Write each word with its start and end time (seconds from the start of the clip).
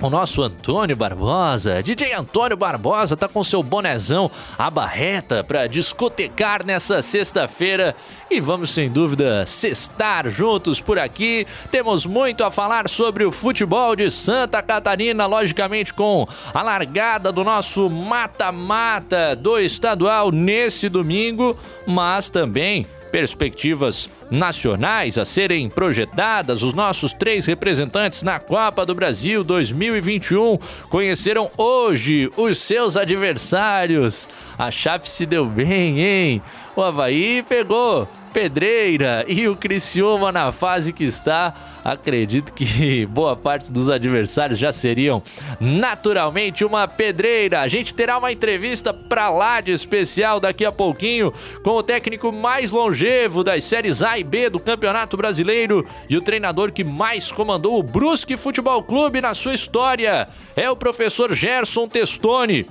o 0.01 0.09
nosso 0.09 0.41
Antônio 0.41 0.95
Barbosa, 0.95 1.83
DJ 1.83 2.13
Antônio 2.13 2.55
Barbosa, 2.55 3.17
tá 3.17 3.27
com 3.27 3.43
seu 3.43 3.61
bonezão, 3.61 4.31
a 4.57 4.69
barreta 4.69 5.43
para 5.43 5.67
discotecar 5.67 6.65
nessa 6.65 7.01
sexta-feira 7.01 7.95
e 8.31 8.39
vamos 8.39 8.69
sem 8.69 8.89
dúvida 8.89 9.45
sextar 9.45 10.29
juntos 10.29 10.79
por 10.79 10.97
aqui. 10.97 11.45
Temos 11.69 12.05
muito 12.05 12.43
a 12.43 12.51
falar 12.51 12.87
sobre 12.87 13.25
o 13.25 13.31
futebol 13.31 13.95
de 13.95 14.09
Santa 14.09 14.61
Catarina, 14.61 15.25
logicamente 15.25 15.93
com 15.93 16.27
a 16.53 16.61
largada 16.61 17.31
do 17.31 17.43
nosso 17.43 17.89
mata-mata 17.89 19.35
do 19.35 19.59
estadual 19.59 20.31
nesse 20.31 20.87
domingo, 20.87 21.57
mas 21.85 22.29
também 22.29 22.85
perspectivas 23.11 24.09
nacionais 24.29 25.17
a 25.17 25.25
serem 25.25 25.69
projetadas, 25.69 26.63
os 26.63 26.73
nossos 26.73 27.13
três 27.13 27.45
representantes 27.45 28.23
na 28.23 28.39
Copa 28.39 28.85
do 28.85 28.95
Brasil 28.95 29.43
2021 29.43 30.57
conheceram 30.89 31.49
hoje 31.57 32.31
os 32.37 32.57
seus 32.59 32.95
adversários. 32.95 34.29
A 34.57 34.71
Chape 34.71 35.09
se 35.09 35.25
deu 35.25 35.45
bem, 35.45 35.99
hein? 35.99 36.41
O 36.75 36.81
Havaí 36.81 37.43
pegou 37.47 38.07
pedreira 38.29 39.25
e 39.27 39.47
o 39.47 39.55
Criciúma 39.55 40.31
na 40.31 40.51
fase 40.51 40.93
que 40.93 41.03
está, 41.03 41.53
acredito 41.83 42.53
que 42.53 43.05
boa 43.09 43.35
parte 43.35 43.71
dos 43.71 43.89
adversários 43.89 44.59
já 44.59 44.71
seriam 44.71 45.21
naturalmente 45.59 46.63
uma 46.63 46.87
pedreira. 46.87 47.61
A 47.61 47.67
gente 47.67 47.93
terá 47.93 48.17
uma 48.17 48.31
entrevista 48.31 48.93
pra 48.93 49.29
lá 49.29 49.59
de 49.59 49.71
especial 49.71 50.39
daqui 50.39 50.63
a 50.63 50.71
pouquinho 50.71 51.33
com 51.63 51.71
o 51.71 51.83
técnico 51.83 52.31
mais 52.31 52.71
longevo 52.71 53.43
das 53.43 53.63
séries 53.63 54.01
A 54.03 54.17
e 54.17 54.23
B 54.23 54.49
do 54.49 54.59
Campeonato 54.59 55.17
Brasileiro 55.17 55.85
e 56.09 56.15
o 56.15 56.21
treinador 56.21 56.71
que 56.71 56.83
mais 56.83 57.31
comandou 57.31 57.79
o 57.79 57.83
Brusque 57.83 58.37
Futebol 58.37 58.83
Clube 58.83 59.21
na 59.21 59.33
sua 59.33 59.53
história. 59.53 60.27
É 60.55 60.69
o 60.69 60.75
professor 60.75 61.33
Gerson 61.33 61.87
Testoni 61.87 62.65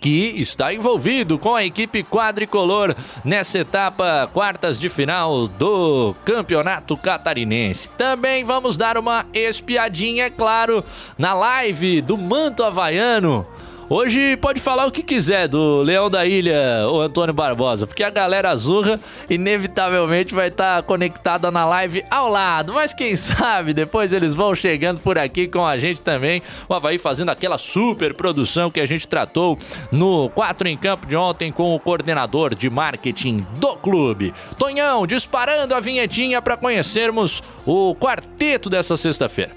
que 0.00 0.40
está 0.40 0.72
envolvido 0.72 1.38
com 1.38 1.54
a 1.54 1.64
equipe 1.64 2.02
quadricolor 2.02 2.94
nessa 3.24 3.58
etapa 3.58 4.28
quartas 4.32 4.80
de 4.80 4.88
final 4.88 5.46
do 5.46 6.14
Campeonato 6.24 6.96
Catarinense. 6.96 7.88
Também 7.90 8.44
vamos 8.44 8.76
dar 8.76 8.98
uma 8.98 9.26
espiadinha, 9.32 10.24
é 10.24 10.30
claro, 10.30 10.84
na 11.16 11.34
live 11.34 12.00
do 12.00 12.16
Manto 12.18 12.64
Havaiano 12.64 13.46
Hoje 13.94 14.38
pode 14.38 14.58
falar 14.58 14.86
o 14.86 14.90
que 14.90 15.02
quiser 15.02 15.46
do 15.46 15.82
Leão 15.82 16.08
da 16.08 16.24
Ilha, 16.24 16.88
o 16.88 16.98
Antônio 16.98 17.34
Barbosa, 17.34 17.86
porque 17.86 18.02
a 18.02 18.08
galera 18.08 18.48
azurra 18.48 18.98
inevitavelmente 19.28 20.34
vai 20.34 20.48
estar 20.48 20.76
tá 20.76 20.82
conectada 20.82 21.50
na 21.50 21.66
live 21.66 22.02
ao 22.10 22.26
lado. 22.30 22.72
Mas 22.72 22.94
quem 22.94 23.14
sabe 23.16 23.74
depois 23.74 24.14
eles 24.14 24.32
vão 24.32 24.54
chegando 24.54 24.98
por 25.00 25.18
aqui 25.18 25.46
com 25.46 25.66
a 25.66 25.78
gente 25.78 26.00
também. 26.00 26.42
O 26.66 26.72
Havaí 26.72 26.96
fazendo 26.96 27.28
aquela 27.28 27.58
super 27.58 28.14
produção 28.14 28.70
que 28.70 28.80
a 28.80 28.86
gente 28.86 29.06
tratou 29.06 29.58
no 29.90 30.30
4 30.30 30.68
em 30.68 30.76
campo 30.78 31.06
de 31.06 31.14
ontem 31.14 31.52
com 31.52 31.74
o 31.74 31.78
coordenador 31.78 32.54
de 32.54 32.70
marketing 32.70 33.46
do 33.56 33.76
clube. 33.76 34.32
Tonhão, 34.58 35.06
disparando 35.06 35.74
a 35.74 35.80
vinhetinha 35.80 36.40
para 36.40 36.56
conhecermos 36.56 37.42
o 37.66 37.94
quarteto 37.94 38.70
dessa 38.70 38.96
sexta-feira. 38.96 39.52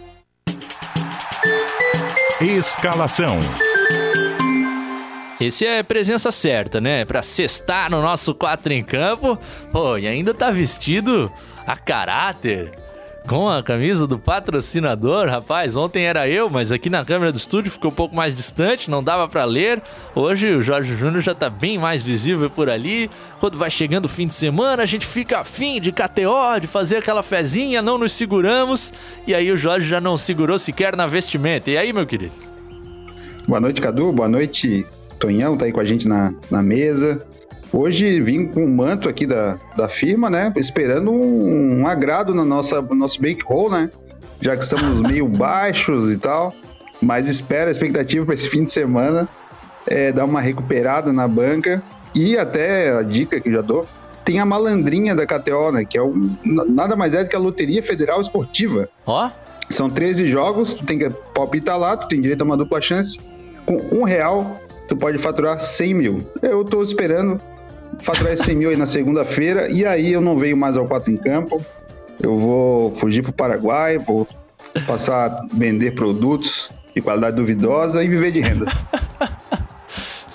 Escalação. 2.42 3.40
Esse 5.40 5.66
é 5.66 5.84
presença 5.84 6.32
certa, 6.32 6.80
né? 6.80 7.04
Pra 7.04 7.22
cestar 7.22 7.92
no 7.92 8.02
nosso 8.02 8.34
4 8.34 8.72
em 8.72 8.84
campo. 8.84 9.38
Pô, 9.72 9.98
e 9.98 10.08
ainda 10.08 10.34
tá 10.34 10.50
vestido 10.50 11.32
a 11.68 11.76
caráter. 11.76 12.72
Com 13.28 13.50
a 13.50 13.64
camisa 13.64 14.06
do 14.06 14.20
patrocinador, 14.20 15.28
rapaz, 15.28 15.76
ontem 15.76 16.06
era 16.06 16.30
eu, 16.30 16.48
mas 16.48 16.72
aqui 16.72 16.92
na 16.92 17.04
câmera 17.04 17.32
do 17.32 17.38
estúdio 17.40 17.72
ficou 17.72 17.90
um 17.90 17.94
pouco 17.94 18.16
mais 18.16 18.38
distante, 18.38 18.90
não 18.90 19.04
dava 19.04 19.28
para 19.28 19.44
ler. 19.46 19.82
Hoje 20.14 20.54
o 20.54 20.62
Jorge 20.62 20.96
Júnior 20.96 21.24
já 21.24 21.34
tá 21.34 21.50
bem 21.50 21.80
mais 21.80 22.04
visível 22.04 22.52
por 22.52 22.70
ali. 22.70 23.10
Quando 23.40 23.58
vai 23.58 23.72
chegando 23.72 24.06
o 24.06 24.10
fim 24.10 24.28
de 24.28 24.34
semana, 24.36 24.84
a 24.84 24.86
gente 24.86 25.08
fica 25.08 25.40
afim 25.40 25.82
de 25.82 25.92
KTO, 25.92 26.60
de 26.62 26.68
fazer 26.68 26.98
aquela 26.98 27.24
fezinha, 27.24 27.82
não 27.82 27.98
nos 27.98 28.12
seguramos. 28.12 28.94
E 29.26 29.34
aí 29.34 29.52
o 29.52 29.58
Jorge 29.58 29.90
já 29.90 30.00
não 30.00 30.20
segurou 30.20 30.60
sequer 30.60 30.96
na 30.96 31.08
vestimenta. 31.08 31.72
E 31.72 31.78
aí, 31.80 31.92
meu 31.92 32.06
querido? 32.06 32.32
Boa 33.48 33.60
noite, 33.60 33.82
Cadu. 33.82 34.14
Boa 34.14 34.30
noite, 34.30 34.86
Tonhão 35.26 35.58
tá 35.58 35.66
aí 35.66 35.72
com 35.72 35.80
a 35.80 35.84
gente 35.84 36.08
na, 36.08 36.36
na 36.52 36.62
mesa. 36.62 37.20
Hoje 37.74 38.22
vim 38.22 38.46
com 38.46 38.64
o 38.64 38.70
manto 38.70 39.10
aqui 39.10 39.26
da, 39.26 39.58
da 39.76 39.90
firma, 39.90 40.30
né? 40.30 40.54
Esperando 40.56 41.12
um, 41.12 41.82
um 41.82 41.88
agrado 41.88 42.36
na 42.36 42.46
nossa, 42.46 42.80
no 42.80 42.94
nosso 42.94 43.20
bankroll, 43.20 43.72
né? 43.72 43.90
Já 44.40 44.56
que 44.56 44.64
estamos 44.64 45.02
meio 45.10 45.28
baixos 45.28 46.14
e 46.14 46.18
tal. 46.18 46.54
Mas 47.02 47.28
espera 47.28 47.70
a 47.70 47.72
expectativa 47.72 48.24
para 48.24 48.36
esse 48.36 48.48
fim 48.48 48.64
de 48.64 48.70
semana 48.70 49.28
é 49.88 50.12
dar 50.12 50.26
uma 50.26 50.40
recuperada 50.40 51.12
na 51.12 51.28
banca. 51.28 51.82
E 52.14 52.38
até 52.38 52.96
a 52.96 53.02
dica 53.02 53.42
que 53.42 53.50
eu 53.50 53.54
já 53.54 53.62
dou, 53.62 53.86
tem 54.24 54.40
a 54.40 54.46
malandrinha 54.46 55.16
da 55.16 55.26
KTO, 55.26 55.72
né? 55.72 55.86
Que 55.86 55.98
é 55.98 56.04
um, 56.04 56.38
nada 56.46 56.96
mais 56.96 57.16
é 57.16 57.24
do 57.24 57.30
que 57.30 57.36
a 57.36 57.40
Loteria 57.40 57.82
Federal 57.82 58.22
Esportiva. 58.22 58.88
Ó. 59.08 59.26
Oh. 59.26 59.46
São 59.72 59.90
13 59.90 60.28
jogos, 60.28 60.76
tu 60.76 60.86
tem 60.86 61.00
que 61.00 61.10
palpitar 61.34 61.80
lá, 61.80 61.98
tu 61.98 62.08
tem 62.08 62.22
direito 62.22 62.44
a 62.44 62.46
uma 62.46 62.56
dupla 62.56 62.80
chance. 62.80 63.20
Com 63.66 63.78
um 63.92 64.04
real, 64.04 64.62
tu 64.88 64.96
pode 64.96 65.18
faturar 65.18 65.60
100 65.60 65.94
mil. 65.94 66.28
Eu 66.42 66.64
tô 66.64 66.84
esperando 66.84 67.40
faturar 68.00 68.34
esses 68.34 68.46
100 68.46 68.56
mil 68.56 68.70
aí 68.70 68.78
na 68.78 68.86
segunda-feira 68.86 69.70
e 69.70 69.86
aí 69.86 70.12
eu 70.12 70.22
não 70.22 70.38
venho 70.38 70.58
mais 70.58 70.78
ao 70.78 70.86
4 70.86 71.12
em 71.12 71.18
campo. 71.18 71.64
Eu 72.22 72.38
vou 72.38 72.94
fugir 72.96 73.22
pro 73.22 73.34
Paraguai, 73.34 73.98
vou 73.98 74.28
passar 74.88 75.26
a 75.26 75.46
vender 75.54 75.92
produtos 75.96 76.70
de 76.94 77.02
qualidade 77.02 77.36
duvidosa 77.36 78.04
e 78.04 78.08
viver 78.08 78.32
de 78.32 78.42
renda. 78.42 78.66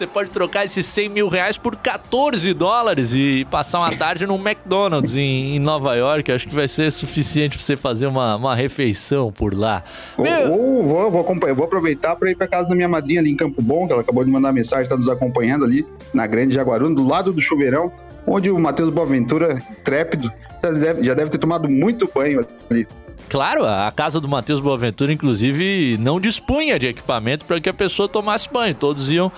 Você 0.00 0.06
pode 0.06 0.30
trocar 0.30 0.64
esses 0.64 0.86
100 0.86 1.10
mil 1.10 1.28
reais 1.28 1.58
por 1.58 1.76
14 1.76 2.54
dólares 2.54 3.12
e 3.12 3.46
passar 3.50 3.80
uma 3.80 3.94
tarde 3.94 4.26
num 4.26 4.36
McDonald's 4.36 5.14
em, 5.14 5.56
em 5.56 5.58
Nova 5.58 5.94
York. 5.94 6.32
Acho 6.32 6.48
que 6.48 6.54
vai 6.54 6.66
ser 6.66 6.90
suficiente 6.90 7.58
para 7.58 7.66
você 7.66 7.76
fazer 7.76 8.06
uma, 8.06 8.34
uma 8.34 8.54
refeição 8.54 9.30
por 9.30 9.52
lá. 9.52 9.84
Ou, 10.16 10.24
Meu... 10.24 10.52
ou 10.52 10.88
vou, 10.88 11.10
vou, 11.10 11.54
vou, 11.54 11.64
aproveitar 11.66 12.16
para 12.16 12.30
ir 12.30 12.34
para 12.34 12.48
casa 12.48 12.70
da 12.70 12.74
minha 12.74 12.88
madrinha 12.88 13.20
ali 13.20 13.30
em 13.30 13.36
Campo 13.36 13.60
Bom, 13.60 13.86
que 13.86 13.92
ela 13.92 14.00
acabou 14.00 14.24
de 14.24 14.30
mandar 14.30 14.54
mensagem, 14.54 14.84
está 14.84 14.96
nos 14.96 15.06
acompanhando 15.06 15.66
ali 15.66 15.86
na 16.14 16.26
Grande 16.26 16.54
Jaguaruna, 16.54 16.94
do 16.94 17.06
lado 17.06 17.30
do 17.30 17.42
chuveirão, 17.42 17.92
onde 18.26 18.50
o 18.50 18.58
Matheus 18.58 18.88
Boaventura, 18.88 19.62
trépido, 19.84 20.32
já 20.64 20.70
deve, 20.70 21.04
já 21.04 21.12
deve 21.12 21.30
ter 21.30 21.36
tomado 21.36 21.68
muito 21.68 22.10
banho 22.14 22.46
ali. 22.70 22.88
claro, 23.28 23.66
a 23.66 23.92
casa 23.94 24.18
do 24.18 24.26
Matheus 24.26 24.62
Boaventura, 24.62 25.12
inclusive, 25.12 25.98
não 26.00 26.18
dispunha 26.18 26.78
de 26.78 26.86
equipamento 26.86 27.44
para 27.44 27.60
que 27.60 27.68
a 27.68 27.74
pessoa 27.74 28.08
tomasse 28.08 28.48
banho. 28.50 28.74
Todos 28.74 29.10
iam 29.10 29.30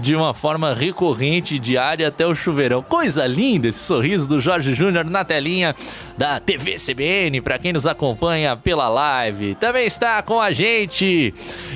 de 0.00 0.16
uma 0.16 0.32
forma 0.32 0.74
recorrente, 0.74 1.58
diária 1.58 2.08
até 2.08 2.26
o 2.26 2.34
chuveirão. 2.34 2.82
Coisa 2.82 3.26
linda 3.26 3.68
esse 3.68 3.80
sorriso 3.80 4.26
do 4.26 4.40
Jorge 4.40 4.74
Júnior 4.74 5.04
na 5.04 5.24
telinha 5.24 5.76
da 6.20 6.38
TV 6.38 6.76
CBN, 6.76 7.40
para 7.40 7.58
quem 7.58 7.72
nos 7.72 7.86
acompanha 7.86 8.54
pela 8.54 8.90
live. 8.90 9.54
Também 9.54 9.86
está 9.86 10.22
com 10.22 10.38
a 10.38 10.52
gente 10.52 11.32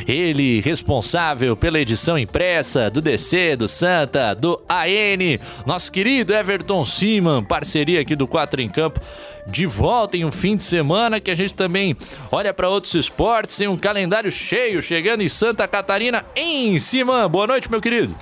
ele, 0.06 0.60
responsável 0.60 1.56
pela 1.56 1.80
edição 1.80 2.18
impressa 2.18 2.90
do 2.90 3.00
DC, 3.00 3.56
do 3.56 3.66
Santa, 3.66 4.34
do 4.34 4.60
AN, 4.68 5.38
nosso 5.64 5.90
querido 5.90 6.34
Everton 6.34 6.84
Siman, 6.84 7.42
parceria 7.42 8.02
aqui 8.02 8.14
do 8.14 8.28
4 8.28 8.60
em 8.60 8.68
Campo 8.68 9.00
de 9.46 9.64
volta 9.64 10.18
em 10.18 10.26
um 10.26 10.32
fim 10.32 10.56
de 10.56 10.64
semana 10.64 11.20
que 11.20 11.30
a 11.30 11.34
gente 11.34 11.54
também 11.54 11.96
olha 12.30 12.52
para 12.52 12.68
outros 12.68 12.92
esportes, 12.92 13.56
tem 13.56 13.66
um 13.66 13.78
calendário 13.78 14.30
cheio 14.30 14.82
chegando 14.82 15.22
em 15.22 15.28
Santa 15.28 15.66
Catarina 15.66 16.22
em 16.36 16.78
cima. 16.78 17.26
Boa 17.30 17.46
noite, 17.46 17.70
meu 17.70 17.80
querido. 17.80 18.14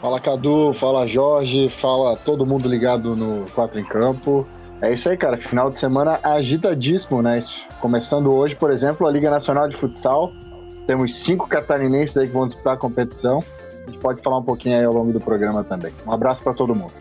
Fala 0.00 0.20
Cadu, 0.20 0.72
fala 0.74 1.04
Jorge, 1.04 1.68
fala 1.80 2.14
todo 2.14 2.46
mundo 2.46 2.68
ligado 2.68 3.16
no 3.16 3.44
4 3.50 3.80
em 3.80 3.84
Campo. 3.84 4.46
É 4.82 4.92
isso 4.92 5.08
aí, 5.08 5.16
cara. 5.16 5.36
Final 5.36 5.70
de 5.70 5.78
semana 5.78 6.18
agitadíssimo, 6.22 7.22
né? 7.22 7.44
Começando 7.80 8.32
hoje, 8.32 8.54
por 8.54 8.72
exemplo, 8.72 9.06
a 9.06 9.10
Liga 9.10 9.30
Nacional 9.30 9.68
de 9.68 9.76
Futsal. 9.76 10.32
Temos 10.86 11.14
cinco 11.22 11.46
catarinenses 11.46 12.16
aí 12.16 12.26
que 12.26 12.32
vão 12.32 12.46
disputar 12.46 12.74
a 12.74 12.76
competição. 12.76 13.42
A 13.86 13.90
gente 13.90 14.00
pode 14.00 14.22
falar 14.22 14.38
um 14.38 14.42
pouquinho 14.42 14.78
aí 14.78 14.84
ao 14.84 14.92
longo 14.92 15.12
do 15.12 15.20
programa 15.20 15.62
também. 15.62 15.92
Um 16.06 16.12
abraço 16.12 16.42
para 16.42 16.54
todo 16.54 16.74
mundo. 16.74 16.92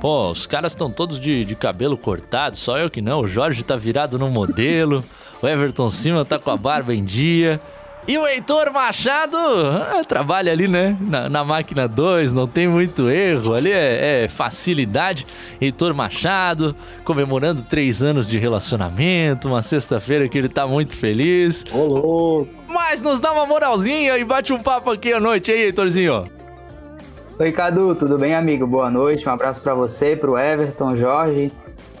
Pô, 0.00 0.30
os 0.30 0.46
caras 0.46 0.72
estão 0.72 0.90
todos 0.90 1.20
de, 1.20 1.44
de 1.44 1.54
cabelo 1.54 1.96
cortado, 1.96 2.56
só 2.56 2.76
eu 2.76 2.90
que 2.90 3.00
não. 3.00 3.20
O 3.20 3.28
Jorge 3.28 3.62
tá 3.62 3.76
virado 3.76 4.18
no 4.18 4.28
modelo, 4.28 5.04
o 5.40 5.46
Everton 5.46 5.90
Cima 5.90 6.24
tá 6.24 6.40
com 6.40 6.50
a 6.50 6.56
barba 6.56 6.92
em 6.92 7.04
dia. 7.04 7.60
E 8.06 8.18
o 8.18 8.26
Heitor 8.26 8.72
Machado 8.72 9.36
ah, 9.36 10.02
trabalha 10.06 10.50
ali, 10.50 10.66
né? 10.66 10.96
Na, 11.00 11.28
na 11.28 11.44
máquina 11.44 11.86
2, 11.86 12.32
não 12.32 12.48
tem 12.48 12.66
muito 12.66 13.08
erro. 13.08 13.54
Ali 13.54 13.70
é, 13.70 14.24
é, 14.24 14.28
facilidade. 14.28 15.24
Heitor 15.60 15.94
Machado 15.94 16.74
comemorando 17.04 17.62
três 17.62 18.02
anos 18.02 18.26
de 18.26 18.38
relacionamento. 18.38 19.46
Uma 19.46 19.62
sexta-feira 19.62 20.28
que 20.28 20.36
ele 20.36 20.48
tá 20.48 20.66
muito 20.66 20.96
feliz. 20.96 21.64
Ô, 21.72 21.84
louco! 21.84 22.48
Mas 22.68 23.00
nos 23.00 23.20
dá 23.20 23.32
uma 23.32 23.46
moralzinha 23.46 24.18
e 24.18 24.24
bate 24.24 24.52
um 24.52 24.60
papo 24.60 24.90
aqui 24.90 25.12
à 25.12 25.20
noite, 25.20 25.52
aí, 25.52 25.66
Heitorzinho? 25.66 26.24
Oi, 27.38 27.52
Cadu, 27.52 27.94
tudo 27.94 28.18
bem, 28.18 28.34
amigo? 28.34 28.66
Boa 28.66 28.90
noite, 28.90 29.28
um 29.28 29.32
abraço 29.32 29.60
para 29.60 29.74
você, 29.74 30.16
para 30.16 30.30
o 30.30 30.36
Everton, 30.36 30.96
Jorge, 30.96 31.52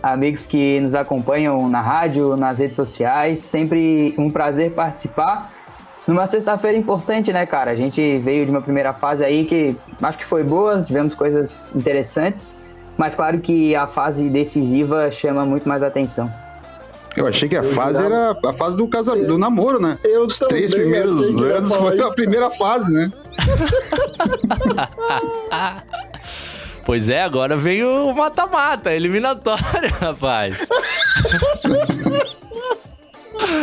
amigos 0.02 0.46
que 0.46 0.80
nos 0.80 0.96
acompanham 0.96 1.68
na 1.68 1.80
rádio, 1.80 2.36
nas 2.36 2.58
redes 2.58 2.76
sociais. 2.76 3.40
Sempre 3.40 4.14
um 4.18 4.28
prazer 4.28 4.72
participar. 4.72 5.61
Numa 6.06 6.26
sexta-feira 6.26 6.76
importante, 6.76 7.32
né, 7.32 7.46
cara? 7.46 7.70
A 7.70 7.76
gente 7.76 8.18
veio 8.18 8.44
de 8.44 8.50
uma 8.50 8.60
primeira 8.60 8.92
fase 8.92 9.24
aí 9.24 9.44
que 9.44 9.76
acho 10.02 10.18
que 10.18 10.24
foi 10.24 10.42
boa, 10.42 10.82
tivemos 10.82 11.14
coisas 11.14 11.74
interessantes, 11.76 12.56
mas 12.96 13.14
claro 13.14 13.38
que 13.38 13.74
a 13.76 13.86
fase 13.86 14.28
decisiva 14.28 15.10
chama 15.10 15.44
muito 15.44 15.68
mais 15.68 15.82
atenção. 15.82 16.30
Eu 17.16 17.26
achei 17.26 17.48
que 17.48 17.56
a 17.56 17.62
eu 17.62 17.72
fase 17.72 18.02
era 18.02 18.36
a 18.44 18.52
fase 18.54 18.76
do 18.76 18.88
casamento, 18.88 19.28
do 19.28 19.38
namoro, 19.38 19.80
né? 19.80 19.98
Eu 20.02 20.22
Os 20.22 20.38
três 20.38 20.74
primeiros 20.74 21.20
anos 21.20 21.74
foi 21.74 22.00
a 22.00 22.10
primeira 22.10 22.50
fase, 22.50 22.90
né? 22.90 23.12
pois 26.84 27.08
é, 27.08 27.22
agora 27.22 27.56
vem 27.56 27.84
o 27.84 28.12
mata-mata, 28.14 28.92
eliminatória, 28.92 29.90
rapaz. 30.00 30.58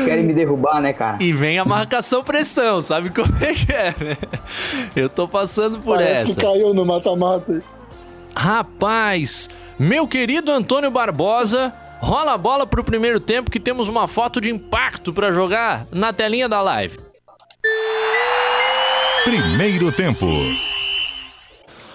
Querem 0.06 0.24
me 0.24 0.34
derrubar, 0.34 0.82
né, 0.82 0.94
cara? 0.94 1.18
E 1.20 1.32
vem 1.34 1.58
a 1.60 1.66
marcação 1.66 2.24
pressão, 2.24 2.82
sabe 2.82 3.10
como 3.10 3.34
é 3.44 3.54
que 3.54 3.72
é, 3.72 3.94
né? 4.04 4.18
Eu 4.96 5.10
tô 5.10 5.28
passando 5.28 5.80
por 5.80 5.98
Parece 5.98 6.32
essa. 6.32 6.40
que 6.40 6.46
caiu 6.46 6.74
no 6.74 6.86
mata-mata. 6.86 7.60
Rapaz, 8.36 9.50
meu 9.78 10.08
querido 10.08 10.52
Antônio 10.52 10.90
Barbosa, 10.92 11.74
rola 12.00 12.34
a 12.34 12.38
bola 12.38 12.66
pro 12.66 12.84
primeiro 12.84 13.20
tempo 13.20 13.52
que 13.52 13.60
temos 13.60 13.88
uma 13.88 14.08
foto 14.08 14.40
de 14.40 14.50
impacto 14.50 15.12
para 15.12 15.32
jogar 15.32 15.86
na 15.92 16.14
telinha 16.14 16.48
da 16.48 16.62
live. 16.62 16.98
Primeiro 19.24 19.92
tempo. 19.92 20.26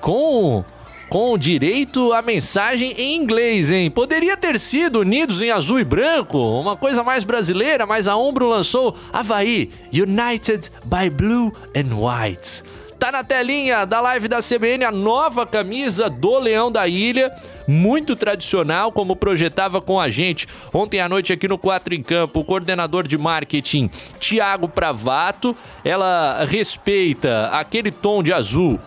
Com 0.00 0.64
com 1.10 1.36
direito 1.36 2.12
à 2.12 2.22
mensagem 2.22 2.92
em 2.92 3.16
inglês, 3.16 3.72
hein? 3.72 3.90
Poderia 3.90 4.36
ter 4.36 4.60
sido 4.60 5.00
Unidos 5.00 5.42
em 5.42 5.50
Azul 5.50 5.80
e 5.80 5.84
Branco, 5.84 6.38
uma 6.38 6.76
coisa 6.76 7.02
mais 7.02 7.24
brasileira, 7.24 7.84
mas 7.84 8.06
a 8.06 8.16
Umbro 8.16 8.48
lançou 8.48 8.96
Havaí, 9.12 9.70
United 9.92 10.70
by 10.84 11.10
Blue 11.10 11.52
and 11.74 11.90
White. 11.92 12.62
Tá 12.96 13.10
na 13.10 13.24
telinha 13.24 13.84
da 13.84 14.00
live 14.00 14.28
da 14.28 14.38
CBN 14.38 14.84
a 14.84 14.92
nova 14.92 15.44
camisa 15.44 16.08
do 16.08 16.38
Leão 16.38 16.70
da 16.70 16.86
Ilha, 16.86 17.34
muito 17.66 18.14
tradicional, 18.14 18.92
como 18.92 19.16
projetava 19.16 19.80
com 19.80 19.98
a 19.98 20.08
gente 20.08 20.46
ontem 20.72 21.00
à 21.00 21.08
noite 21.08 21.32
aqui 21.32 21.48
no 21.48 21.58
4 21.58 21.94
em 21.94 22.02
Campo, 22.04 22.40
o 22.40 22.44
coordenador 22.44 23.08
de 23.08 23.18
marketing 23.18 23.90
Tiago 24.20 24.68
Pravato. 24.68 25.56
Ela 25.82 26.44
respeita 26.44 27.48
aquele 27.52 27.90
tom 27.90 28.22
de 28.22 28.32
azul 28.32 28.78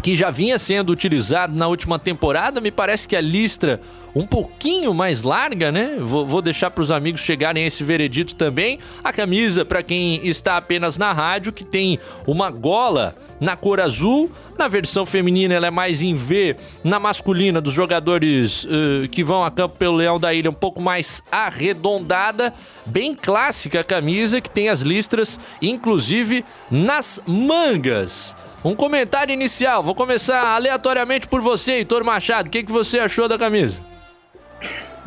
que 0.00 0.16
já 0.16 0.30
vinha 0.30 0.58
sendo 0.58 0.90
utilizado 0.90 1.56
na 1.56 1.68
última 1.68 1.98
temporada. 1.98 2.60
Me 2.60 2.70
parece 2.70 3.06
que 3.06 3.16
a 3.16 3.20
listra 3.20 3.80
um 4.14 4.26
pouquinho 4.26 4.92
mais 4.92 5.22
larga, 5.22 5.70
né? 5.70 5.96
Vou, 6.00 6.26
vou 6.26 6.42
deixar 6.42 6.70
para 6.70 6.82
os 6.82 6.90
amigos 6.90 7.20
chegarem 7.20 7.62
a 7.62 7.66
esse 7.66 7.84
veredito 7.84 8.34
também. 8.34 8.78
A 9.04 9.12
camisa, 9.12 9.64
para 9.64 9.82
quem 9.82 10.26
está 10.26 10.56
apenas 10.56 10.98
na 10.98 11.12
rádio, 11.12 11.52
que 11.52 11.64
tem 11.64 11.98
uma 12.26 12.50
gola 12.50 13.14
na 13.40 13.56
cor 13.56 13.80
azul. 13.80 14.30
Na 14.58 14.68
versão 14.68 15.06
feminina, 15.06 15.54
ela 15.54 15.68
é 15.68 15.70
mais 15.70 16.02
em 16.02 16.12
V. 16.12 16.56
Na 16.82 16.98
masculina, 16.98 17.60
dos 17.60 17.72
jogadores 17.72 18.64
uh, 18.64 19.08
que 19.10 19.22
vão 19.22 19.44
a 19.44 19.50
campo 19.50 19.76
pelo 19.76 19.96
Leão 19.96 20.18
da 20.18 20.34
Ilha, 20.34 20.50
um 20.50 20.54
pouco 20.54 20.82
mais 20.82 21.22
arredondada. 21.30 22.52
Bem 22.84 23.14
clássica 23.14 23.80
a 23.80 23.84
camisa, 23.84 24.40
que 24.40 24.50
tem 24.50 24.68
as 24.68 24.82
listras, 24.82 25.38
inclusive 25.62 26.44
nas 26.70 27.22
mangas. 27.26 28.34
Um 28.62 28.74
comentário 28.74 29.32
inicial, 29.32 29.82
vou 29.82 29.94
começar 29.94 30.54
aleatoriamente 30.54 31.26
por 31.26 31.40
você, 31.40 31.72
Heitor 31.72 32.04
Machado. 32.04 32.48
O 32.48 32.50
que, 32.50 32.62
que 32.62 32.70
você 32.70 32.98
achou 32.98 33.26
da 33.26 33.38
camisa? 33.38 33.80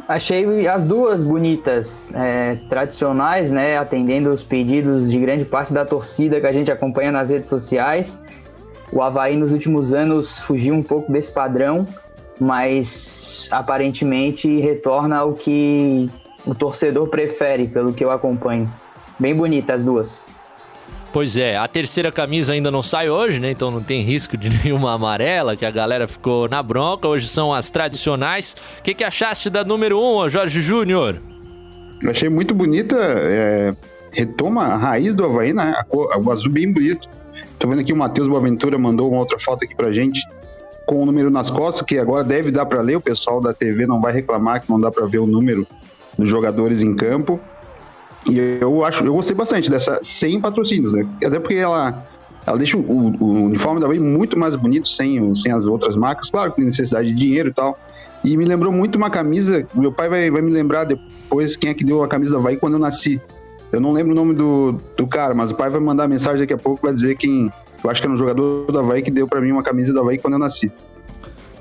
Achei 0.07 0.67
as 0.67 0.83
duas 0.83 1.23
bonitas, 1.23 2.11
é, 2.15 2.55
tradicionais, 2.67 3.51
né? 3.51 3.77
Atendendo 3.77 4.31
os 4.31 4.43
pedidos 4.43 5.11
de 5.11 5.19
grande 5.19 5.45
parte 5.45 5.71
da 5.71 5.85
torcida 5.85 6.41
que 6.41 6.47
a 6.47 6.51
gente 6.51 6.71
acompanha 6.71 7.11
nas 7.11 7.29
redes 7.29 7.47
sociais. 7.47 8.19
O 8.91 9.03
Havaí 9.03 9.37
nos 9.37 9.51
últimos 9.51 9.93
anos 9.93 10.39
fugiu 10.39 10.73
um 10.73 10.81
pouco 10.81 11.11
desse 11.11 11.31
padrão, 11.31 11.87
mas 12.39 13.47
aparentemente 13.51 14.59
retorna 14.59 15.17
ao 15.17 15.33
que 15.33 16.09
o 16.43 16.55
torcedor 16.55 17.07
prefere, 17.07 17.67
pelo 17.67 17.93
que 17.93 18.03
eu 18.03 18.09
acompanho. 18.09 18.71
Bem 19.19 19.35
bonitas 19.35 19.77
as 19.77 19.83
duas. 19.83 20.32
Pois 21.13 21.37
é, 21.37 21.55
a 21.55 21.67
terceira 21.67 22.11
camisa 22.11 22.53
ainda 22.53 22.71
não 22.71 22.81
sai 22.81 23.07
hoje, 23.07 23.39
né? 23.39 23.51
Então 23.51 23.69
não 23.69 23.83
tem 23.83 24.01
risco 24.01 24.35
de 24.35 24.49
nenhuma 24.65 24.93
amarela, 24.93 25.55
que 25.55 25.63
a 25.63 25.69
galera 25.69 26.07
ficou 26.07 26.49
na 26.49 26.63
bronca. 26.63 27.07
Hoje 27.07 27.27
são 27.27 27.53
as 27.53 27.69
tradicionais. 27.69 28.55
O 28.79 28.81
que, 28.81 28.95
que 28.95 29.03
achaste 29.03 29.47
da 29.47 29.63
número 29.63 29.99
1, 29.99 30.01
um, 30.01 30.27
Jorge 30.27 30.59
Júnior? 30.59 31.21
Eu 32.01 32.09
achei 32.09 32.29
muito 32.29 32.55
bonita. 32.55 32.95
É, 32.99 33.75
retoma 34.11 34.63
a 34.63 34.75
raiz 34.75 35.13
do 35.13 35.23
Havaí, 35.23 35.53
né? 35.53 35.75
Cor, 35.87 36.09
o 36.17 36.31
azul 36.31 36.51
bem 36.51 36.73
bonito. 36.73 37.07
Tô 37.59 37.67
vendo 37.67 37.81
aqui 37.81 37.93
o 37.93 37.95
Matheus 37.95 38.27
Boaventura 38.27 38.79
mandou 38.79 39.11
uma 39.11 39.19
outra 39.19 39.37
foto 39.37 39.63
aqui 39.65 39.75
pra 39.75 39.93
gente 39.93 40.19
com 40.87 41.03
o 41.03 41.05
número 41.05 41.29
nas 41.29 41.51
costas, 41.51 41.85
que 41.85 41.99
agora 41.99 42.23
deve 42.23 42.49
dar 42.49 42.65
para 42.65 42.81
ler. 42.81 42.95
O 42.95 43.01
pessoal 43.01 43.39
da 43.39 43.53
TV 43.53 43.85
não 43.85 44.01
vai 44.01 44.13
reclamar 44.13 44.63
que 44.63 44.69
não 44.69 44.81
dá 44.81 44.89
para 44.89 45.05
ver 45.05 45.19
o 45.19 45.27
número 45.27 45.67
dos 46.17 46.27
jogadores 46.27 46.81
em 46.81 46.95
campo. 46.95 47.39
E 48.25 48.59
eu 48.61 48.85
acho, 48.85 49.03
eu 49.03 49.13
gostei 49.13 49.35
bastante 49.35 49.69
dessa 49.69 49.99
sem 50.01 50.39
patrocínios, 50.39 50.93
né? 50.93 51.05
Até 51.23 51.39
porque 51.39 51.55
ela, 51.55 52.05
ela 52.45 52.57
deixa 52.57 52.77
o, 52.77 52.81
o 52.81 53.45
uniforme 53.45 53.81
da 53.81 53.87
Wii 53.87 53.99
muito 53.99 54.37
mais 54.37 54.55
bonito 54.55 54.87
sem, 54.87 55.33
sem 55.35 55.51
as 55.51 55.67
outras 55.67 55.95
marcas, 55.95 56.29
claro, 56.29 56.51
com 56.51 56.61
necessidade 56.61 57.09
de 57.09 57.15
dinheiro 57.15 57.49
e 57.49 57.53
tal. 57.53 57.77
E 58.23 58.37
me 58.37 58.45
lembrou 58.45 58.71
muito 58.71 58.95
uma 58.95 59.09
camisa, 59.09 59.67
meu 59.73 59.91
pai 59.91 60.07
vai, 60.07 60.31
vai 60.31 60.41
me 60.41 60.51
lembrar 60.51 60.85
depois 60.85 61.57
quem 61.57 61.71
é 61.71 61.73
que 61.73 61.83
deu 61.83 62.01
a 62.01 62.07
camisa 62.07 62.31
da 62.31 62.37
Havaí 62.37 62.55
quando 62.55 62.73
eu 62.73 62.79
nasci. 62.79 63.21
Eu 63.71 63.81
não 63.81 63.91
lembro 63.91 64.13
o 64.13 64.15
nome 64.15 64.33
do, 64.33 64.77
do 64.95 65.05
cara, 65.07 65.33
mas 65.33 65.51
o 65.51 65.55
pai 65.55 65.69
vai 65.69 65.81
mandar 65.81 66.07
mensagem 66.07 66.39
daqui 66.39 66.53
a 66.53 66.57
pouco, 66.57 66.81
vai 66.83 66.93
dizer 66.93 67.17
quem. 67.17 67.51
Eu 67.83 67.89
acho 67.89 67.99
que 67.99 68.07
era 68.07 68.13
um 68.13 68.17
jogador 68.17 68.71
do 68.71 68.79
Havaí 68.79 69.01
que 69.01 69.11
deu 69.11 69.27
para 69.27 69.41
mim 69.41 69.51
uma 69.51 69.63
camisa 69.63 69.91
do 69.91 69.99
Havaí 69.99 70.17
quando 70.17 70.35
eu 70.35 70.39
nasci. 70.39 70.71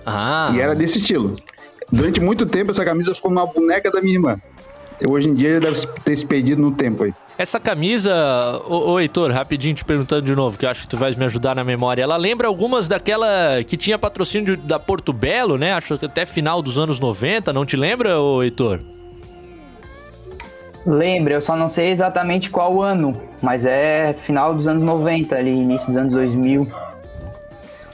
Ah. 0.06 0.52
E 0.54 0.60
era 0.60 0.74
desse 0.74 0.98
estilo. 0.98 1.36
Durante 1.90 2.20
muito 2.20 2.46
tempo 2.46 2.70
essa 2.70 2.84
camisa 2.84 3.14
ficou 3.14 3.30
numa 3.30 3.46
boneca 3.46 3.90
da 3.90 4.00
minha 4.00 4.14
irmã. 4.14 4.40
Hoje 5.08 5.28
em 5.28 5.34
dia 5.34 5.60
deve 5.60 5.86
ter 6.04 6.16
se 6.16 6.26
perdido 6.26 6.60
no 6.60 6.72
tempo 6.72 7.04
aí. 7.04 7.14
Essa 7.38 7.58
camisa, 7.58 8.12
ô, 8.68 8.92
ô 8.92 9.00
Heitor, 9.00 9.32
rapidinho 9.32 9.74
te 9.74 9.84
perguntando 9.84 10.22
de 10.22 10.34
novo, 10.34 10.58
que 10.58 10.64
eu 10.64 10.70
acho 10.70 10.82
que 10.82 10.88
tu 10.88 10.96
vais 10.96 11.16
me 11.16 11.24
ajudar 11.24 11.54
na 11.56 11.64
memória. 11.64 12.02
Ela 12.02 12.16
lembra 12.16 12.46
algumas 12.46 12.86
daquela 12.86 13.62
que 13.66 13.76
tinha 13.76 13.98
patrocínio 13.98 14.56
da 14.56 14.78
Porto 14.78 15.12
Belo, 15.12 15.56
né? 15.56 15.72
Acho 15.72 15.98
que 15.98 16.06
até 16.06 16.26
final 16.26 16.62
dos 16.62 16.78
anos 16.78 17.00
90, 17.00 17.52
não 17.52 17.64
te 17.64 17.76
lembra, 17.76 18.20
ô 18.20 18.42
Heitor? 18.42 18.80
Lembra, 20.84 21.34
eu 21.34 21.40
só 21.40 21.56
não 21.56 21.68
sei 21.68 21.90
exatamente 21.90 22.50
qual 22.50 22.82
ano, 22.82 23.12
mas 23.40 23.64
é 23.64 24.12
final 24.12 24.52
dos 24.52 24.66
anos 24.66 24.82
90, 24.82 25.34
ali, 25.34 25.52
início 25.52 25.88
dos 25.88 25.96
anos 25.96 26.12
2000. 26.12 26.68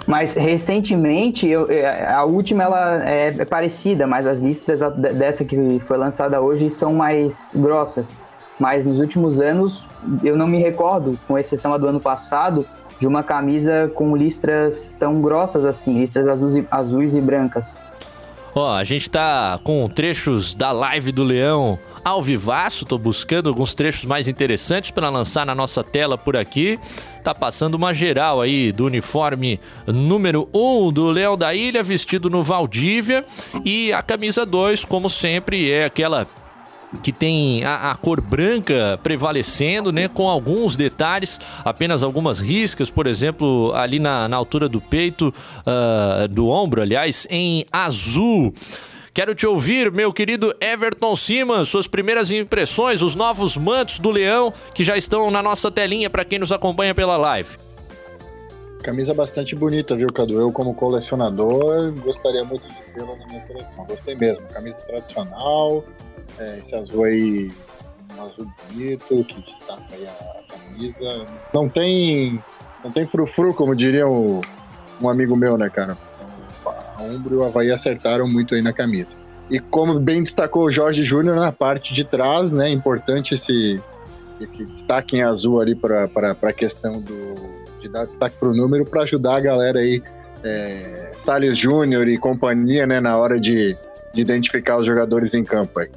Mas 0.08 0.32
recentemente, 0.32 1.46
eu, 1.46 1.70
é, 1.70 2.10
a 2.10 2.24
última 2.24 2.64
ela 2.64 3.06
é, 3.06 3.44
parecida, 3.44 4.06
mas 4.06 4.26
as 4.26 4.40
listras 4.40 4.80
dessa 4.96 5.44
que 5.44 5.78
foi 5.84 5.98
lançada 5.98 6.40
hoje 6.40 6.70
são 6.70 6.94
mais 6.94 7.54
grossas. 7.54 8.16
Mas 8.58 8.86
nos 8.86 9.00
últimos 9.00 9.38
anos, 9.38 9.86
eu 10.24 10.34
não 10.34 10.46
me 10.46 10.58
recordo, 10.58 11.18
com 11.28 11.38
exceção 11.38 11.78
do 11.78 11.86
ano 11.86 12.00
passado, 12.00 12.66
de 12.98 13.06
uma 13.06 13.22
camisa 13.22 13.92
com 13.94 14.16
listras 14.16 14.96
tão 14.98 15.20
grossas 15.20 15.66
assim, 15.66 16.00
listras 16.00 16.26
azuis 16.26 16.56
e, 16.56 16.66
azuis 16.70 17.14
e 17.14 17.20
brancas. 17.20 17.78
Ó, 18.54 18.74
a 18.74 18.84
gente 18.84 19.10
tá 19.10 19.60
com 19.62 19.86
trechos 19.88 20.54
da 20.54 20.72
live 20.72 21.12
do 21.12 21.22
Leão 21.22 21.78
ao 22.08 22.22
vivaço, 22.22 22.86
tô 22.86 22.96
buscando 22.96 23.50
alguns 23.50 23.74
trechos 23.74 24.06
mais 24.06 24.28
interessantes 24.28 24.90
para 24.90 25.10
lançar 25.10 25.44
na 25.44 25.54
nossa 25.54 25.84
tela 25.84 26.16
por 26.16 26.38
aqui. 26.38 26.78
Tá 27.22 27.34
passando 27.34 27.74
uma 27.74 27.92
geral 27.92 28.40
aí 28.40 28.72
do 28.72 28.86
uniforme 28.86 29.60
número 29.86 30.48
1 30.54 30.86
um 30.86 30.90
do 30.90 31.10
Leão 31.10 31.36
da 31.36 31.52
Ilha, 31.52 31.82
vestido 31.82 32.30
no 32.30 32.42
Valdívia, 32.42 33.26
e 33.62 33.92
a 33.92 34.00
camisa 34.00 34.46
2, 34.46 34.86
como 34.86 35.10
sempre, 35.10 35.70
é 35.70 35.84
aquela 35.84 36.26
que 37.02 37.12
tem 37.12 37.62
a, 37.62 37.90
a, 37.90 37.94
cor 37.94 38.22
branca 38.22 38.98
prevalecendo, 39.02 39.92
né? 39.92 40.08
Com 40.08 40.30
alguns 40.30 40.76
detalhes, 40.76 41.38
apenas 41.62 42.02
algumas 42.02 42.40
riscas, 42.40 42.88
por 42.88 43.06
exemplo, 43.06 43.70
ali 43.74 43.98
na, 43.98 44.26
na 44.26 44.36
altura 44.38 44.66
do 44.66 44.80
peito, 44.80 45.28
uh, 45.60 46.26
do 46.28 46.48
ombro, 46.48 46.80
aliás, 46.80 47.26
em 47.28 47.66
azul. 47.70 48.54
Quero 49.18 49.34
te 49.34 49.48
ouvir, 49.48 49.90
meu 49.90 50.12
querido 50.12 50.54
Everton 50.60 51.16
Simas, 51.16 51.68
suas 51.68 51.88
primeiras 51.88 52.30
impressões, 52.30 53.02
os 53.02 53.16
novos 53.16 53.56
mantos 53.56 53.98
do 53.98 54.10
Leão 54.10 54.52
que 54.72 54.84
já 54.84 54.96
estão 54.96 55.28
na 55.28 55.42
nossa 55.42 55.72
telinha 55.72 56.08
para 56.08 56.24
quem 56.24 56.38
nos 56.38 56.52
acompanha 56.52 56.94
pela 56.94 57.16
live. 57.16 57.58
Camisa 58.80 59.12
bastante 59.12 59.56
bonita, 59.56 59.96
viu, 59.96 60.06
Cadu? 60.06 60.40
Eu, 60.40 60.52
como 60.52 60.72
colecionador, 60.72 61.92
gostaria 62.00 62.44
muito 62.44 62.62
de 62.68 62.80
tê-la 62.94 63.16
na 63.16 63.26
minha 63.26 63.40
coleção. 63.40 63.86
Gostei 63.88 64.14
mesmo. 64.14 64.46
Camisa 64.52 64.76
tradicional, 64.86 65.84
é, 66.38 66.58
esse 66.58 66.76
azul 66.76 67.02
aí, 67.02 67.50
um 68.16 68.22
azul 68.22 68.46
bonito, 68.70 69.24
que 69.24 69.40
destaca 69.40 69.96
aí 69.96 70.06
a 70.06 70.42
camisa. 70.46 71.26
Não 71.52 71.68
tem, 71.68 72.40
não 72.84 72.90
tem 72.92 73.04
frufru, 73.04 73.52
como 73.52 73.74
diria 73.74 74.06
um, 74.06 74.40
um 75.02 75.08
amigo 75.08 75.34
meu, 75.34 75.58
né, 75.58 75.68
cara? 75.68 75.98
A 76.98 77.02
Umbro 77.02 77.36
e 77.36 77.38
o 77.38 77.44
Havaí 77.44 77.70
acertaram 77.70 78.28
muito 78.28 78.54
aí 78.54 78.62
na 78.62 78.72
camisa. 78.72 79.08
E 79.50 79.58
como 79.58 79.98
bem 79.98 80.22
destacou 80.22 80.64
o 80.64 80.72
Jorge 80.72 81.04
Júnior 81.04 81.36
na 81.36 81.52
parte 81.52 81.94
de 81.94 82.04
trás, 82.04 82.50
né? 82.50 82.68
Importante 82.68 83.34
esse, 83.34 83.80
esse 84.40 84.64
destaque 84.64 85.16
em 85.16 85.22
azul 85.22 85.60
ali 85.60 85.74
para 85.74 86.08
a 86.42 86.52
questão 86.52 87.00
do, 87.00 87.34
de 87.80 87.88
dar 87.88 88.06
destaque 88.06 88.36
para 88.38 88.48
o 88.48 88.54
número 88.54 88.84
para 88.84 89.02
ajudar 89.02 89.36
a 89.36 89.40
galera 89.40 89.78
aí, 89.78 90.02
é, 90.44 91.12
Thales 91.24 91.58
Júnior 91.58 92.06
e 92.08 92.18
companhia, 92.18 92.86
né? 92.86 93.00
Na 93.00 93.16
hora 93.16 93.40
de, 93.40 93.74
de 94.12 94.20
identificar 94.20 94.76
os 94.76 94.86
jogadores 94.86 95.32
em 95.32 95.44
campo 95.44 95.80
aí. 95.80 95.88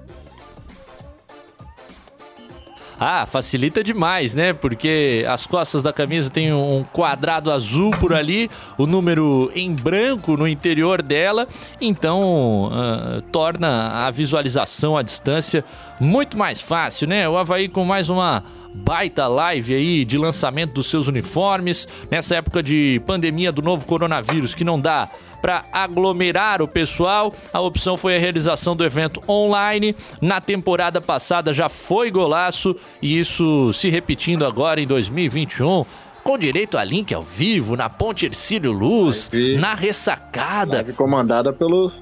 Ah, 3.04 3.26
facilita 3.26 3.84
demais, 3.84 4.36
né? 4.36 4.54
Porque 4.54 5.26
as 5.28 5.48
costas 5.48 5.82
da 5.82 5.92
camisa 5.92 6.30
tem 6.30 6.54
um 6.54 6.84
quadrado 6.84 7.50
azul 7.50 7.90
por 8.00 8.14
ali, 8.14 8.48
o 8.78 8.86
número 8.86 9.52
em 9.56 9.74
branco 9.74 10.38
no 10.38 10.48
interior 10.48 11.02
dela, 11.02 11.48
então 11.82 12.66
uh, 12.66 13.20
torna 13.32 14.06
a 14.06 14.12
visualização 14.12 14.96
à 14.96 15.02
distância 15.02 15.66
muito 16.00 16.38
mais 16.38 16.62
fácil, 16.62 17.08
né? 17.08 17.28
O 17.28 17.40
Havaí 17.40 17.68
com 17.68 17.84
mais 17.84 18.08
uma 18.08 18.44
baita 18.72 19.28
live 19.28 19.74
aí 19.74 20.06
de 20.06 20.16
lançamento 20.16 20.74
dos 20.74 20.88
seus 20.88 21.08
uniformes 21.08 21.88
nessa 22.12 22.36
época 22.36 22.62
de 22.62 23.02
pandemia 23.08 23.52
do 23.52 23.64
novo 23.64 23.84
coronavírus 23.84 24.54
que 24.54 24.64
não 24.64 24.80
dá 24.80 25.10
para 25.42 25.66
aglomerar 25.72 26.62
o 26.62 26.68
pessoal. 26.68 27.34
A 27.52 27.60
opção 27.60 27.98
foi 27.98 28.16
a 28.16 28.20
realização 28.20 28.76
do 28.76 28.84
evento 28.84 29.22
online. 29.28 29.96
Na 30.22 30.40
temporada 30.40 31.02
passada 31.02 31.54
já 31.54 31.68
foi 31.68 32.12
golaço 32.12 32.76
e 33.02 33.18
isso 33.18 33.74
se 33.74 33.90
repetindo 33.90 34.46
agora 34.46 34.80
em 34.80 34.88
2021 34.88 35.86
com 36.24 36.38
direito 36.38 36.78
a 36.78 36.84
link 36.84 37.12
ao 37.14 37.24
vivo, 37.24 37.76
na 37.76 37.90
Ponte 37.90 38.28
Ercílio 38.28 38.72
Luz, 38.72 39.30
na 39.60 39.74
ressacada. 39.74 40.78
Live 40.78 40.94
comandada 40.94 41.52
pelos 41.52 41.94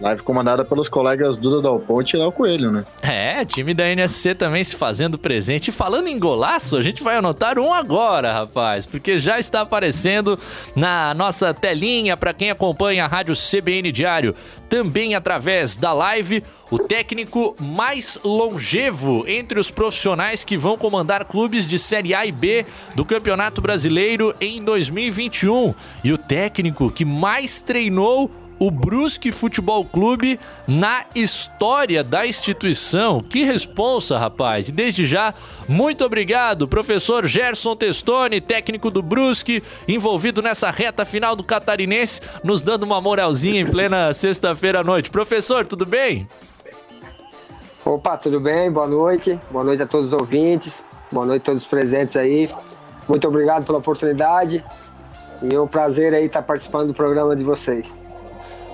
Live 0.00 0.22
comandada 0.22 0.64
pelos 0.64 0.88
colegas 0.88 1.36
Duda 1.36 1.60
Dal 1.60 1.80
Ponte 1.80 2.14
e 2.14 2.18
Léo 2.18 2.30
Coelho, 2.30 2.70
né? 2.70 2.84
É, 3.02 3.44
time 3.44 3.74
da 3.74 3.92
NSC 3.92 4.32
também 4.34 4.62
se 4.62 4.76
fazendo 4.76 5.18
presente. 5.18 5.68
E 5.68 5.72
falando 5.72 6.06
em 6.06 6.18
golaço, 6.18 6.76
a 6.76 6.82
gente 6.82 7.02
vai 7.02 7.16
anotar 7.16 7.58
um 7.58 7.74
agora, 7.74 8.32
rapaz, 8.32 8.86
porque 8.86 9.18
já 9.18 9.40
está 9.40 9.62
aparecendo 9.62 10.38
na 10.76 11.12
nossa 11.14 11.52
telinha 11.52 12.16
para 12.16 12.32
quem 12.32 12.48
acompanha 12.48 13.04
a 13.04 13.08
Rádio 13.08 13.34
CBN 13.34 13.90
Diário, 13.90 14.36
também 14.68 15.16
através 15.16 15.74
da 15.74 15.92
live, 15.92 16.44
o 16.70 16.78
técnico 16.78 17.56
mais 17.58 18.20
longevo 18.22 19.24
entre 19.26 19.58
os 19.58 19.70
profissionais 19.70 20.44
que 20.44 20.56
vão 20.56 20.78
comandar 20.78 21.24
clubes 21.24 21.66
de 21.66 21.78
Série 21.78 22.14
A 22.14 22.24
e 22.24 22.30
B 22.30 22.64
do 22.94 23.04
Campeonato 23.04 23.60
Brasileiro 23.60 24.32
em 24.40 24.62
2021 24.62 25.74
e 26.04 26.12
o 26.12 26.18
técnico 26.18 26.88
que 26.88 27.04
mais 27.04 27.60
treinou 27.60 28.30
o 28.58 28.70
Brusque 28.70 29.32
Futebol 29.32 29.84
Clube 29.84 30.38
na 30.66 31.04
história 31.14 32.02
da 32.02 32.26
instituição. 32.26 33.20
Que 33.20 33.44
responsa, 33.44 34.18
rapaz! 34.18 34.68
E 34.68 34.72
desde 34.72 35.06
já, 35.06 35.32
muito 35.68 36.04
obrigado, 36.04 36.66
professor 36.66 37.26
Gerson 37.26 37.76
Testoni, 37.76 38.40
técnico 38.40 38.90
do 38.90 39.02
Brusque, 39.02 39.62
envolvido 39.86 40.42
nessa 40.42 40.70
reta 40.70 41.04
final 41.04 41.36
do 41.36 41.44
Catarinense, 41.44 42.20
nos 42.42 42.62
dando 42.62 42.82
uma 42.82 43.00
moralzinha 43.00 43.60
em 43.60 43.66
plena 43.66 44.12
sexta-feira 44.14 44.80
à 44.80 44.84
noite. 44.84 45.10
Professor, 45.10 45.66
tudo 45.66 45.86
bem? 45.86 46.28
Opa, 47.84 48.18
tudo 48.18 48.38
bem? 48.40 48.70
Boa 48.70 48.86
noite. 48.86 49.38
Boa 49.50 49.64
noite 49.64 49.82
a 49.82 49.86
todos 49.86 50.12
os 50.12 50.12
ouvintes. 50.12 50.84
Boa 51.10 51.24
noite 51.24 51.42
a 51.42 51.44
todos 51.46 51.62
os 51.62 51.68
presentes 51.68 52.16
aí. 52.16 52.50
Muito 53.08 53.26
obrigado 53.26 53.64
pela 53.64 53.78
oportunidade. 53.78 54.62
E 55.42 55.54
é 55.54 55.60
um 55.60 55.66
prazer 55.66 56.12
aí 56.12 56.26
estar 56.26 56.42
participando 56.42 56.88
do 56.88 56.94
programa 56.94 57.34
de 57.34 57.42
vocês. 57.42 57.98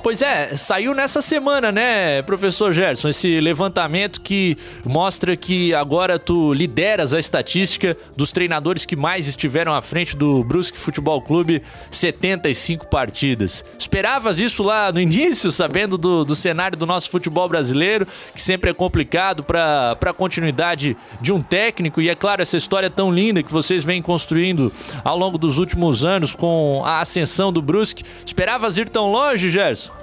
Pois 0.05 0.21
é, 0.21 0.55
saiu 0.55 0.95
nessa 0.95 1.23
semana, 1.23 1.73
né, 1.73 2.21
professor 2.21 2.75
Gerson, 2.75 3.09
esse 3.09 3.41
levantamento 3.41 4.21
que 4.21 4.55
mostra 4.85 5.35
que 5.35 5.73
agora 5.73 6.19
tu 6.19 6.53
lideras 6.53 7.15
a 7.15 7.19
estatística 7.19 7.97
dos 8.15 8.31
treinadores 8.31 8.85
que 8.85 8.97
mais 8.97 9.27
estiveram 9.27 9.73
à 9.73 9.81
frente 9.81 10.15
do 10.15 10.45
Brusque 10.45 10.79
Futebol 10.79 11.23
Clube, 11.23 11.63
75 11.91 12.87
partidas. 12.87 13.65
Esperavas 13.79 14.39
isso 14.39 14.63
lá 14.63 14.93
no 14.93 15.01
início, 15.01 15.51
sabendo 15.51 15.97
do, 15.97 16.23
do 16.23 16.35
cenário 16.35 16.77
do 16.77 16.85
nosso 16.85 17.09
futebol 17.09 17.49
brasileiro, 17.49 18.07
que 18.35 18.43
sempre 18.43 18.73
é 18.73 18.75
complicado 18.75 19.43
para 19.43 19.97
a 19.99 20.13
continuidade 20.13 20.99
de 21.19 21.33
um 21.33 21.41
técnico, 21.41 22.03
e 22.03 22.11
é 22.11 22.15
claro, 22.15 22.43
essa 22.43 22.59
história 22.59 22.91
tão 22.91 23.11
linda 23.11 23.43
que 23.43 23.51
vocês 23.51 23.87
vêm 23.87 24.03
construindo 24.03 24.71
ao 25.03 25.17
longo 25.17 25.39
dos 25.39 25.57
últimos 25.57 26.05
anos 26.05 26.35
com 26.35 26.83
a 26.85 27.01
ascensão 27.01 27.51
do 27.51 27.63
Brusque. 27.63 28.05
Esperavas 28.27 28.77
ir 28.77 28.91
tão 28.91 29.11
longe, 29.11 29.49
Gerson? 29.49 29.94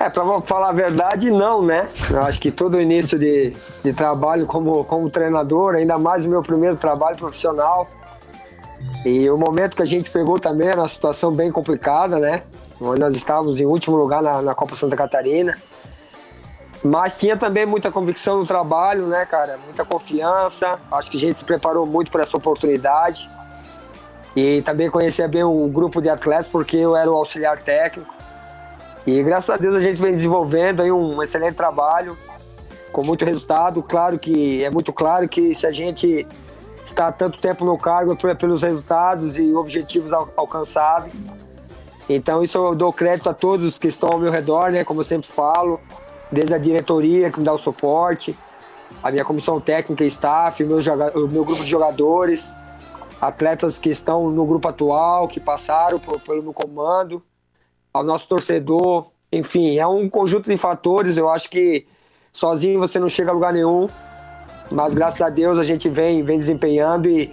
É, 0.00 0.08
para 0.08 0.40
falar 0.40 0.68
a 0.68 0.72
verdade, 0.72 1.30
não, 1.30 1.60
né? 1.60 1.88
Eu 2.08 2.22
acho 2.22 2.40
que 2.40 2.52
todo 2.52 2.80
início 2.80 3.18
de, 3.18 3.52
de 3.82 3.92
trabalho 3.92 4.46
como, 4.46 4.84
como 4.84 5.10
treinador, 5.10 5.74
ainda 5.74 5.98
mais 5.98 6.24
o 6.24 6.28
meu 6.28 6.40
primeiro 6.40 6.76
trabalho 6.76 7.16
profissional, 7.16 7.88
e 9.04 9.28
o 9.28 9.36
momento 9.36 9.76
que 9.76 9.82
a 9.82 9.86
gente 9.86 10.10
pegou 10.10 10.38
também 10.38 10.68
era 10.68 10.80
uma 10.80 10.88
situação 10.88 11.32
bem 11.32 11.50
complicada, 11.50 12.18
né? 12.18 12.42
Nós 12.80 13.16
estávamos 13.16 13.60
em 13.60 13.66
último 13.66 13.96
lugar 13.96 14.22
na, 14.22 14.40
na 14.40 14.54
Copa 14.54 14.76
Santa 14.76 14.96
Catarina. 14.96 15.56
Mas 16.84 17.18
tinha 17.18 17.36
também 17.36 17.66
muita 17.66 17.90
convicção 17.90 18.38
no 18.38 18.46
trabalho, 18.46 19.06
né, 19.06 19.26
cara? 19.26 19.58
Muita 19.64 19.84
confiança. 19.84 20.78
Acho 20.92 21.10
que 21.10 21.16
a 21.16 21.20
gente 21.20 21.34
se 21.34 21.44
preparou 21.44 21.84
muito 21.84 22.10
para 22.10 22.22
essa 22.22 22.36
oportunidade. 22.36 23.28
E 24.36 24.62
também 24.62 24.88
conhecia 24.88 25.26
bem 25.26 25.42
um 25.42 25.68
grupo 25.68 26.00
de 26.00 26.08
atletas, 26.08 26.46
porque 26.46 26.76
eu 26.76 26.96
era 26.96 27.10
o 27.10 27.16
auxiliar 27.16 27.58
técnico. 27.58 28.17
E 29.08 29.22
graças 29.22 29.48
a 29.48 29.56
Deus 29.56 29.74
a 29.74 29.80
gente 29.80 29.98
vem 30.02 30.12
desenvolvendo 30.12 30.82
aí 30.82 30.92
um 30.92 31.22
excelente 31.22 31.54
trabalho. 31.54 32.14
com 32.92 33.02
muito 33.02 33.24
resultado. 33.24 33.82
Claro 33.82 34.18
que 34.18 34.62
é 34.62 34.68
muito 34.68 34.92
claro 34.92 35.26
que 35.26 35.54
se 35.54 35.66
a 35.66 35.70
gente 35.70 36.26
está 36.84 37.10
tanto 37.10 37.40
tempo 37.40 37.64
no 37.64 37.78
cargo 37.78 38.14
é 38.26 38.34
pelos 38.34 38.62
resultados 38.62 39.38
e 39.38 39.54
objetivos 39.54 40.12
alcançados. 40.12 41.10
Então 42.06 42.42
isso 42.42 42.58
eu 42.58 42.74
dou 42.74 42.92
crédito 42.92 43.30
a 43.30 43.34
todos 43.34 43.78
que 43.78 43.88
estão 43.88 44.10
ao 44.10 44.18
meu 44.18 44.30
redor, 44.30 44.70
né? 44.70 44.84
Como 44.84 45.00
eu 45.00 45.04
sempre 45.04 45.26
falo, 45.26 45.80
desde 46.30 46.52
a 46.52 46.58
diretoria 46.58 47.30
que 47.30 47.38
me 47.38 47.46
dá 47.46 47.54
o 47.54 47.58
suporte, 47.58 48.36
a 49.02 49.10
minha 49.10 49.24
comissão 49.24 49.58
técnica 49.58 50.04
e 50.04 50.06
staff, 50.08 50.62
o 50.62 50.66
meu, 50.66 50.78
meu 51.28 51.44
grupo 51.46 51.64
de 51.64 51.70
jogadores, 51.70 52.52
atletas 53.22 53.78
que 53.78 53.88
estão 53.88 54.30
no 54.30 54.44
grupo 54.44 54.68
atual, 54.68 55.26
que 55.28 55.40
passaram 55.40 55.98
por, 55.98 56.20
pelo 56.20 56.42
meu 56.42 56.52
comando, 56.52 57.22
ao 57.98 58.04
nosso 58.04 58.28
torcedor, 58.28 59.06
enfim, 59.32 59.76
é 59.76 59.86
um 59.86 60.08
conjunto 60.08 60.48
de 60.48 60.56
fatores. 60.56 61.16
Eu 61.16 61.28
acho 61.28 61.50
que 61.50 61.84
sozinho 62.32 62.78
você 62.78 62.98
não 62.98 63.08
chega 63.08 63.30
a 63.30 63.34
lugar 63.34 63.52
nenhum. 63.52 63.88
Mas 64.70 64.94
graças 64.94 65.20
a 65.20 65.28
Deus 65.28 65.58
a 65.58 65.64
gente 65.64 65.88
vem, 65.88 66.22
vem 66.22 66.38
desempenhando 66.38 67.08
e 67.08 67.32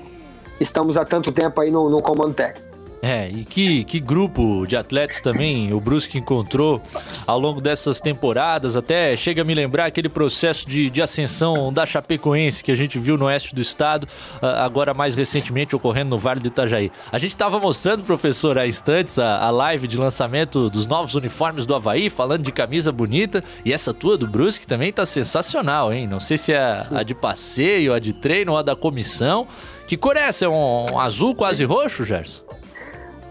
estamos 0.60 0.98
há 0.98 1.06
tanto 1.06 1.32
tempo 1.32 1.62
aí 1.62 1.70
no, 1.70 1.90
no 1.90 2.02
comando 2.02 2.34
técnico. 2.34 2.65
É, 3.08 3.30
e 3.30 3.46
que, 3.46 3.84
que 3.84 4.00
grupo 4.00 4.66
de 4.66 4.76
atletas 4.76 5.22
também 5.22 5.72
o 5.72 5.80
Brusque 5.80 6.18
encontrou 6.18 6.82
ao 7.28 7.40
longo 7.40 7.62
dessas 7.62 8.02
temporadas, 8.02 8.76
até 8.76 9.16
chega 9.16 9.44
a 9.44 9.46
me 9.46 9.54
lembrar 9.54 9.86
aquele 9.86 10.10
processo 10.10 10.68
de, 10.68 10.90
de 10.90 11.04
ascensão 11.04 11.72
da 11.72 11.86
Chapecoense 11.86 12.64
que 12.64 12.72
a 12.72 12.76
gente 12.76 12.98
viu 12.98 13.16
no 13.16 13.26
oeste 13.26 13.54
do 13.54 13.62
estado, 13.62 14.08
ah, 14.42 14.66
agora 14.66 14.92
mais 14.92 15.14
recentemente 15.14 15.76
ocorrendo 15.76 16.10
no 16.10 16.18
Vale 16.18 16.40
do 16.40 16.48
Itajaí. 16.48 16.92
A 17.12 17.20
gente 17.20 17.30
estava 17.30 17.60
mostrando, 17.60 18.04
professor, 18.04 18.58
há 18.58 18.66
instantes 18.66 19.20
a, 19.20 19.38
a 19.38 19.52
live 19.52 19.88
de 19.88 19.98
lançamento 19.98 20.68
dos 20.68 20.88
novos 20.88 21.14
uniformes 21.14 21.68
do 21.68 21.76
Havaí, 21.76 22.10
falando 22.10 22.42
de 22.42 22.52
camisa 22.52 22.92
bonita, 22.92 23.44
e 23.64 23.72
essa 23.72 23.94
tua 23.94 24.18
do 24.18 24.26
Brusque 24.26 24.66
também 24.66 24.92
tá 24.92 25.06
sensacional, 25.06 25.94
hein? 25.94 26.08
Não 26.08 26.20
sei 26.20 26.40
se 26.40 26.54
é 26.54 26.88
a 26.90 27.04
de 27.04 27.14
passeio, 27.14 27.94
a 27.94 28.00
de 28.00 28.14
treino 28.14 28.54
ou 28.54 28.58
a 28.58 28.64
da 28.64 28.76
comissão. 28.76 29.48
Que 29.88 29.96
cor 29.96 30.18
é 30.18 30.22
essa? 30.22 30.46
É 30.46 30.50
um, 30.50 30.94
um 30.94 31.00
azul 31.00 31.36
quase 31.36 31.64
roxo, 31.64 32.04
Gerson? 32.04 32.44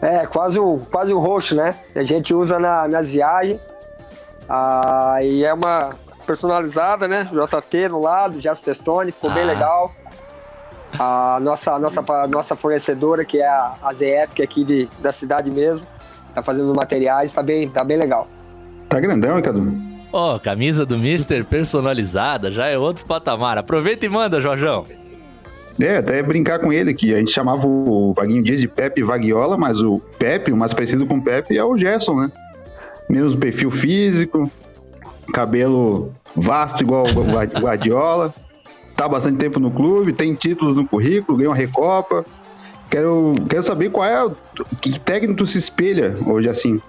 É, 0.04 0.26
quase 0.26 0.60
um, 0.60 0.78
quase 0.78 1.14
um 1.14 1.18
roxo, 1.18 1.56
né? 1.56 1.74
A 1.94 2.04
gente 2.04 2.34
usa 2.34 2.58
na, 2.58 2.86
nas 2.86 3.10
viagens. 3.10 3.58
Ah, 4.46 5.16
e 5.22 5.42
é 5.42 5.54
uma 5.54 5.94
personalizada, 6.26 7.08
né? 7.08 7.24
JT 7.24 7.88
no 7.88 8.02
lado, 8.02 8.38
Gerson 8.38 8.64
Testone, 8.64 9.12
ficou 9.12 9.30
ah. 9.30 9.34
bem 9.34 9.46
legal. 9.46 9.94
A 10.98 11.38
nossa, 11.40 11.78
nossa, 11.78 12.02
nossa 12.28 12.54
fornecedora, 12.54 13.24
que 13.24 13.38
é 13.38 13.48
a, 13.48 13.76
a 13.82 13.94
ZF, 13.94 14.34
que 14.34 14.42
é 14.42 14.44
aqui 14.44 14.62
de, 14.62 14.88
da 14.98 15.10
cidade 15.10 15.50
mesmo, 15.50 15.86
tá 16.34 16.42
fazendo 16.42 16.74
materiais, 16.74 17.32
tá 17.32 17.42
bem, 17.42 17.70
tá 17.70 17.82
bem 17.82 17.96
legal. 17.96 18.28
Tá 18.90 19.00
grandão, 19.00 19.40
Cadu? 19.40 19.72
Ó, 20.12 20.36
oh, 20.36 20.38
camisa 20.38 20.84
do 20.84 20.98
Mister 20.98 21.46
personalizada, 21.46 22.52
já 22.52 22.66
é 22.66 22.76
outro 22.76 23.06
patamar. 23.06 23.56
Aproveita 23.56 24.04
e 24.04 24.08
manda, 24.10 24.38
Jorjão. 24.38 24.84
É, 25.80 25.96
até 25.96 26.22
brincar 26.22 26.60
com 26.60 26.72
ele 26.72 26.94
que 26.94 27.14
a 27.14 27.18
gente 27.18 27.32
chamava 27.32 27.66
o 27.66 28.12
Vaguinho 28.14 28.42
Dias 28.42 28.60
de 28.60 28.68
Pepe 28.68 29.02
Vaguiola, 29.02 29.56
mas 29.56 29.80
o 29.80 29.98
Pepe, 30.18 30.52
o 30.52 30.56
mais 30.56 30.72
parecido 30.72 31.06
com 31.06 31.16
o 31.16 31.22
Pepe, 31.22 31.58
é 31.58 31.64
o 31.64 31.76
Gerson, 31.76 32.14
né? 32.14 32.32
Mesmo 33.08 33.38
perfil 33.38 33.70
físico, 33.70 34.50
cabelo 35.32 36.12
vasto 36.34 36.82
igual 36.82 37.04
o 37.06 37.60
Guardiola, 37.60 38.32
tá 38.96 39.08
bastante 39.08 39.38
tempo 39.38 39.58
no 39.58 39.70
clube, 39.70 40.12
tem 40.12 40.34
títulos 40.34 40.76
no 40.76 40.86
currículo, 40.86 41.38
ganhou 41.38 41.52
uma 41.52 41.58
Recopa. 41.58 42.24
Quero, 42.88 43.34
quero 43.48 43.62
saber 43.62 43.90
qual 43.90 44.04
é, 44.04 44.30
que 44.80 44.98
técnico 45.00 45.44
se 45.46 45.58
espelha 45.58 46.16
hoje 46.24 46.48
assim. 46.48 46.80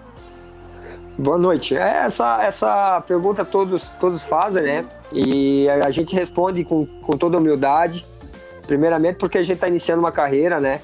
Boa 1.17 1.37
noite. 1.37 1.75
É, 1.75 2.05
essa, 2.05 2.43
essa 2.43 3.01
pergunta 3.07 3.43
todos, 3.43 3.89
todos 3.99 4.23
fazem, 4.23 4.63
né? 4.63 4.85
E 5.11 5.67
a 5.69 5.89
gente 5.89 6.13
responde 6.13 6.63
com, 6.63 6.85
com 6.85 7.17
toda 7.17 7.37
humildade. 7.37 8.05
Primeiramente 8.65 9.17
porque 9.17 9.37
a 9.37 9.43
gente 9.43 9.55
está 9.55 9.67
iniciando 9.67 9.99
uma 9.99 10.11
carreira, 10.11 10.59
né? 10.59 10.81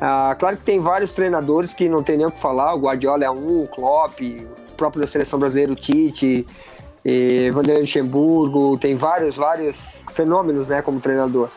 Ah, 0.00 0.34
claro 0.38 0.56
que 0.56 0.64
tem 0.64 0.80
vários 0.80 1.12
treinadores 1.12 1.74
que 1.74 1.88
não 1.88 2.02
tem 2.02 2.16
nem 2.16 2.26
o 2.26 2.30
que 2.30 2.38
falar. 2.38 2.74
O 2.74 2.80
Guardiola 2.80 3.24
é 3.24 3.30
um, 3.30 3.64
o 3.64 3.68
Klopp, 3.68 4.20
o 4.20 4.74
próprio 4.74 5.02
da 5.02 5.06
seleção 5.06 5.38
brasileira, 5.38 5.72
o 5.72 5.76
Tite, 5.76 6.46
e 7.04 7.50
Vanderlei 7.50 7.82
Luxemburgo, 7.82 8.78
tem 8.78 8.94
vários, 8.94 9.36
vários 9.36 9.88
fenômenos, 10.12 10.68
né, 10.68 10.80
como 10.82 11.00
treinador. 11.00 11.50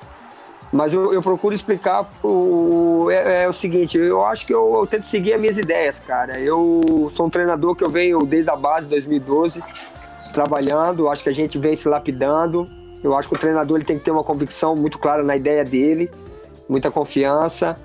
Mas 0.71 0.91
eu, 0.91 1.13
eu 1.13 1.21
procuro 1.21 1.53
explicar 1.53 2.09
o, 2.23 3.07
é, 3.11 3.43
é, 3.43 3.47
o 3.47 3.53
seguinte, 3.53 3.97
eu 3.97 4.23
acho 4.25 4.45
que 4.45 4.53
eu, 4.53 4.75
eu, 4.75 4.87
tento 4.87 5.05
seguir 5.05 5.33
as 5.33 5.39
minhas 5.39 5.57
ideias, 5.57 5.99
cara. 5.99 6.39
Eu 6.39 7.11
sou 7.13 7.27
um 7.27 7.29
treinador 7.29 7.75
que 7.75 7.83
eu 7.83 7.89
venho 7.89 8.19
desde 8.25 8.49
a 8.49 8.55
base, 8.55 8.89
2012, 8.89 9.63
trabalhando, 10.33 11.09
acho 11.09 11.21
que 11.21 11.29
a 11.29 11.33
gente 11.33 11.59
vem 11.59 11.75
se 11.75 11.87
lapidando. 11.87 12.67
Eu 13.03 13.15
acho 13.15 13.27
que 13.27 13.35
o 13.35 13.37
treinador 13.37 13.77
ele 13.77 13.85
tem 13.85 13.97
que 13.97 14.05
ter 14.05 14.11
uma 14.11 14.23
convicção 14.23 14.75
muito 14.75 14.97
clara 14.97 15.21
na 15.21 15.35
ideia 15.35 15.65
dele, 15.65 16.09
muita 16.69 16.89
confiança. 16.89 17.77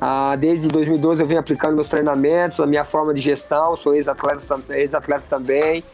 Ah, 0.00 0.34
desde 0.34 0.66
2012 0.66 1.22
eu 1.22 1.26
venho 1.26 1.38
aplicando 1.38 1.74
meus 1.74 1.88
treinamentos, 1.88 2.58
a 2.58 2.66
minha 2.66 2.84
forma 2.84 3.12
de 3.12 3.20
gestão, 3.20 3.76
sou 3.76 3.94
ex-atleta 3.94 4.42
ex 4.70 4.92
também. 5.28 5.84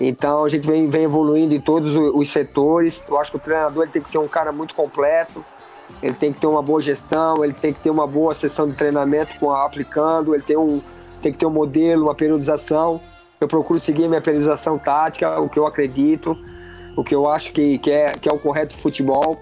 Então 0.00 0.44
a 0.44 0.48
gente 0.48 0.66
vem, 0.66 0.88
vem 0.90 1.04
evoluindo 1.04 1.54
em 1.54 1.60
todos 1.60 1.94
os 1.94 2.30
setores. 2.30 3.02
Eu 3.08 3.18
acho 3.18 3.30
que 3.30 3.36
o 3.36 3.40
treinador 3.40 3.84
ele 3.84 3.92
tem 3.92 4.02
que 4.02 4.10
ser 4.10 4.18
um 4.18 4.28
cara 4.28 4.50
muito 4.50 4.74
completo, 4.74 5.42
ele 6.02 6.14
tem 6.14 6.32
que 6.32 6.40
ter 6.40 6.48
uma 6.48 6.60
boa 6.60 6.82
gestão, 6.82 7.44
ele 7.44 7.54
tem 7.54 7.72
que 7.72 7.80
ter 7.80 7.90
uma 7.90 8.06
boa 8.06 8.34
sessão 8.34 8.66
de 8.66 8.76
treinamento 8.76 9.38
com 9.38 9.52
a, 9.52 9.64
aplicando, 9.64 10.34
ele 10.34 10.42
tem, 10.42 10.56
um, 10.56 10.82
tem 11.22 11.32
que 11.32 11.38
ter 11.38 11.46
um 11.46 11.50
modelo, 11.50 12.02
uma 12.02 12.14
periodização. 12.14 13.00
Eu 13.40 13.46
procuro 13.46 13.78
seguir 13.78 14.08
minha 14.08 14.20
periodização 14.20 14.76
tática, 14.76 15.40
o 15.40 15.48
que 15.48 15.58
eu 15.58 15.66
acredito 15.66 16.36
o 16.96 17.04
que 17.04 17.14
eu 17.14 17.28
acho 17.28 17.52
que, 17.52 17.78
que, 17.78 17.90
é, 17.90 18.12
que 18.12 18.28
é 18.28 18.32
o 18.32 18.38
correto 18.38 18.74
futebol. 18.74 19.40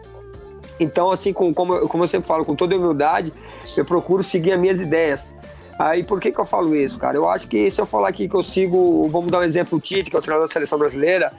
Então, 0.78 1.10
assim, 1.10 1.32
com, 1.32 1.54
como, 1.54 1.88
como 1.88 2.02
eu 2.04 2.08
sempre 2.08 2.26
falo, 2.26 2.44
com 2.44 2.56
toda 2.56 2.76
humildade, 2.76 3.32
eu 3.76 3.84
procuro 3.84 4.22
seguir 4.22 4.52
as 4.52 4.60
minhas 4.60 4.80
ideias. 4.80 5.32
Aí, 5.78 6.02
por 6.04 6.20
que, 6.20 6.30
que 6.30 6.38
eu 6.38 6.44
falo 6.44 6.74
isso, 6.74 6.98
cara? 6.98 7.16
Eu 7.16 7.28
acho 7.28 7.48
que 7.48 7.70
se 7.70 7.80
eu 7.80 7.86
falar 7.86 8.08
aqui 8.08 8.28
que 8.28 8.34
eu 8.34 8.42
sigo, 8.42 9.08
vamos 9.08 9.30
dar 9.30 9.38
um 9.38 9.42
exemplo, 9.42 9.78
o 9.78 9.80
Tite, 9.80 10.10
que 10.10 10.16
é 10.16 10.18
o 10.18 10.22
treinador 10.22 10.48
da 10.48 10.52
seleção 10.52 10.78
brasileira, 10.78 11.32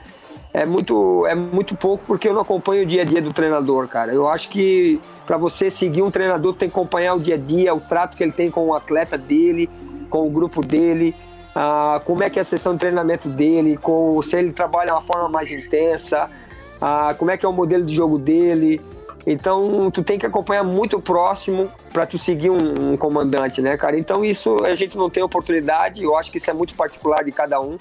é 0.52 0.64
muito, 0.64 1.26
é 1.26 1.34
muito 1.34 1.76
pouco 1.76 2.02
porque 2.06 2.28
eu 2.28 2.32
não 2.32 2.40
acompanho 2.40 2.82
o 2.82 2.86
dia 2.86 3.02
a 3.02 3.04
dia 3.04 3.20
do 3.20 3.32
treinador, 3.32 3.86
cara. 3.88 4.12
Eu 4.12 4.28
acho 4.28 4.48
que 4.48 4.98
para 5.26 5.36
você 5.36 5.70
seguir 5.70 6.02
um 6.02 6.10
treinador, 6.10 6.54
tem 6.54 6.68
que 6.68 6.74
acompanhar 6.74 7.14
o 7.14 7.20
dia 7.20 7.34
a 7.34 7.38
dia, 7.38 7.74
o 7.74 7.80
trato 7.80 8.16
que 8.16 8.22
ele 8.22 8.32
tem 8.32 8.50
com 8.50 8.66
o 8.66 8.74
atleta 8.74 9.18
dele, 9.18 9.68
com 10.08 10.26
o 10.26 10.30
grupo 10.30 10.62
dele, 10.62 11.14
ah, 11.58 12.02
como 12.04 12.22
é 12.22 12.28
que 12.28 12.38
é 12.38 12.42
a 12.42 12.44
sessão 12.44 12.74
de 12.74 12.80
treinamento 12.80 13.30
dele, 13.30 13.78
com, 13.78 14.20
se 14.20 14.36
ele 14.36 14.52
trabalha 14.52 14.88
de 14.88 14.92
uma 14.92 15.00
forma 15.00 15.26
mais 15.30 15.50
intensa, 15.50 16.30
ah, 16.78 17.14
como 17.18 17.30
é 17.30 17.38
que 17.38 17.46
é 17.46 17.48
o 17.48 17.52
modelo 17.52 17.82
de 17.82 17.94
jogo 17.94 18.18
dele. 18.18 18.78
Então, 19.26 19.90
tu 19.90 20.04
tem 20.04 20.18
que 20.18 20.26
acompanhar 20.26 20.62
muito 20.62 21.00
próximo 21.00 21.68
para 21.94 22.04
tu 22.04 22.18
seguir 22.18 22.50
um, 22.50 22.92
um, 22.92 22.96
comandante, 22.96 23.62
né, 23.62 23.74
cara? 23.78 23.98
Então, 23.98 24.22
isso 24.22 24.64
a 24.66 24.74
gente 24.74 24.98
não 24.98 25.08
tem 25.08 25.22
oportunidade, 25.22 26.02
eu 26.02 26.14
acho 26.14 26.30
que 26.30 26.36
isso 26.36 26.50
é 26.50 26.52
muito 26.52 26.74
particular 26.74 27.24
de 27.24 27.32
cada 27.32 27.58
um. 27.58 27.78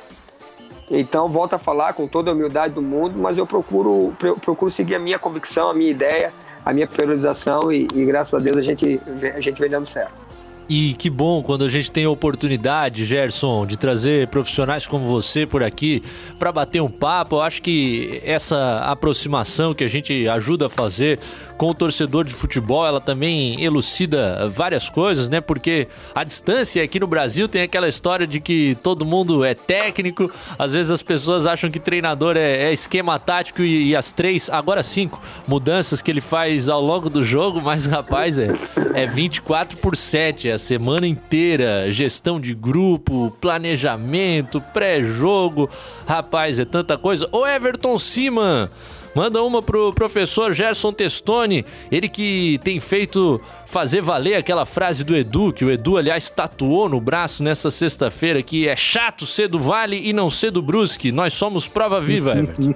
Então, 0.90 1.28
volto 1.28 1.56
a 1.56 1.60
falar 1.60 1.94
com 1.94 2.08
toda 2.08 2.32
a 2.32 2.34
humildade 2.34 2.74
do 2.74 2.82
mundo, 2.82 3.16
mas 3.18 3.38
eu 3.38 3.46
procuro, 3.46 4.14
procuro 4.42 4.72
seguir 4.72 4.96
a 4.96 5.00
minha 5.00 5.20
convicção, 5.20 5.70
a 5.70 5.74
minha 5.74 5.92
ideia, 5.92 6.32
a 6.64 6.72
minha 6.72 6.88
priorização 6.88 7.72
e, 7.72 7.88
e 7.94 8.06
graças 8.06 8.34
a 8.34 8.40
Deus 8.40 8.58
a 8.58 8.62
gente, 8.62 9.02
a 9.36 9.40
gente 9.42 9.60
vem 9.60 9.70
dando 9.70 9.86
certo. 9.86 10.26
E 10.68 10.96
que 10.96 11.12
bom 11.12 11.44
quando 11.44 11.64
a 11.64 11.70
gente 11.70 11.92
tem 11.92 12.06
a 12.06 12.10
oportunidade, 12.10 13.06
Gerson, 13.06 13.68
de 13.68 13.78
trazer 13.78 14.28
profissionais 14.30 14.88
como 14.88 15.04
você 15.04 15.46
por 15.46 15.62
aqui 15.62 16.02
para 16.40 16.52
bater 16.52 16.82
um 16.82 16.90
papo. 16.90 17.36
Eu 17.36 17.42
acho 17.42 17.62
que 17.62 18.20
essa 18.26 18.80
aproximação 18.80 19.76
que 19.76 19.84
a 19.84 19.88
gente 19.88 20.28
ajuda 20.28 20.66
a 20.66 20.70
fazer 20.70 21.20
com 21.58 21.70
o 21.70 21.74
torcedor 21.74 22.26
de 22.26 22.34
futebol, 22.34 22.86
ela 22.86 23.00
também 23.00 23.64
elucida 23.64 24.50
várias 24.50 24.90
coisas, 24.90 25.30
né? 25.30 25.40
Porque 25.40 25.88
a 26.14 26.24
distância 26.24 26.84
aqui 26.84 27.00
no 27.00 27.08
Brasil 27.08 27.48
tem 27.48 27.62
aquela 27.62 27.88
história 27.88 28.28
de 28.28 28.40
que 28.40 28.76
todo 28.84 29.06
mundo 29.06 29.46
é 29.46 29.54
técnico, 29.54 30.30
às 30.58 30.74
vezes 30.74 30.92
as 30.92 31.02
pessoas 31.02 31.48
acham 31.48 31.70
que 31.70 31.80
treinador 31.80 32.36
é, 32.36 32.64
é 32.64 32.74
esquema 32.74 33.18
tático 33.20 33.62
e, 33.62 33.90
e, 33.90 33.96
as 33.96 34.12
três, 34.12 34.50
agora 34.50 34.84
cinco 34.84 35.22
mudanças 35.48 36.02
que 36.02 36.12
ele 36.12 36.22
faz 36.22 36.68
ao 36.68 36.82
longo 36.82 37.10
do 37.10 37.24
jogo, 37.24 37.62
mas 37.62 37.86
rapaz, 37.86 38.38
é, 38.38 38.48
é 38.94 39.06
24 39.06 39.78
por 39.78 39.96
7, 39.96 40.50
é 40.50 40.55
a 40.56 40.60
semana 40.60 41.06
inteira, 41.06 41.92
gestão 41.92 42.40
de 42.40 42.56
grupo, 42.56 43.36
planejamento, 43.40 44.60
pré-jogo, 44.74 45.70
rapaz, 46.08 46.60
é 46.60 46.66
tanta 46.66 46.98
coisa. 46.98 47.28
Ô 47.32 47.46
Everton 47.46 47.98
Siman! 48.00 48.70
Manda 49.14 49.42
uma 49.42 49.62
pro 49.62 49.94
professor 49.94 50.54
Gerson 50.54 50.92
Testoni, 50.92 51.66
ele 51.90 52.10
que 52.10 52.60
tem 52.66 52.82
feito 52.82 53.40
fazer 53.66 54.02
valer 54.02 54.36
aquela 54.36 54.66
frase 54.66 55.06
do 55.06 55.16
Edu, 55.16 55.54
que 55.54 55.64
o 55.64 55.72
Edu, 55.72 55.96
aliás, 55.96 56.30
tatuou 56.30 56.90
no 56.90 57.00
braço 57.00 57.42
nessa 57.42 57.72
sexta-feira, 57.72 58.44
que 58.44 58.68
é 58.68 58.76
chato 58.76 59.26
ser 59.26 59.48
do 59.48 59.58
Vale 59.58 60.02
e 60.06 60.12
não 60.12 60.30
ser 60.30 60.52
do 60.52 60.62
Brusque. 60.62 61.14
Nós 61.14 61.34
somos 61.34 61.66
prova 61.66 62.02
viva, 62.02 62.38
Everton. 62.38 62.74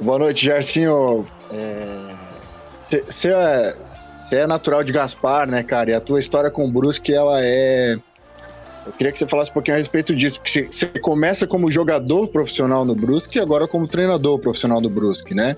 Boa 0.00 0.18
noite, 0.18 0.46
Gersinho. 0.46 1.26
Você 2.88 3.28
é, 3.28 3.76
é 4.30 4.46
natural 4.46 4.82
de 4.82 4.92
Gaspar, 4.92 5.48
né, 5.48 5.62
cara? 5.62 5.90
E 5.90 5.94
a 5.94 6.00
tua 6.00 6.20
história 6.20 6.50
com 6.50 6.64
o 6.64 6.70
Brusque, 6.70 7.12
ela 7.12 7.38
é 7.40 7.98
Eu 8.84 8.92
queria 8.92 9.12
que 9.12 9.18
você 9.18 9.26
falasse 9.26 9.50
um 9.50 9.54
pouquinho 9.54 9.76
a 9.76 9.78
respeito 9.78 10.14
disso, 10.14 10.40
porque 10.40 10.68
você 10.70 10.86
começa 10.86 11.46
como 11.46 11.70
jogador 11.70 12.28
profissional 12.28 12.84
no 12.84 12.94
Brusque 12.94 13.38
e 13.38 13.40
agora 13.40 13.66
como 13.66 13.86
treinador 13.86 14.38
profissional 14.38 14.80
do 14.80 14.88
Brusque, 14.88 15.34
né? 15.34 15.56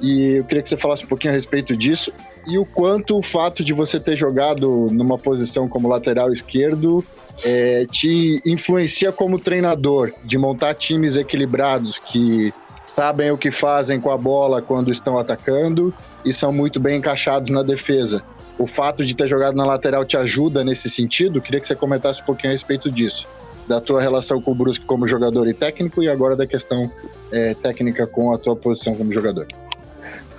E 0.00 0.36
eu 0.36 0.44
queria 0.44 0.62
que 0.62 0.68
você 0.68 0.76
falasse 0.76 1.04
um 1.04 1.08
pouquinho 1.08 1.32
a 1.32 1.36
respeito 1.36 1.76
disso 1.76 2.12
e 2.46 2.58
o 2.58 2.66
quanto 2.66 3.18
o 3.18 3.22
fato 3.22 3.64
de 3.64 3.72
você 3.72 3.98
ter 3.98 4.16
jogado 4.16 4.88
numa 4.92 5.18
posição 5.18 5.68
como 5.68 5.88
lateral 5.88 6.32
esquerdo 6.32 7.04
é, 7.44 7.86
te 7.86 8.40
influencia 8.44 9.10
como 9.10 9.38
treinador, 9.38 10.12
de 10.24 10.38
montar 10.38 10.74
times 10.74 11.16
equilibrados 11.16 11.98
que 11.98 12.52
sabem 12.96 13.30
o 13.30 13.36
que 13.36 13.52
fazem 13.52 14.00
com 14.00 14.10
a 14.10 14.16
bola 14.16 14.62
quando 14.62 14.90
estão 14.90 15.18
atacando 15.18 15.92
e 16.24 16.32
são 16.32 16.50
muito 16.50 16.80
bem 16.80 16.96
encaixados 16.96 17.50
na 17.50 17.62
defesa. 17.62 18.22
O 18.58 18.66
fato 18.66 19.04
de 19.04 19.14
ter 19.14 19.28
jogado 19.28 19.54
na 19.54 19.66
lateral 19.66 20.02
te 20.02 20.16
ajuda 20.16 20.64
nesse 20.64 20.88
sentido? 20.88 21.42
Queria 21.42 21.60
que 21.60 21.66
você 21.66 21.76
comentasse 21.76 22.22
um 22.22 22.24
pouquinho 22.24 22.52
a 22.52 22.54
respeito 22.54 22.90
disso. 22.90 23.28
Da 23.68 23.82
tua 23.82 24.00
relação 24.00 24.40
com 24.40 24.52
o 24.52 24.54
Brusque 24.54 24.86
como 24.86 25.06
jogador 25.06 25.46
e 25.46 25.52
técnico 25.52 26.02
e 26.02 26.08
agora 26.08 26.34
da 26.34 26.46
questão 26.46 26.90
é, 27.30 27.52
técnica 27.52 28.06
com 28.06 28.32
a 28.32 28.38
tua 28.38 28.56
posição 28.56 28.94
como 28.94 29.12
jogador. 29.12 29.46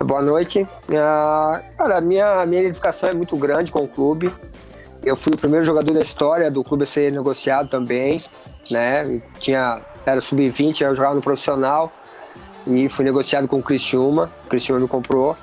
Boa 0.00 0.22
noite. 0.22 0.62
Uh, 0.62 1.76
cara, 1.76 1.98
a 1.98 2.00
minha, 2.00 2.44
minha 2.44 2.62
identificação 2.62 3.08
é 3.08 3.14
muito 3.14 3.36
grande 3.36 3.70
com 3.70 3.84
o 3.84 3.88
clube. 3.88 4.32
Eu 5.04 5.14
fui 5.14 5.32
o 5.32 5.38
primeiro 5.38 5.64
jogador 5.64 5.94
da 5.94 6.00
história 6.00 6.50
do 6.50 6.64
clube 6.64 6.82
a 6.82 6.86
ser 6.86 7.12
negociado 7.12 7.68
também, 7.68 8.16
né? 8.68 9.20
tinha, 9.38 9.80
era 10.04 10.20
sub-20, 10.20 10.80
eu 10.80 10.94
jogava 10.94 11.14
no 11.14 11.20
profissional 11.20 11.92
e 12.68 12.88
fui 12.88 13.04
negociado 13.04 13.48
com 13.48 13.58
o 13.58 13.62
Criciúma. 13.62 14.30
O 14.44 14.48
Criciúma 14.48 14.80
me 14.80 14.88
comprou. 14.88 15.36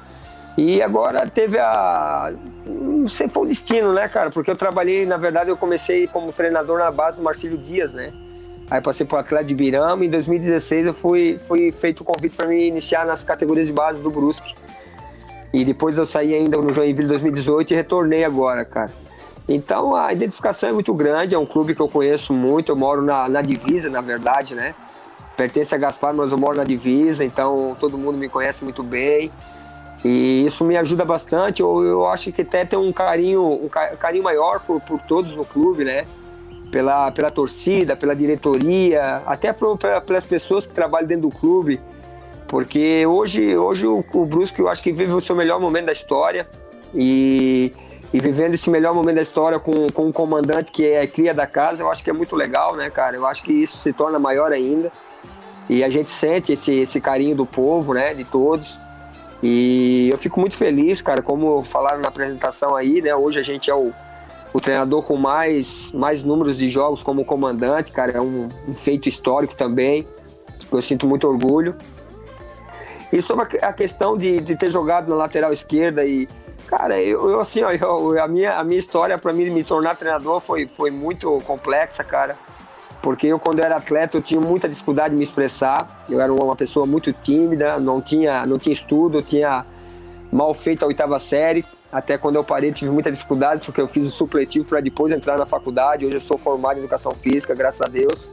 E 0.58 0.82
agora 0.82 1.28
teve 1.28 1.60
a. 1.60 2.32
Não 2.66 3.08
sei, 3.08 3.28
foi 3.28 3.44
o 3.44 3.46
destino, 3.48 3.92
né, 3.92 4.08
cara? 4.08 4.30
Porque 4.30 4.50
eu 4.50 4.56
trabalhei, 4.56 5.06
na 5.06 5.18
verdade, 5.18 5.50
eu 5.50 5.58
comecei 5.58 6.08
como 6.08 6.32
treinador 6.32 6.80
na 6.80 6.90
base 6.92 7.18
do 7.18 7.24
Marcílio 7.24 7.58
Dias, 7.58 7.94
né? 7.94 8.14
Aí 8.70 8.82
passei 8.82 9.06
para 9.06 9.18
o 9.18 9.20
Atlético 9.20 9.50
de 9.50 9.56
Birama. 9.56 10.06
Em 10.06 10.10
2016 10.10 10.88
eu 10.88 10.94
fui, 10.94 11.38
fui 11.38 11.72
feito 11.72 12.02
o 12.02 12.04
convite 12.04 12.36
para 12.36 12.48
me 12.48 12.68
iniciar 12.68 13.06
nas 13.06 13.24
categorias 13.24 13.68
de 13.68 13.74
base 13.74 14.02
do 14.02 14.10
Brusque. 14.10 14.56
E 15.54 15.64
depois 15.64 15.98
eu 15.98 16.06
saí 16.06 16.34
ainda 16.34 16.58
no 16.58 16.74
Joinville 16.74 17.08
2018 17.08 17.72
e 17.72 17.76
retornei 17.76 18.24
agora, 18.24 18.66
cara. 18.66 18.92
Então 19.48 19.96
a 19.96 20.12
identificação 20.12 20.70
é 20.70 20.72
muito 20.72 20.94
grande, 20.94 21.36
é 21.36 21.38
um 21.38 21.46
clube 21.46 21.76
que 21.76 21.82
eu 21.82 21.88
conheço 21.88 22.34
muito, 22.34 22.72
eu 22.72 22.76
moro 22.76 23.02
na, 23.02 23.30
na 23.30 23.42
divisa, 23.42 23.90
na 23.90 24.02
verdade, 24.02 24.56
né? 24.56 24.74
Pertence 25.36 25.74
a 25.76 25.78
Gaspar, 25.78 26.14
mas 26.14 26.32
eu 26.32 26.38
moro 26.38 26.58
na 26.58 26.64
divisa, 26.64 27.24
então 27.24 27.76
todo 27.80 27.98
mundo 27.98 28.18
me 28.18 28.30
conhece 28.30 28.64
muito 28.64 28.82
bem. 28.84 29.32
E 30.04 30.46
isso 30.46 30.64
me 30.64 30.78
ajuda 30.78 31.04
bastante. 31.04 31.62
Eu, 31.62 31.84
eu 31.84 32.08
acho 32.08 32.32
que 32.32 32.42
até 32.42 32.64
tem 32.64 32.78
um 32.78 32.94
carinho, 32.94 33.44
um 33.44 33.70
carinho 33.98 34.24
maior 34.24 34.60
por, 34.60 34.80
por 34.82 35.00
todos 35.02 35.36
no 35.36 35.44
clube, 35.44 35.84
né? 35.84 36.06
pela, 36.76 37.10
pela 37.10 37.30
torcida, 37.30 37.96
pela 37.96 38.14
diretoria, 38.14 39.22
até 39.26 39.54
por, 39.54 39.78
pelas 39.78 40.26
pessoas 40.26 40.68
que 40.68 40.74
trabalham 40.74 41.08
dentro 41.08 41.30
do 41.30 41.36
clube. 41.36 41.80
Porque 42.50 43.06
hoje, 43.06 43.56
hoje 43.58 43.88
o, 43.88 44.04
o 44.14 44.26
Brusque 44.26 44.60
eu 44.60 44.68
acho 44.68 44.84
que 44.84 44.92
vive 44.92 45.14
o 45.14 45.22
seu 45.22 45.38
melhor 45.38 45.58
momento 45.58 45.86
da 45.86 45.94
história 45.94 46.46
e, 46.94 47.72
e 48.14 48.20
vivendo 48.20 48.56
esse 48.56 48.70
melhor 48.70 48.94
momento 48.94 49.16
da 49.16 49.22
história 49.22 49.58
com, 49.58 49.90
com 49.90 50.08
um 50.08 50.12
comandante 50.12 50.70
que 50.70 50.86
é 50.86 51.08
cria 51.08 51.34
da 51.34 51.48
casa, 51.48 51.82
eu 51.82 51.90
acho 51.90 52.04
que 52.04 52.10
é 52.10 52.14
muito 52.14 52.36
legal, 52.36 52.76
né, 52.76 52.90
cara? 52.90 53.16
Eu 53.16 53.26
acho 53.26 53.42
que 53.42 53.54
isso 53.54 53.78
se 53.78 53.94
torna 53.94 54.20
maior 54.20 54.52
ainda. 54.52 54.92
E 55.70 55.84
a 55.84 55.90
gente 55.90 56.10
sente 56.10 56.54
esse, 56.54 56.74
esse 56.74 57.02
carinho 57.02 57.36
do 57.36 57.46
povo, 57.46 57.94
né, 57.94 58.14
de 58.14 58.24
todos. 58.24 58.80
E 59.42 60.10
eu 60.12 60.18
fico 60.18 60.40
muito 60.40 60.56
feliz, 60.56 61.02
cara, 61.02 61.22
como 61.22 61.62
falaram 61.64 62.00
na 62.02 62.08
apresentação 62.08 62.76
aí, 62.76 63.02
né? 63.02 63.16
Hoje 63.16 63.40
a 63.40 63.44
gente 63.44 63.70
é 63.70 63.76
o, 63.76 63.92
o 64.54 64.62
treinador 64.62 65.04
com 65.04 65.18
mais, 65.18 65.92
mais 65.92 66.24
números 66.24 66.58
de 66.58 66.70
jogos 66.70 67.04
como 67.04 67.26
comandante, 67.26 67.92
cara, 67.92 68.14
é 68.14 68.22
um, 68.22 68.48
um 68.68 68.74
feito 68.74 69.10
histórico 69.10 69.56
também. 69.56 70.08
Eu 70.72 70.82
sinto 70.82 71.06
muito 71.06 71.28
orgulho. 71.28 71.76
E 73.12 73.22
sobre 73.22 73.60
a 73.62 73.72
questão 73.72 74.18
de, 74.18 74.40
de 74.40 74.56
ter 74.56 74.72
jogado 74.72 75.10
na 75.10 75.16
lateral 75.16 75.54
esquerda 75.54 76.06
e 76.06 76.28
Cara, 76.68 77.00
eu, 77.02 77.30
eu 77.30 77.40
assim, 77.40 77.62
ó, 77.62 77.72
eu, 77.72 78.20
a, 78.22 78.28
minha, 78.28 78.58
a 78.58 78.64
minha 78.64 78.80
história 78.80 79.18
para 79.18 79.32
mim 79.32 79.50
me 79.52 79.64
tornar 79.64 79.96
treinador 79.96 80.40
foi, 80.40 80.68
foi 80.68 80.90
muito 80.90 81.40
complexa, 81.46 82.04
cara. 82.04 82.38
Porque 83.06 83.28
eu, 83.28 83.38
quando 83.38 83.60
eu 83.60 83.66
era 83.66 83.76
atleta, 83.76 84.18
eu 84.18 84.22
tinha 84.24 84.42
muita 84.42 84.68
dificuldade 84.68 85.12
de 85.12 85.18
me 85.20 85.24
expressar. 85.24 86.04
Eu 86.10 86.20
era 86.20 86.34
uma 86.34 86.56
pessoa 86.56 86.88
muito 86.88 87.14
tímida, 87.14 87.78
não 87.78 88.02
tinha, 88.02 88.48
não 88.48 88.58
tinha 88.58 88.74
estudo, 88.74 89.20
eu 89.20 89.22
tinha 89.22 89.64
mal 90.32 90.52
feito 90.56 90.82
a 90.82 90.88
oitava 90.88 91.20
série. 91.20 91.64
Até 91.92 92.18
quando 92.18 92.38
eu 92.38 92.44
parei, 92.44 92.72
tive 92.72 92.90
muita 92.90 93.12
dificuldade, 93.12 93.62
porque 93.64 93.80
eu 93.80 93.88
fiz 93.88 94.08
o 94.08 94.10
supletivo 94.10 94.66
para 94.66 94.82
depois 94.82 95.12
entrar 95.12 95.38
na 95.38 95.46
faculdade. 95.46 96.04
Hoje 96.04 96.16
eu 96.18 96.22
sou 96.22 96.36
formado 96.36 96.78
em 96.78 96.80
educação 96.80 97.12
física, 97.12 97.54
graças 97.54 97.84
a 97.84 97.86
Deus. 97.86 98.32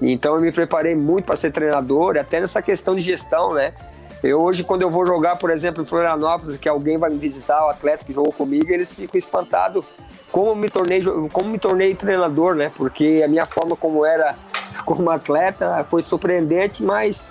Então 0.00 0.36
eu 0.36 0.40
me 0.40 0.52
preparei 0.52 0.94
muito 0.94 1.24
para 1.24 1.34
ser 1.34 1.50
treinador, 1.50 2.16
até 2.16 2.40
nessa 2.40 2.62
questão 2.62 2.94
de 2.94 3.00
gestão, 3.00 3.54
né? 3.54 3.74
Eu 4.22 4.40
hoje, 4.40 4.62
quando 4.62 4.82
eu 4.82 4.90
vou 4.90 5.04
jogar, 5.04 5.34
por 5.34 5.50
exemplo, 5.50 5.82
em 5.82 5.84
Florianópolis, 5.84 6.58
que 6.58 6.68
alguém 6.68 6.96
vai 6.96 7.10
me 7.10 7.18
visitar, 7.18 7.66
o 7.66 7.70
atleta 7.70 8.04
que 8.04 8.12
jogou 8.12 8.32
comigo, 8.32 8.70
eles 8.70 8.94
ficam 8.94 9.18
espantados 9.18 9.84
como 10.30 10.54
me 10.54 10.68
tornei, 10.68 11.00
como 11.32 11.50
me 11.50 11.58
tornei 11.58 11.94
treinador, 11.94 12.54
né? 12.54 12.70
Porque 12.74 13.22
a 13.24 13.28
minha 13.28 13.46
forma 13.46 13.76
como 13.76 14.04
era 14.04 14.36
como 14.84 15.10
atleta 15.10 15.84
foi 15.84 16.02
surpreendente, 16.02 16.82
mas 16.82 17.24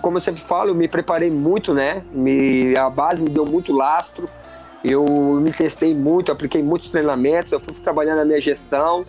como 0.00 0.16
eu 0.16 0.20
sempre 0.20 0.40
falo, 0.40 0.70
eu 0.70 0.74
me 0.74 0.88
preparei 0.88 1.30
muito, 1.30 1.74
né? 1.74 2.02
Me, 2.12 2.74
a 2.78 2.88
base 2.88 3.22
me 3.22 3.28
deu 3.28 3.44
muito 3.44 3.72
lastro. 3.72 4.28
Eu 4.82 5.04
me 5.04 5.52
testei 5.52 5.94
muito, 5.94 6.32
apliquei 6.32 6.62
muitos 6.62 6.88
treinamentos, 6.88 7.52
eu 7.52 7.60
fui 7.60 7.74
trabalhando 7.74 8.18
na 8.18 8.24
minha 8.24 8.40
gestão. 8.40 9.04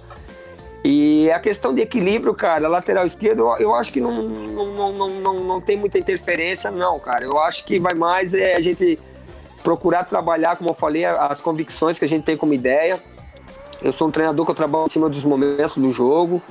E 0.84 1.32
a 1.32 1.40
questão 1.40 1.74
de 1.74 1.82
equilíbrio, 1.82 2.34
cara, 2.34 2.68
lateral 2.68 3.06
esquerdo, 3.06 3.56
eu 3.60 3.74
acho 3.74 3.94
que 3.94 4.02
não, 4.02 4.24
não, 4.24 4.92
não, 4.92 5.10
não, 5.10 5.34
não 5.36 5.62
tem 5.62 5.78
muita 5.78 5.98
interferência, 5.98 6.72
não, 6.72 7.00
cara. 7.00 7.24
Eu 7.24 7.40
acho 7.40 7.64
que 7.66 7.80
vai 7.80 7.94
mais 7.94 8.34
é 8.34 8.56
a 8.56 8.60
gente 8.60 9.00
procurar 9.64 10.04
trabalhar, 10.04 10.56
como 10.56 10.72
eu 10.72 10.74
falei, 10.74 11.06
as 11.06 11.40
convicções 11.40 12.00
que 12.00 12.06
a 12.06 12.08
gente 12.08 12.24
tem 12.24 12.36
como 12.36 12.54
ideia. 12.54 13.02
Eu 13.82 13.92
sou 13.92 14.08
um 14.08 14.12
treinador 14.12 14.46
que 14.46 14.52
eu 14.52 14.56
trabalho 14.56 14.86
em 14.86 14.90
cima 14.90 15.10
dos 15.10 15.24
momentos 15.24 15.76
do 15.76 15.90
jogo. 15.90 16.42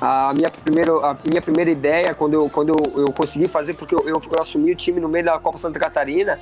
A 0.00 0.34
minha 0.34 0.50
primeira, 0.50 0.92
a 0.92 1.16
minha 1.26 1.40
primeira 1.40 1.70
ideia, 1.70 2.14
quando 2.14 2.34
eu, 2.34 2.50
quando 2.50 2.70
eu, 2.70 3.06
eu 3.06 3.12
consegui 3.12 3.48
fazer, 3.48 3.74
porque 3.74 3.94
eu, 3.94 4.00
eu, 4.00 4.20
eu 4.30 4.40
assumi 4.40 4.72
o 4.72 4.76
time 4.76 5.00
no 5.00 5.08
meio 5.08 5.24
da 5.24 5.38
Copa 5.38 5.56
Santa 5.56 5.78
Catarina, 5.78 6.38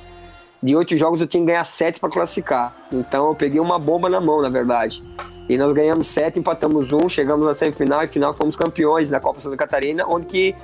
de 0.61 0.75
oito 0.75 0.97
jogos 0.97 1.21
eu 1.21 1.27
tinha 1.27 1.41
que 1.41 1.47
ganhar 1.47 1.63
sete 1.63 1.99
para 1.99 2.09
classificar. 2.09 2.75
Então 2.91 3.29
eu 3.29 3.35
peguei 3.35 3.59
uma 3.59 3.79
bomba 3.79 4.09
na 4.09 4.19
mão, 4.19 4.41
na 4.41 4.49
verdade. 4.49 5.01
E 5.47 5.57
nós 5.57 5.71
ganhamos 5.73 6.07
sete, 6.07 6.39
empatamos 6.39 6.91
um, 6.91 7.07
chegamos 7.07 7.45
na 7.45 7.53
semifinal 7.53 8.03
e 8.03 8.07
final 8.07 8.33
fomos 8.33 8.55
campeões 8.55 9.09
da 9.09 9.19
Copa 9.19 9.39
Santa 9.39 9.55
Catarina, 9.55 10.05
onde 10.07 10.25
que, 10.25 10.55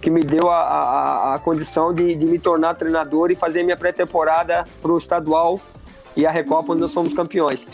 que 0.00 0.10
me 0.10 0.22
deu 0.22 0.50
a, 0.50 0.60
a, 0.60 1.34
a 1.34 1.38
condição 1.38 1.92
de, 1.92 2.14
de 2.14 2.26
me 2.26 2.38
tornar 2.38 2.74
treinador 2.74 3.30
e 3.30 3.34
fazer 3.34 3.62
minha 3.62 3.76
pré-temporada 3.76 4.64
para 4.80 4.92
o 4.92 4.96
estadual 4.96 5.60
e 6.16 6.26
a 6.26 6.30
Recopa, 6.30 6.72
onde 6.72 6.80
nós 6.80 6.90
somos 6.90 7.14
campeões. 7.14 7.66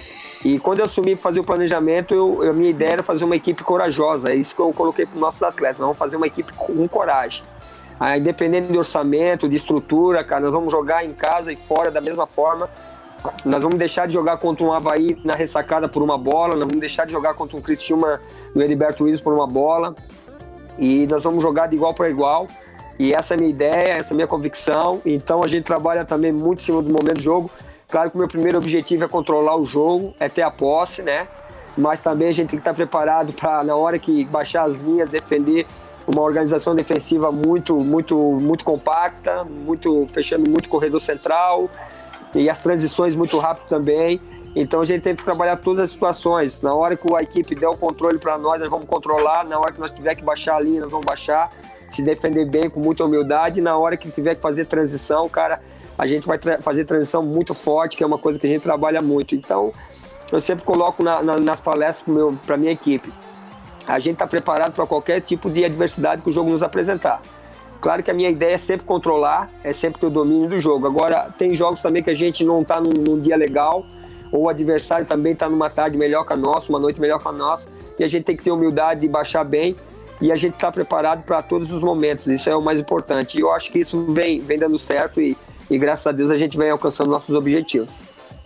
E 0.45 0.59
quando 0.59 0.81
eu 0.81 0.85
assumi 0.85 1.15
fazer 1.15 1.41
o 1.41 1.45
planejamento, 1.45 2.15
eu, 2.15 2.51
a 2.51 2.53
minha 2.53 2.69
ideia 2.69 2.93
era 2.93 3.03
fazer 3.03 3.25
uma 3.25 3.35
equipe 3.35 3.65
corajosa. 3.65 4.31
É 4.31 4.35
isso 4.35 4.55
que 4.55 4.61
eu 4.61 4.73
coloquei 4.75 5.07
para 5.07 5.15
os 5.15 5.21
nossos 5.21 5.43
atletas. 5.43 5.79
Nós 5.79 5.87
vamos 5.87 5.99
fazer 5.99 6.17
uma 6.17 6.27
equipe 6.27 6.53
com 6.53 6.87
coragem. 6.87 7.43
Independente 8.19 8.71
de 8.71 8.77
orçamento, 8.77 9.49
de 9.49 9.57
estrutura, 9.57 10.23
cara, 10.23 10.43
nós 10.43 10.53
vamos 10.53 10.71
jogar 10.71 11.05
em 11.05 11.15
casa 11.15 11.51
e 11.51 11.57
fora 11.57 11.91
da 11.91 12.01
mesma 12.01 12.27
forma. 12.27 12.69
Nós 13.43 13.63
vamos 13.63 13.79
deixar 13.79 14.07
de 14.07 14.13
jogar 14.13 14.37
contra 14.37 14.63
um 14.63 14.73
Havaí 14.73 15.17
na 15.25 15.35
ressacada 15.35 15.89
por 15.89 16.03
uma 16.03 16.19
bola, 16.19 16.49
nós 16.49 16.65
vamos 16.65 16.77
deixar 16.77 17.07
de 17.07 17.13
jogar 17.13 17.33
contra 17.33 17.57
um 17.57 17.63
Criciúma 17.63 18.21
no 18.55 18.61
Heriberto 18.63 19.05
Willis 19.05 19.23
por 19.23 19.33
uma 19.33 19.47
bola. 19.47 19.95
E 20.79 21.07
nós 21.07 21.25
vamos 21.25 21.43
jogar 21.43 21.69
de 21.69 21.77
igual 21.77 21.95
para 21.95 22.11
igual. 22.11 22.49
E 22.99 23.15
essa 23.15 23.33
é 23.33 23.37
a 23.37 23.39
minha 23.39 23.51
ideia, 23.51 23.95
essa 23.95 24.13
é 24.13 24.15
a 24.15 24.17
minha 24.17 24.27
convicção. 24.27 25.01
Então 25.07 25.43
a 25.43 25.49
gente 25.49 25.65
trabalha 25.65 26.05
também 26.05 26.33
muito 26.33 26.61
em 26.61 26.65
cima 26.65 26.83
do 26.83 26.91
momento 26.91 27.15
do 27.15 27.23
jogo. 27.23 27.51
Claro 27.95 28.11
que 28.11 28.17
o 28.17 28.19
meu 28.19 28.27
primeiro 28.27 28.59
objetivo 28.59 29.05
é 29.05 29.09
controlar 29.09 29.57
o 29.57 29.65
jogo, 29.65 30.17
é 30.19 30.29
ter 30.29 30.43
a 30.43 30.51
posse, 30.51 31.01
né? 31.01 31.29
Mas 31.79 32.01
também 32.01 32.27
a 32.27 32.33
gente 32.33 32.51
tem 32.51 32.59
que 32.59 32.63
estar 32.63 32.75
preparado 32.75 33.33
para, 33.33 33.63
na 33.63 33.77
hora 33.77 34.01
que 34.01 34.25
baixar 34.25 34.65
as 34.65 34.81
linhas, 34.81 35.09
defender 35.09 35.65
uma 36.05 36.21
organização 36.21 36.75
defensiva 36.75 37.31
muito, 37.31 37.79
muito, 37.79 38.17
muito 38.17 38.65
compacta, 38.65 39.45
muito 39.45 40.07
fechando 40.09 40.51
muito 40.51 40.69
corredor 40.69 41.01
central 41.01 41.71
e 42.35 42.51
as 42.51 42.59
transições 42.61 43.15
muito 43.15 43.39
rápido 43.39 43.69
também. 43.69 44.21
Então 44.57 44.81
a 44.81 44.85
gente 44.85 45.03
tem 45.03 45.15
que 45.15 45.23
trabalhar 45.23 45.59
todas 45.59 45.85
as 45.85 45.91
situações. 45.91 46.61
Na 46.63 46.75
hora 46.75 46.97
que 46.97 47.15
a 47.15 47.23
equipe 47.23 47.55
der 47.55 47.69
o 47.69 47.77
controle 47.77 48.19
para 48.19 48.37
nós, 48.37 48.59
nós 48.59 48.69
vamos 48.69 48.87
controlar. 48.87 49.45
Na 49.45 49.57
hora 49.57 49.73
que 49.73 49.79
nós 49.79 49.93
tiver 49.93 50.17
que 50.17 50.25
baixar 50.25 50.57
a 50.57 50.61
linha, 50.61 50.81
nós 50.81 50.91
vamos 50.91 51.07
baixar, 51.07 51.49
se 51.89 52.03
defender 52.03 52.45
bem 52.45 52.69
com 52.69 52.81
muita 52.81 53.05
humildade. 53.05 53.61
Na 53.61 53.79
hora 53.79 53.97
que 53.97 54.11
tiver 54.11 54.35
que 54.35 54.43
fazer 54.43 54.65
transição, 54.67 55.29
cara, 55.29 55.61
a 55.99 56.07
gente 56.07 56.27
vai 56.27 56.39
tra 56.39 56.61
fazer 56.61 56.85
transição 56.85 57.23
muito 57.23 57.55
forte, 57.55 57.97
que 57.97 58.03
é 58.03 58.07
uma 58.07 58.19
coisa 58.19 58.39
que 58.39 58.47
a 58.47 58.51
gente 58.51 58.63
trabalha 58.63 59.01
muito. 59.01 59.35
Então 59.35 59.73
eu 60.33 60.41
sempre 60.41 60.65
coloco 60.65 61.03
na, 61.03 61.23
na, 61.23 61.39
nas 61.39 61.61
palestras 61.61 62.05
para 62.47 62.57
minha 62.57 62.73
equipe 62.73 63.13
a 63.87 63.99
gente 63.99 64.15
está 64.15 64.27
preparado 64.27 64.73
para 64.73 64.87
qualquer 64.87 65.21
tipo 65.21 65.51
de 65.51 65.65
adversidade 65.65 66.23
que 66.23 66.31
o 66.31 66.33
jogo 66.33 66.51
nos 66.51 66.63
apresentar. 66.63 67.21
Claro 67.81 68.03
que 68.03 68.11
a 68.11 68.15
minha 68.15 68.31
ideia 68.31 68.55
é 68.55 68.59
sempre 68.59 68.87
controlar, 68.87 69.51
é 69.63 69.73
sempre 69.73 70.01
ter 70.01 70.07
o 70.07 70.11
domínio 70.11 70.49
do 70.49 70.59
jogo. 70.59 70.87
Agora, 70.87 71.29
tem 71.37 71.55
jogos 71.55 71.83
também 71.83 72.03
que 72.03 72.11
a 72.11 72.15
gente 72.15 72.43
não 72.45 72.63
está 72.63 72.81
num, 72.81 72.91
num, 72.91 73.21
dia 73.21 73.37
legal, 73.37 73.85
ou 74.33 74.45
o 74.45 74.49
adversário 74.49 75.07
também 75.07 75.35
está 75.35 75.49
numa 75.51 75.69
tarde 75.69 75.97
melhor 75.97 76.25
que 76.25 76.33
a 76.33 76.37
nossa, 76.37 76.71
uma 76.71 76.79
noite 76.79 76.99
melhor 76.99 77.21
que 77.21 77.29
a 77.29 77.33
nossa, 77.33 77.69
e 77.99 78.03
a 78.03 78.07
gente 78.07 78.25
tem 78.25 78.37
que 78.37 78.43
ter 78.43 78.51
humildade 78.51 79.03
de 79.03 79.09
baixar 79.09 79.45
bem 79.45 79.77
e 80.21 80.33
a 80.33 80.37
gente 80.37 80.55
está 80.55 80.73
preparado 80.73 81.25
para 81.25 81.43
todos 81.43 81.71
os 81.73 81.83
momentos. 81.83 82.27
Isso 82.27 82.49
é 82.49 82.57
o 82.57 82.63
mais 82.63 82.81
importante. 82.81 83.37
E 83.37 83.43
eu 83.43 83.53
acho 83.53 83.71
que 83.71 83.81
isso 83.81 84.07
vem, 84.13 84.41
vem 84.41 84.59
dando 84.59 84.79
certo 84.79 85.21
e, 85.21 85.37
e 85.71 85.79
graças 85.79 86.07
a 86.07 86.13
Deus 86.13 86.31
a 86.31 86.37
gente 86.37 86.57
vem 86.57 86.71
alcançando 86.71 87.11
nossos 87.11 87.35
objetivos. 87.35 87.91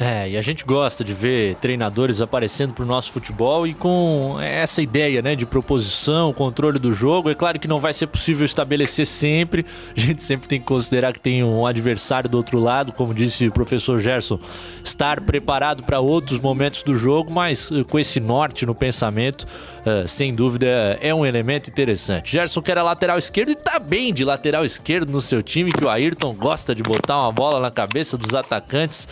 É, 0.01 0.31
e 0.31 0.37
a 0.37 0.41
gente 0.41 0.65
gosta 0.65 1.03
de 1.03 1.13
ver 1.13 1.57
treinadores 1.57 2.21
aparecendo 2.21 2.73
pro 2.73 2.87
nosso 2.87 3.11
futebol 3.11 3.67
e 3.67 3.75
com 3.75 4.37
essa 4.41 4.81
ideia, 4.81 5.21
né, 5.21 5.35
de 5.35 5.45
proposição, 5.45 6.33
controle 6.33 6.79
do 6.79 6.93
jogo. 6.93 7.31
É 7.31 7.35
claro 7.35 7.59
que 7.59 7.67
não 7.67 7.81
vai 7.81 7.93
ser 7.93 8.07
possível 8.07 8.47
estabelecer 8.47 9.05
sempre. 9.05 9.67
A 9.97 10.01
gente 10.01 10.23
sempre 10.23 10.47
tem 10.47 10.61
que 10.61 10.67
considerar 10.67 11.13
que 11.13 11.21
tem 11.21 11.43
um 11.43 11.67
adversário 11.67 12.31
do 12.31 12.37
outro 12.37 12.61
lado, 12.61 12.93
como 12.93 13.13
disse 13.13 13.49
o 13.49 13.53
professor 13.53 13.99
Gerson, 13.99 14.39
estar 14.85 15.21
preparado 15.21 15.83
para 15.83 15.99
outros 15.99 16.39
momentos 16.39 16.85
do 16.85 16.95
jogo, 16.95 17.33
mas 17.33 17.69
eh, 17.73 17.83
com 17.83 17.99
esse 17.99 18.21
norte 18.21 18.65
no 18.65 18.77
pensamento, 18.77 19.47
uh, 19.85 20.07
sem 20.07 20.33
dúvida 20.33 20.97
é 21.01 21.13
um 21.13 21.27
elemento 21.27 21.71
interessante. 21.71 22.31
Gerson 22.31 22.63
que 22.63 22.71
era 22.71 22.85
lateral 22.85 23.19
esquerdo 23.19 23.51
e 23.51 23.57
tá 23.57 23.81
bem 23.81 24.15
de 24.15 24.25
lateral 24.25 24.65
esquerdo 24.65 25.11
no 25.11 25.21
seu 25.21 25.43
time, 25.43 25.73
que 25.73 25.85
o 25.85 25.89
Ayrton 25.89 26.35
gosta 26.35 26.73
de 26.73 26.85
botar 26.85 27.21
uma 27.21 27.33
bola 27.33 27.59
na 27.59 27.71
cabeça 27.71 28.17
dos 28.17 28.33
atacantes 28.33 29.09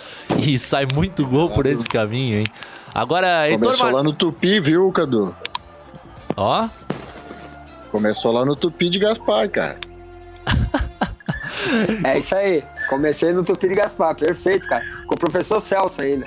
e 0.47 0.57
muito 0.85 1.27
gol 1.27 1.51
por 1.51 1.65
esse 1.65 1.89
caminho, 1.89 2.41
hein? 2.41 2.47
Agora, 2.95 3.49
Heitor 3.49 3.65
Começou 3.65 3.87
Mar... 3.87 3.95
lá 3.95 4.03
no 4.03 4.13
Tupi, 4.13 4.61
viu, 4.61 4.91
Cadu? 4.93 5.35
Ó. 6.37 6.69
Começou 7.91 8.33
lá 8.33 8.45
no 8.45 8.57
Tupi 8.57 8.91
de 8.91 8.99
Gaspar, 8.99 9.49
cara. 9.49 9.79
é 12.05 12.19
isso 12.19 12.35
aí. 12.35 12.63
Comecei 12.89 13.33
no 13.33 13.45
Tupi 13.45 13.69
de 13.69 13.75
Gaspar, 13.75 14.15
perfeito, 14.15 14.69
cara. 14.69 14.85
Com 15.07 15.15
o 15.15 15.19
professor 15.19 15.61
Celso 15.61 16.03
ainda. 16.03 16.27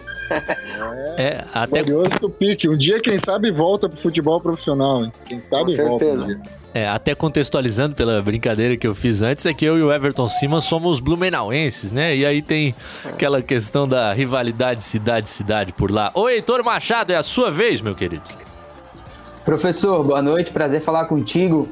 É, 1.17 1.23
é 1.23 1.45
até. 1.53 1.83
Curioso 1.83 2.19
Tupi, 2.19 2.55
que 2.55 2.69
um 2.69 2.77
dia, 2.77 3.01
quem 3.01 3.19
sabe, 3.23 3.51
volta 3.51 3.89
pro 3.89 4.01
futebol 4.01 4.39
profissional, 4.39 5.03
hein? 5.03 5.11
Quem 5.25 5.41
sabe, 5.49 5.75
Com 5.75 5.85
volta. 5.85 6.05
Um 6.05 6.27
dia. 6.27 6.41
É, 6.73 6.87
até 6.87 7.15
contextualizando 7.15 7.95
pela 7.95 8.21
brincadeira 8.21 8.77
que 8.77 8.85
eu 8.85 8.93
fiz 8.93 9.23
antes, 9.23 9.45
é 9.45 9.53
que 9.53 9.65
eu 9.65 9.77
e 9.77 9.81
o 9.81 9.91
Everton 9.91 10.27
Simas 10.29 10.65
somos 10.65 10.99
blumenauenses, 10.99 11.91
né? 11.91 12.15
E 12.15 12.25
aí 12.25 12.43
tem 12.43 12.75
aquela 13.03 13.41
questão 13.41 13.87
da 13.87 14.13
rivalidade 14.13 14.83
cidade-cidade 14.83 15.73
por 15.73 15.89
lá. 15.89 16.11
Oi, 16.13 16.35
Heitor 16.35 16.63
Machado, 16.63 17.11
é 17.11 17.15
a 17.15 17.23
sua 17.23 17.49
vez, 17.49 17.81
meu 17.81 17.95
querido. 17.95 18.23
Professor, 19.43 20.03
boa 20.03 20.21
noite, 20.21 20.51
prazer 20.51 20.81
falar 20.81 21.05
contigo. 21.05 21.67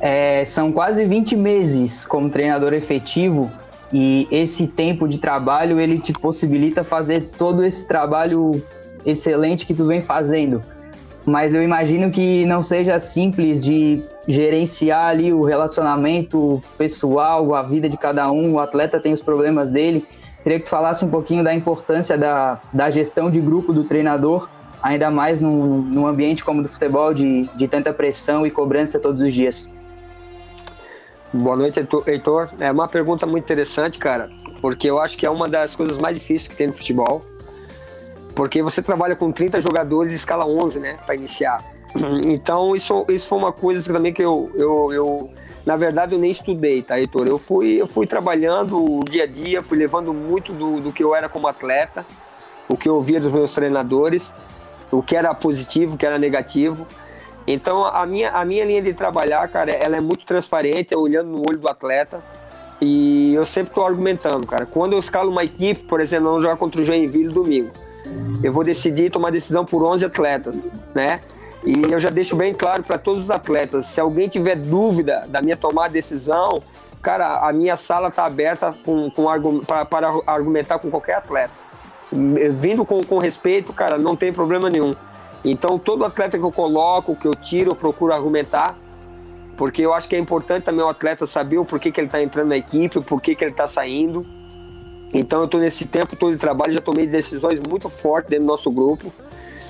É, 0.00 0.44
são 0.44 0.72
quase 0.72 1.04
20 1.04 1.36
meses 1.36 2.04
como 2.04 2.28
treinador 2.28 2.72
efetivo 2.72 3.52
e 3.92 4.26
esse 4.32 4.66
tempo 4.66 5.06
de 5.06 5.18
trabalho 5.18 5.78
ele 5.78 5.98
te 5.98 6.12
possibilita 6.12 6.82
fazer 6.82 7.30
todo 7.38 7.62
esse 7.62 7.86
trabalho 7.86 8.60
excelente 9.04 9.64
que 9.64 9.74
tu 9.74 9.86
vem 9.86 10.02
fazendo 10.02 10.62
mas 11.30 11.54
eu 11.54 11.62
imagino 11.62 12.10
que 12.10 12.44
não 12.44 12.60
seja 12.60 12.98
simples 12.98 13.60
de 13.60 14.02
gerenciar 14.26 15.06
ali 15.06 15.32
o 15.32 15.44
relacionamento 15.44 16.60
pessoal, 16.76 17.54
a 17.54 17.62
vida 17.62 17.88
de 17.88 17.96
cada 17.96 18.28
um, 18.32 18.54
o 18.54 18.58
atleta 18.58 18.98
tem 18.98 19.12
os 19.12 19.22
problemas 19.22 19.70
dele. 19.70 20.04
Queria 20.42 20.58
que 20.58 20.64
tu 20.64 20.70
falasse 20.70 21.04
um 21.04 21.08
pouquinho 21.08 21.44
da 21.44 21.54
importância 21.54 22.18
da, 22.18 22.60
da 22.72 22.90
gestão 22.90 23.30
de 23.30 23.40
grupo 23.40 23.72
do 23.72 23.84
treinador, 23.84 24.48
ainda 24.82 25.08
mais 25.08 25.40
num, 25.40 25.80
num 25.80 26.04
ambiente 26.04 26.44
como 26.44 26.60
o 26.60 26.62
do 26.64 26.68
futebol, 26.68 27.14
de, 27.14 27.48
de 27.54 27.68
tanta 27.68 27.92
pressão 27.92 28.44
e 28.44 28.50
cobrança 28.50 28.98
todos 28.98 29.20
os 29.22 29.32
dias. 29.32 29.72
Boa 31.32 31.56
noite, 31.56 31.78
Heitor. 32.08 32.48
É 32.58 32.72
uma 32.72 32.88
pergunta 32.88 33.24
muito 33.24 33.44
interessante, 33.44 34.00
cara, 34.00 34.28
porque 34.60 34.90
eu 34.90 34.98
acho 34.98 35.16
que 35.16 35.24
é 35.24 35.30
uma 35.30 35.48
das 35.48 35.76
coisas 35.76 35.96
mais 35.96 36.16
difíceis 36.16 36.48
que 36.48 36.56
tem 36.56 36.66
no 36.66 36.72
futebol 36.72 37.29
porque 38.40 38.62
você 38.62 38.80
trabalha 38.80 39.14
com 39.14 39.30
30 39.30 39.60
jogadores 39.60 40.14
escala 40.14 40.46
11, 40.46 40.80
né, 40.80 40.96
para 41.04 41.14
iniciar. 41.14 41.62
Então, 42.26 42.74
isso, 42.74 43.04
isso 43.10 43.28
foi 43.28 43.36
uma 43.36 43.52
coisa 43.52 43.92
também 43.92 44.14
que 44.14 44.22
eu, 44.22 44.50
eu, 44.54 44.92
eu, 44.94 45.30
na 45.66 45.76
verdade, 45.76 46.14
eu 46.14 46.18
nem 46.18 46.30
estudei, 46.30 46.80
tá, 46.80 46.98
Heitor? 46.98 47.26
Eu 47.26 47.38
fui, 47.38 47.78
eu 47.78 47.86
fui 47.86 48.06
trabalhando 48.06 48.82
o 48.82 49.04
dia 49.04 49.24
a 49.24 49.26
dia, 49.26 49.62
fui 49.62 49.76
levando 49.76 50.14
muito 50.14 50.54
do, 50.54 50.80
do 50.80 50.90
que 50.90 51.04
eu 51.04 51.14
era 51.14 51.28
como 51.28 51.48
atleta, 51.48 52.06
o 52.66 52.78
que 52.78 52.88
eu 52.88 52.94
ouvia 52.94 53.20
dos 53.20 53.30
meus 53.30 53.52
treinadores, 53.52 54.34
o 54.90 55.02
que 55.02 55.14
era 55.14 55.34
positivo, 55.34 55.96
o 55.96 55.98
que 55.98 56.06
era 56.06 56.18
negativo. 56.18 56.86
Então, 57.46 57.84
a 57.84 58.06
minha, 58.06 58.30
a 58.30 58.42
minha 58.42 58.64
linha 58.64 58.80
de 58.80 58.94
trabalhar, 58.94 59.46
cara, 59.48 59.70
ela 59.70 59.98
é 59.98 60.00
muito 60.00 60.24
transparente, 60.24 60.94
é 60.94 60.96
olhando 60.96 61.28
no 61.28 61.40
olho 61.40 61.58
do 61.58 61.68
atleta. 61.68 62.22
E 62.80 63.34
eu 63.34 63.44
sempre 63.44 63.72
estou 63.72 63.84
argumentando, 63.84 64.46
cara. 64.46 64.64
Quando 64.64 64.94
eu 64.94 64.98
escalo 64.98 65.30
uma 65.30 65.44
equipe, 65.44 65.82
por 65.82 66.00
exemplo, 66.00 66.32
não 66.32 66.40
jogar 66.40 66.56
contra 66.56 66.80
o 66.80 66.84
Joinville 66.84 67.34
domingo 67.34 67.89
eu 68.42 68.52
vou 68.52 68.64
decidir 68.64 69.10
tomar 69.10 69.30
decisão 69.30 69.64
por 69.64 69.82
11 69.82 70.04
atletas, 70.04 70.70
né? 70.94 71.20
E 71.64 71.92
eu 71.92 71.98
já 71.98 72.08
deixo 72.08 72.36
bem 72.36 72.54
claro 72.54 72.82
para 72.82 72.96
todos 72.96 73.24
os 73.24 73.30
atletas, 73.30 73.86
se 73.86 74.00
alguém 74.00 74.28
tiver 74.28 74.56
dúvida 74.56 75.26
da 75.28 75.42
minha 75.42 75.56
tomada 75.56 75.88
de 75.88 75.94
decisão, 75.94 76.62
cara, 77.02 77.46
a 77.46 77.52
minha 77.52 77.76
sala 77.76 78.08
está 78.08 78.24
aberta 78.24 78.74
com, 78.84 79.10
com 79.10 79.60
para, 79.60 79.84
para 79.84 80.08
argumentar 80.26 80.78
com 80.78 80.90
qualquer 80.90 81.16
atleta. 81.16 81.52
Vindo 82.10 82.84
com, 82.84 83.04
com 83.04 83.18
respeito, 83.18 83.72
cara, 83.72 83.98
não 83.98 84.16
tem 84.16 84.32
problema 84.32 84.70
nenhum. 84.70 84.94
Então, 85.44 85.78
todo 85.78 86.04
atleta 86.04 86.38
que 86.38 86.44
eu 86.44 86.52
coloco, 86.52 87.14
que 87.14 87.26
eu 87.26 87.34
tiro, 87.34 87.70
eu 87.70 87.76
procuro 87.76 88.12
argumentar, 88.12 88.76
porque 89.56 89.82
eu 89.82 89.92
acho 89.92 90.08
que 90.08 90.16
é 90.16 90.18
importante 90.18 90.64
também 90.64 90.84
o 90.84 90.88
atleta 90.88 91.26
saber 91.26 91.58
o 91.58 91.64
porquê 91.64 91.92
que 91.92 92.00
ele 92.00 92.08
está 92.08 92.22
entrando 92.22 92.48
na 92.48 92.56
equipe, 92.56 92.98
o 92.98 93.02
porquê 93.02 93.34
que 93.34 93.44
ele 93.44 93.52
está 93.52 93.66
saindo. 93.66 94.26
Então 95.12 95.40
eu 95.40 95.44
estou 95.46 95.60
nesse 95.60 95.86
tempo 95.86 96.14
todo 96.14 96.32
de 96.32 96.38
trabalho, 96.38 96.72
já 96.72 96.80
tomei 96.80 97.06
decisões 97.06 97.60
muito 97.68 97.88
fortes 97.88 98.30
dentro 98.30 98.46
do 98.46 98.50
nosso 98.50 98.70
grupo. 98.70 99.12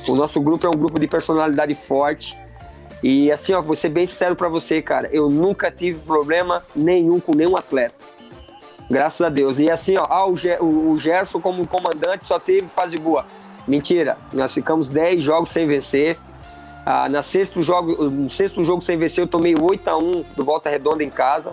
O 0.07 0.15
nosso 0.15 0.41
grupo 0.41 0.67
é 0.67 0.69
um 0.69 0.79
grupo 0.79 0.99
de 0.99 1.07
personalidade 1.07 1.75
forte. 1.75 2.37
E 3.03 3.33
assim, 3.33 3.55
ó, 3.55 3.63
vou 3.63 3.75
ser 3.75 3.89
bem 3.89 4.05
sincero 4.05 4.37
para 4.37 4.49
você, 4.49 4.83
cara, 4.83 5.09
eu 5.11 5.31
nunca 5.31 5.71
tive 5.71 6.01
problema 6.01 6.63
nenhum 6.77 7.19
com 7.19 7.35
nenhum 7.35 7.57
atleta. 7.57 7.95
Graças 8.91 9.21
a 9.21 9.29
Deus. 9.29 9.59
E 9.59 9.71
assim, 9.71 9.97
ó, 9.97 10.05
ah, 10.05 10.27
o, 10.27 10.99
Gerson 10.99 11.41
como 11.41 11.67
comandante 11.67 12.25
só 12.25 12.39
teve 12.39 12.67
fase 12.67 12.99
boa. 12.99 13.25
Mentira, 13.67 14.19
nós 14.33 14.53
ficamos 14.53 14.89
10 14.89 15.23
jogos 15.23 15.51
sem 15.51 15.67
vencer. 15.67 16.19
Ah, 16.85 17.09
na 17.09 17.23
sexto 17.23 17.63
jogo, 17.63 18.11
no 18.11 18.29
sexto 18.29 18.65
jogo 18.65 18.83
sem 18.83 18.99
vencer, 18.99 19.23
eu 19.23 19.29
tomei 19.29 19.55
8 19.59 19.89
a 19.89 19.97
1 19.97 20.25
do 20.37 20.45
Volta 20.45 20.69
Redonda 20.69 21.05
em 21.05 21.09
casa. 21.09 21.53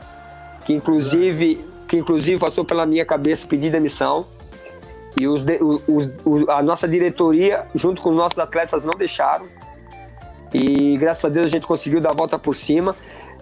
Que 0.66 0.74
inclusive 0.74 1.64
que 1.88 1.98
inclusive 1.98 2.40
passou 2.40 2.66
pela 2.66 2.86
minha 2.86 3.06
cabeça 3.06 3.48
pedir 3.48 3.72
demissão. 3.72 4.26
E 5.20 5.28
os, 5.28 5.44
os, 5.88 6.12
os, 6.24 6.50
a 6.50 6.62
nossa 6.62 6.88
diretoria, 6.88 7.66
junto 7.74 8.02
com 8.02 8.10
os 8.10 8.16
nossos 8.16 8.38
atletas, 8.38 8.84
não 8.84 8.94
deixaram. 8.94 9.48
E 10.54 10.96
graças 10.98 11.26
a 11.26 11.30
Deus 11.30 11.48
a 11.48 11.50
gente 11.50 11.66
conseguiu 11.66 12.00
dar 12.00 12.12
a 12.12 12.14
volta 12.14 12.38
por 12.38 12.56
cima. 12.56 12.96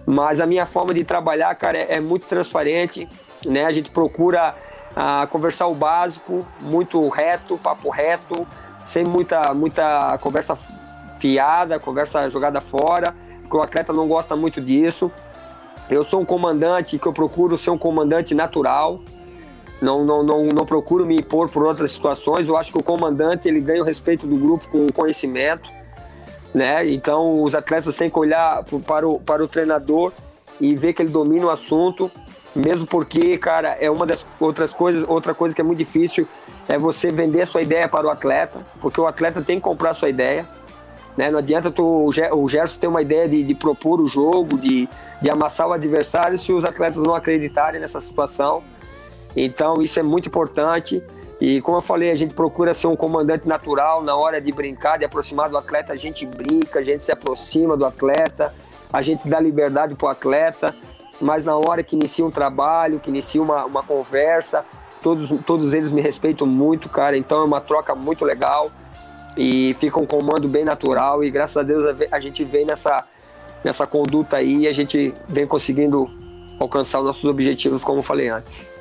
Mas 0.06 0.40
a 0.40 0.46
minha 0.46 0.64
forma 0.64 0.94
de 0.94 1.04
trabalhar, 1.04 1.54
cara, 1.56 1.76
é, 1.78 1.96
é 1.96 2.00
muito 2.00 2.26
transparente. 2.26 3.08
Né? 3.44 3.64
A 3.64 3.72
gente 3.72 3.90
procura 3.90 4.54
ah, 4.94 5.26
conversar 5.30 5.66
o 5.66 5.74
básico, 5.74 6.46
muito 6.60 7.06
reto, 7.08 7.58
papo 7.58 7.90
reto, 7.90 8.46
sem 8.86 9.04
muita, 9.04 9.52
muita 9.52 10.16
conversa 10.18 10.56
fiada, 11.18 11.78
conversa 11.78 12.30
jogada 12.30 12.60
fora, 12.60 13.14
porque 13.42 13.56
o 13.56 13.60
atleta 13.60 13.92
não 13.92 14.06
gosta 14.08 14.36
muito 14.36 14.60
disso. 14.60 15.10
Eu 15.88 16.02
sou 16.02 16.20
um 16.20 16.24
comandante 16.24 16.98
que 16.98 17.06
eu 17.06 17.12
procuro 17.12 17.56
ser 17.56 17.70
um 17.70 17.78
comandante 17.78 18.34
natural. 18.34 19.00
Não, 19.80 20.04
não, 20.04 20.22
não, 20.22 20.46
não 20.46 20.66
procuro 20.66 21.06
me 21.06 21.16
impor 21.16 21.48
por 21.48 21.64
outras 21.64 21.92
situações. 21.92 22.48
Eu 22.48 22.56
acho 22.56 22.72
que 22.72 22.78
o 22.78 22.82
comandante 22.82 23.48
ele 23.48 23.60
ganha 23.60 23.82
o 23.82 23.84
respeito 23.84 24.26
do 24.26 24.36
grupo 24.36 24.68
com 24.68 24.86
o 24.86 24.92
conhecimento, 24.92 25.70
né? 26.54 26.88
Então 26.88 27.42
os 27.42 27.54
atletas 27.54 27.96
têm 27.96 28.10
que 28.10 28.18
olhar 28.18 28.64
para 28.86 29.06
o, 29.06 29.20
para 29.20 29.44
o 29.44 29.48
treinador 29.48 30.12
e 30.60 30.74
ver 30.74 30.92
que 30.92 31.02
ele 31.02 31.10
domina 31.10 31.46
o 31.46 31.50
assunto, 31.50 32.10
mesmo 32.54 32.86
porque, 32.86 33.36
cara, 33.38 33.76
é 33.78 33.90
uma 33.90 34.06
das 34.06 34.24
outras 34.40 34.72
coisas, 34.72 35.04
outra 35.06 35.34
coisa 35.34 35.54
que 35.54 35.60
é 35.60 35.64
muito 35.64 35.78
difícil 35.78 36.26
é 36.68 36.78
você 36.78 37.12
vender 37.12 37.46
sua 37.46 37.62
ideia 37.62 37.86
para 37.86 38.06
o 38.06 38.10
atleta, 38.10 38.66
porque 38.80 39.00
o 39.00 39.06
atleta 39.06 39.40
tem 39.42 39.58
que 39.58 39.62
comprar 39.62 39.94
sua 39.94 40.08
ideia. 40.08 40.48
Né? 41.16 41.30
Não 41.30 41.38
adianta 41.38 41.70
tu, 41.70 41.84
o 41.84 42.48
Gerson 42.48 42.78
ter 42.78 42.86
uma 42.86 43.00
ideia 43.00 43.28
de, 43.28 43.42
de 43.42 43.54
propor 43.54 44.00
o 44.00 44.06
jogo, 44.06 44.58
de, 44.58 44.88
de 45.22 45.30
amassar 45.30 45.66
o 45.68 45.72
adversário, 45.72 46.38
se 46.38 46.52
os 46.52 46.64
atletas 46.64 47.02
não 47.02 47.14
acreditarem 47.14 47.80
nessa 47.80 48.00
situação. 48.00 48.62
Então, 49.34 49.80
isso 49.80 49.98
é 49.98 50.02
muito 50.02 50.28
importante. 50.28 51.02
E 51.40 51.60
como 51.60 51.78
eu 51.78 51.82
falei, 51.82 52.10
a 52.10 52.16
gente 52.16 52.34
procura 52.34 52.72
ser 52.72 52.86
um 52.86 52.96
comandante 52.96 53.46
natural 53.46 54.02
na 54.02 54.16
hora 54.16 54.40
de 54.40 54.50
brincar, 54.52 54.98
de 54.98 55.04
aproximar 55.04 55.50
do 55.50 55.56
atleta, 55.56 55.92
a 55.92 55.96
gente 55.96 56.24
brinca, 56.24 56.78
a 56.78 56.82
gente 56.82 57.02
se 57.02 57.12
aproxima 57.12 57.76
do 57.76 57.84
atleta, 57.84 58.54
a 58.90 59.02
gente 59.02 59.28
dá 59.28 59.38
liberdade 59.38 59.94
para 59.94 60.06
o 60.06 60.08
atleta, 60.08 60.74
mas 61.20 61.44
na 61.44 61.54
hora 61.56 61.82
que 61.82 61.94
inicia 61.94 62.24
um 62.24 62.30
trabalho, 62.30 63.00
que 63.00 63.10
inicia 63.10 63.42
uma, 63.42 63.66
uma 63.66 63.82
conversa, 63.82 64.64
todos, 65.02 65.30
todos 65.44 65.74
eles 65.74 65.90
me 65.90 66.00
respeitam 66.00 66.46
muito, 66.46 66.88
cara, 66.88 67.18
então 67.18 67.40
é 67.40 67.44
uma 67.44 67.60
troca 67.60 67.94
muito 67.94 68.24
legal 68.24 68.70
e 69.36 69.74
fica 69.74 70.00
um 70.00 70.06
comando 70.06 70.48
bem 70.48 70.64
natural 70.64 71.22
e 71.22 71.30
graças 71.30 71.56
a 71.56 71.62
Deus 71.62 71.84
a 72.10 72.20
gente 72.20 72.44
vem 72.44 72.64
nessa, 72.64 73.04
nessa 73.62 73.86
conduta 73.86 74.38
aí 74.38 74.62
e 74.62 74.68
a 74.68 74.72
gente 74.72 75.12
vem 75.28 75.46
conseguindo 75.46 76.10
alcançar 76.58 77.00
os 77.00 77.06
nossos 77.06 77.24
objetivos, 77.24 77.84
como 77.84 77.98
eu 77.98 78.02
falei 78.02 78.28
antes. 78.28 78.75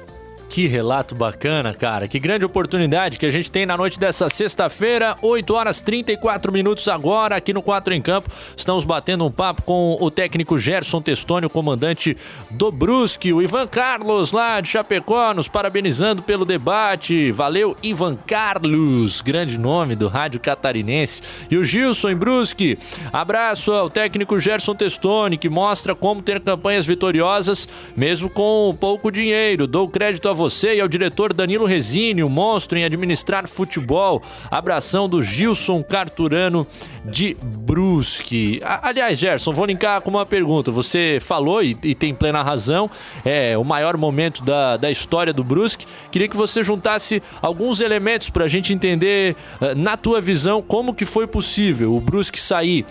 Que 0.49 0.67
relato 0.67 1.15
bacana, 1.15 1.73
cara. 1.73 2.07
Que 2.07 2.19
grande 2.19 2.45
oportunidade 2.45 3.17
que 3.17 3.25
a 3.25 3.29
gente 3.29 3.51
tem 3.51 3.65
na 3.65 3.75
noite 3.75 3.99
dessa 3.99 4.29
sexta-feira, 4.29 5.17
8 5.21 5.53
horas 5.53 5.81
34 5.81 6.51
minutos 6.51 6.87
agora, 6.87 7.35
aqui 7.35 7.51
no 7.51 7.61
4 7.61 7.93
em 7.93 8.01
Campo. 8.01 8.29
Estamos 8.55 8.85
batendo 8.85 9.25
um 9.25 9.31
papo 9.31 9.63
com 9.63 9.97
o 9.99 10.09
técnico 10.09 10.57
Gerson 10.57 11.01
Testoni, 11.01 11.47
o 11.47 11.49
comandante 11.49 12.15
do 12.49 12.71
Brusque, 12.71 13.33
o 13.33 13.41
Ivan 13.41 13.67
Carlos 13.67 14.31
lá 14.31 14.61
de 14.61 14.69
Chapecó, 14.69 15.33
nos 15.33 15.49
parabenizando 15.49 16.21
pelo 16.21 16.45
debate. 16.45 17.31
Valeu, 17.31 17.75
Ivan 17.83 18.15
Carlos, 18.15 19.19
grande 19.19 19.57
nome 19.57 19.95
do 19.95 20.07
rádio 20.07 20.39
catarinense. 20.39 21.21
E 21.49 21.57
o 21.57 21.63
Gilson 21.63 22.11
em 22.11 22.15
Brusque. 22.15 22.77
Abraço 23.11 23.73
ao 23.73 23.89
técnico 23.89 24.39
Gerson 24.39 24.75
Testoni, 24.75 25.37
que 25.37 25.49
mostra 25.49 25.93
como 25.93 26.21
ter 26.21 26.39
campanhas 26.39 26.85
vitoriosas, 26.85 27.67
mesmo 27.95 28.29
com 28.29 28.75
pouco 28.79 29.11
dinheiro. 29.11 29.67
Dou 29.67 29.89
crédito 29.89 30.29
a 30.29 30.34
você 30.35 30.75
e 30.75 30.81
ao 30.81 30.87
diretor 30.87 31.33
Danilo 31.33 31.65
Resini, 31.65 32.23
o 32.23 32.29
monstro 32.29 32.77
em 32.77 32.83
administrar 32.83 33.47
futebol. 33.47 34.21
Abração 34.51 35.09
do 35.09 35.23
Gilson 35.23 35.81
Carturano 35.81 36.67
de 37.03 37.35
Brusque. 37.41 38.61
Aliás, 38.63 39.17
Gerson, 39.17 39.51
vou 39.51 39.65
linkar 39.65 40.01
com 40.01 40.09
uma 40.09 40.25
pergunta. 40.25 40.71
Você 40.71 41.17
falou 41.21 41.63
e, 41.63 41.77
e 41.83 41.95
tem 41.95 42.13
plena 42.13 42.43
razão, 42.43 42.89
é 43.23 43.57
o 43.57 43.63
maior 43.63 43.97
momento 43.97 44.43
da, 44.43 44.77
da 44.77 44.91
história 44.91 45.33
do 45.33 45.43
Brusque. 45.43 45.85
Queria 46.11 46.27
que 46.27 46.35
você 46.35 46.63
juntasse 46.63 47.23
alguns 47.41 47.79
elementos 47.79 48.29
para 48.29 48.45
a 48.45 48.47
gente 48.47 48.73
entender, 48.73 49.35
eh, 49.61 49.75
na 49.75 49.95
tua 49.95 50.19
visão, 50.19 50.61
como 50.61 50.93
que 50.93 51.05
foi 51.05 51.27
possível 51.27 51.95
o 51.95 52.01
Brusque 52.01 52.39
sair 52.39 52.85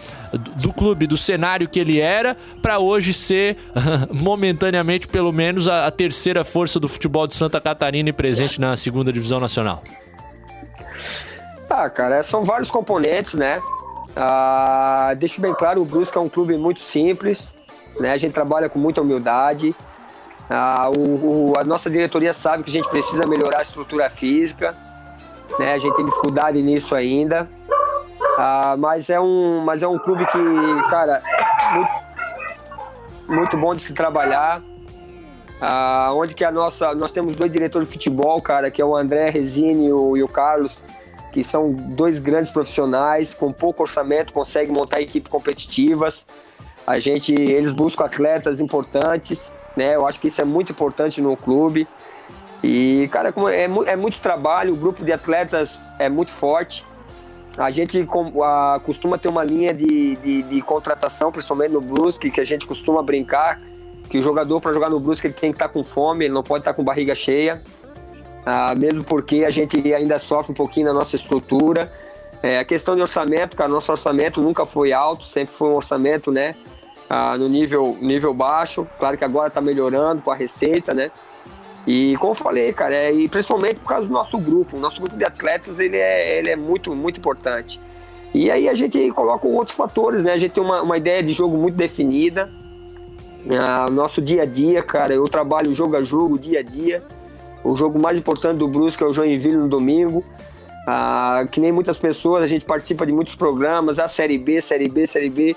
do 0.61 0.72
clube, 0.72 1.07
do 1.07 1.16
cenário 1.16 1.68
que 1.68 1.78
ele 1.78 2.00
era, 2.00 2.37
para 2.61 2.78
hoje 2.78 3.12
ser, 3.12 3.57
momentaneamente, 4.12 5.07
pelo 5.09 5.33
menos, 5.33 5.68
a, 5.68 5.87
a 5.87 5.90
terceira 5.90 6.44
força 6.44 6.80
do 6.80 6.88
futebol 6.88 7.26
de 7.26 7.34
Santa 7.35 7.61
Catarina 7.61 8.09
e 8.09 8.12
presente 8.12 8.61
na 8.61 8.77
segunda 8.77 9.12
divisão 9.12 9.40
nacional. 9.40 9.83
Ah, 11.68 11.90
cara, 11.90 12.23
são 12.23 12.44
vários 12.44 12.70
componentes, 12.70 13.35
né? 13.35 13.61
Ah, 14.16 15.12
deixo 15.18 15.40
bem 15.40 15.53
claro, 15.53 15.83
o 15.83 15.85
Brusque 15.85 16.16
é 16.16 16.20
um 16.20 16.29
clube 16.29 16.57
muito 16.57 16.79
simples, 16.79 17.53
né? 17.99 18.12
A 18.12 18.16
gente 18.16 18.33
trabalha 18.33 18.68
com 18.68 18.79
muita 18.79 19.01
humildade. 19.01 19.75
Ah, 20.49 20.88
o, 20.88 21.51
o, 21.51 21.59
a 21.59 21.64
nossa 21.64 21.90
diretoria 21.90 22.33
sabe 22.33 22.62
que 22.62 22.70
a 22.70 22.73
gente 22.73 22.88
precisa 22.88 23.27
melhorar 23.27 23.59
a 23.59 23.62
estrutura 23.62 24.09
física, 24.09 24.73
né? 25.59 25.75
A 25.75 25.79
gente 25.79 25.97
tem 25.97 26.05
dificuldade 26.05 26.62
nisso 26.62 26.94
ainda. 26.94 27.49
Ah, 28.38 28.77
mas, 28.79 29.11
é 29.11 29.18
um, 29.18 29.61
mas 29.64 29.83
é 29.83 29.88
um 29.88 29.99
clube 29.99 30.25
que, 30.27 30.88
cara, 30.88 31.20
muito, 31.73 31.92
muito 33.29 33.57
bom 33.57 33.75
de 33.75 33.83
se 33.83 33.92
trabalhar. 33.92 34.62
Ah, 35.60 36.10
onde 36.12 36.34
que 36.34 36.44
a 36.44 36.50
nossa. 36.50 36.94
Nós 36.94 37.12
temos 37.12 37.36
dois 37.36 37.50
diretores 37.50 37.88
de 37.88 37.94
futebol, 37.94 38.40
cara, 38.42 38.70
que 38.70 38.82
é 38.82 38.84
o 38.84 38.96
André 38.96 39.30
Resini 39.30 39.86
e 39.86 39.92
o, 39.92 40.16
e 40.16 40.22
o 40.22 40.28
Carlos, 40.28 40.82
que 41.32 41.42
são 41.42 41.72
dois 41.72 42.18
grandes 42.18 42.50
profissionais, 42.50 43.32
com 43.32 43.52
pouco 43.52 43.82
orçamento, 43.82 44.32
conseguem 44.32 44.74
montar 44.74 45.00
equipes 45.00 45.30
competitivas. 45.30 46.26
A 46.86 46.98
gente, 47.00 47.32
eles 47.32 47.72
buscam 47.72 48.04
atletas 48.04 48.60
importantes, 48.60 49.50
né? 49.76 49.94
Eu 49.94 50.06
acho 50.06 50.20
que 50.20 50.28
isso 50.28 50.40
é 50.40 50.44
muito 50.44 50.72
importante 50.72 51.20
no 51.20 51.36
clube. 51.36 51.88
E, 52.62 53.08
cara, 53.12 53.32
é, 53.52 53.64
é 53.92 53.96
muito 53.96 54.20
trabalho, 54.20 54.72
o 54.74 54.76
grupo 54.76 55.04
de 55.04 55.12
atletas 55.12 55.78
é 55.98 56.08
muito 56.08 56.30
forte. 56.30 56.84
A 57.58 57.70
gente 57.70 58.04
costuma 58.82 59.16
ter 59.16 59.28
uma 59.28 59.44
linha 59.44 59.72
de, 59.72 60.16
de, 60.16 60.42
de 60.42 60.62
contratação, 60.62 61.30
principalmente 61.30 61.72
no 61.72 61.80
Brusque, 61.80 62.30
que 62.30 62.40
a 62.40 62.44
gente 62.44 62.66
costuma 62.66 63.02
brincar 63.02 63.60
que 64.08 64.18
o 64.18 64.22
jogador 64.22 64.60
para 64.60 64.72
jogar 64.72 64.90
no 64.90 65.00
Brusque 65.00 65.26
ele 65.26 65.34
tem 65.34 65.50
que 65.50 65.56
estar 65.56 65.68
tá 65.68 65.72
com 65.72 65.82
fome, 65.82 66.26
ele 66.26 66.34
não 66.34 66.42
pode 66.42 66.62
estar 66.62 66.72
tá 66.72 66.76
com 66.76 66.84
barriga 66.84 67.14
cheia, 67.14 67.62
ah, 68.44 68.74
mesmo 68.76 69.02
porque 69.04 69.44
a 69.44 69.50
gente 69.50 69.92
ainda 69.92 70.18
sofre 70.18 70.52
um 70.52 70.54
pouquinho 70.54 70.86
na 70.86 70.92
nossa 70.92 71.16
estrutura. 71.16 71.90
É, 72.42 72.58
a 72.58 72.64
questão 72.64 72.94
de 72.94 73.00
orçamento, 73.00 73.56
cara, 73.56 73.70
nosso 73.70 73.90
orçamento 73.90 74.40
nunca 74.40 74.66
foi 74.66 74.92
alto, 74.92 75.24
sempre 75.24 75.54
foi 75.54 75.68
um 75.70 75.76
orçamento, 75.76 76.30
né, 76.30 76.54
ah, 77.08 77.38
no 77.38 77.48
nível, 77.48 77.96
nível 78.00 78.34
baixo. 78.34 78.86
Claro 78.98 79.16
que 79.16 79.24
agora 79.24 79.48
está 79.48 79.60
melhorando 79.60 80.20
com 80.20 80.30
a 80.30 80.34
receita, 80.34 80.92
né. 80.92 81.10
E 81.86 82.16
como 82.18 82.32
eu 82.32 82.34
falei, 82.34 82.72
cara, 82.72 82.94
é, 82.94 83.12
e 83.12 83.28
principalmente 83.28 83.76
por 83.76 83.88
causa 83.88 84.06
do 84.06 84.12
nosso 84.12 84.38
grupo, 84.38 84.76
o 84.76 84.80
nosso 84.80 85.00
grupo 85.00 85.16
de 85.16 85.24
atletas 85.24 85.78
ele 85.78 85.98
é, 85.98 86.38
ele 86.38 86.50
é 86.50 86.56
muito, 86.56 86.94
muito 86.94 87.18
importante. 87.18 87.80
E 88.32 88.50
aí 88.50 88.68
a 88.68 88.74
gente 88.74 89.10
coloca 89.12 89.46
outros 89.46 89.76
fatores, 89.76 90.24
né? 90.24 90.32
A 90.32 90.38
gente 90.38 90.52
tem 90.52 90.62
uma, 90.62 90.82
uma 90.82 90.96
ideia 90.96 91.22
de 91.22 91.32
jogo 91.32 91.56
muito 91.56 91.76
definida, 91.76 92.50
ah, 93.50 93.90
nosso 93.90 94.22
dia 94.22 94.42
a 94.42 94.46
dia, 94.46 94.83
cara, 94.83 95.12
eu 95.12 95.24
trabalho 95.24 95.72
jogo 95.74 95.96
a 95.96 96.02
jogo, 96.02 96.38
dia 96.38 96.61
a 96.61 96.62
dia. 96.62 97.02
O 97.62 97.76
jogo 97.76 98.00
mais 98.00 98.18
importante 98.18 98.59
do 98.59 98.68
Brusque 98.68 99.02
é 99.02 99.07
o 99.07 99.12
Joinville 99.12 99.57
no 99.57 99.68
domingo. 99.68 100.24
Ah, 100.87 101.46
que 101.50 101.61
nem 101.61 101.72
muitas 101.72 101.98
pessoas, 101.98 102.44
a 102.44 102.46
gente 102.46 102.64
participa 102.64 103.07
de 103.07 103.12
muitos 103.12 103.35
programas, 103.35 103.98
a 103.98 104.09
Série 104.09 104.38
B, 104.38 104.61
Série 104.61 104.88
B, 104.88 105.07
Série 105.07 105.30
B. 105.30 105.57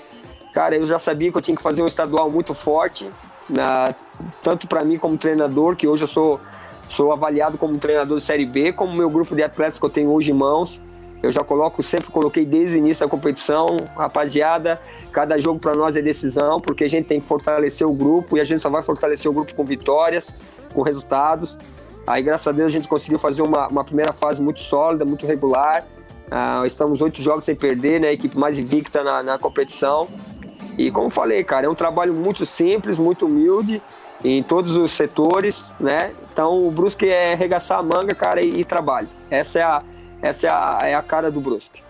Cara, 0.52 0.76
eu 0.76 0.86
já 0.86 0.98
sabia 0.98 1.30
que 1.30 1.36
eu 1.36 1.42
tinha 1.42 1.56
que 1.56 1.62
fazer 1.62 1.82
um 1.82 1.86
estadual 1.86 2.30
muito 2.30 2.54
forte, 2.54 3.08
na, 3.48 3.94
tanto 4.42 4.66
para 4.66 4.82
mim 4.84 4.98
como 4.98 5.16
treinador, 5.18 5.76
que 5.76 5.86
hoje 5.86 6.04
eu 6.04 6.08
sou, 6.08 6.40
sou 6.88 7.12
avaliado 7.12 7.58
como 7.58 7.78
treinador 7.78 8.16
de 8.16 8.24
Série 8.24 8.46
B, 8.46 8.72
como 8.72 8.94
meu 8.94 9.10
grupo 9.10 9.36
de 9.36 9.42
atletas 9.42 9.78
que 9.78 9.84
eu 9.84 9.90
tenho 9.90 10.10
hoje 10.10 10.30
em 10.30 10.34
mãos. 10.34 10.80
Eu 11.22 11.32
já 11.32 11.42
coloco, 11.42 11.82
sempre 11.82 12.08
coloquei 12.10 12.44
desde 12.44 12.76
o 12.76 12.78
início 12.78 13.04
da 13.04 13.10
competição, 13.10 13.66
rapaziada, 13.96 14.80
cada 15.12 15.38
jogo 15.38 15.58
para 15.58 15.74
nós 15.74 15.96
é 15.96 16.02
decisão, 16.02 16.60
porque 16.60 16.84
a 16.84 16.88
gente 16.88 17.06
tem 17.06 17.18
que 17.20 17.26
fortalecer 17.26 17.86
o 17.86 17.92
grupo 17.92 18.36
e 18.36 18.40
a 18.40 18.44
gente 18.44 18.60
só 18.60 18.70
vai 18.70 18.82
fortalecer 18.82 19.30
o 19.30 19.34
grupo 19.34 19.54
com 19.54 19.64
vitórias, 19.64 20.32
com 20.72 20.82
resultados. 20.82 21.58
Aí, 22.06 22.22
graças 22.22 22.46
a 22.46 22.52
Deus, 22.52 22.68
a 22.68 22.72
gente 22.72 22.88
conseguiu 22.88 23.18
fazer 23.18 23.42
uma, 23.42 23.66
uma 23.68 23.84
primeira 23.84 24.12
fase 24.12 24.40
muito 24.40 24.60
sólida, 24.60 25.04
muito 25.04 25.26
regular. 25.26 25.84
Ah, 26.30 26.62
estamos 26.64 27.00
oito 27.00 27.20
jogos 27.20 27.44
sem 27.44 27.54
perder, 27.54 28.00
né? 28.00 28.08
A 28.08 28.12
equipe 28.12 28.38
mais 28.38 28.58
invicta 28.58 29.02
na, 29.02 29.22
na 29.22 29.38
competição. 29.38 30.08
E 30.78 30.90
como 30.90 31.10
falei, 31.10 31.42
cara, 31.42 31.66
é 31.66 31.68
um 31.68 31.74
trabalho 31.74 32.14
muito 32.14 32.46
simples, 32.46 32.96
muito 32.96 33.26
humilde 33.26 33.82
em 34.24 34.42
todos 34.42 34.76
os 34.76 34.92
setores, 34.92 35.64
né? 35.80 36.12
Então 36.32 36.66
o 36.66 36.70
Brusque 36.70 37.08
é 37.08 37.32
arregaçar 37.32 37.78
a 37.78 37.82
manga, 37.82 38.14
cara, 38.14 38.40
e, 38.40 38.60
e 38.60 38.64
trabalho. 38.64 39.08
Essa 39.30 39.58
é 39.58 39.62
a, 39.62 39.82
essa 40.22 40.46
é 40.46 40.50
a, 40.50 40.78
é 40.82 40.94
a 40.94 41.02
cara 41.02 41.30
do 41.30 41.40
Brusque. 41.40 41.82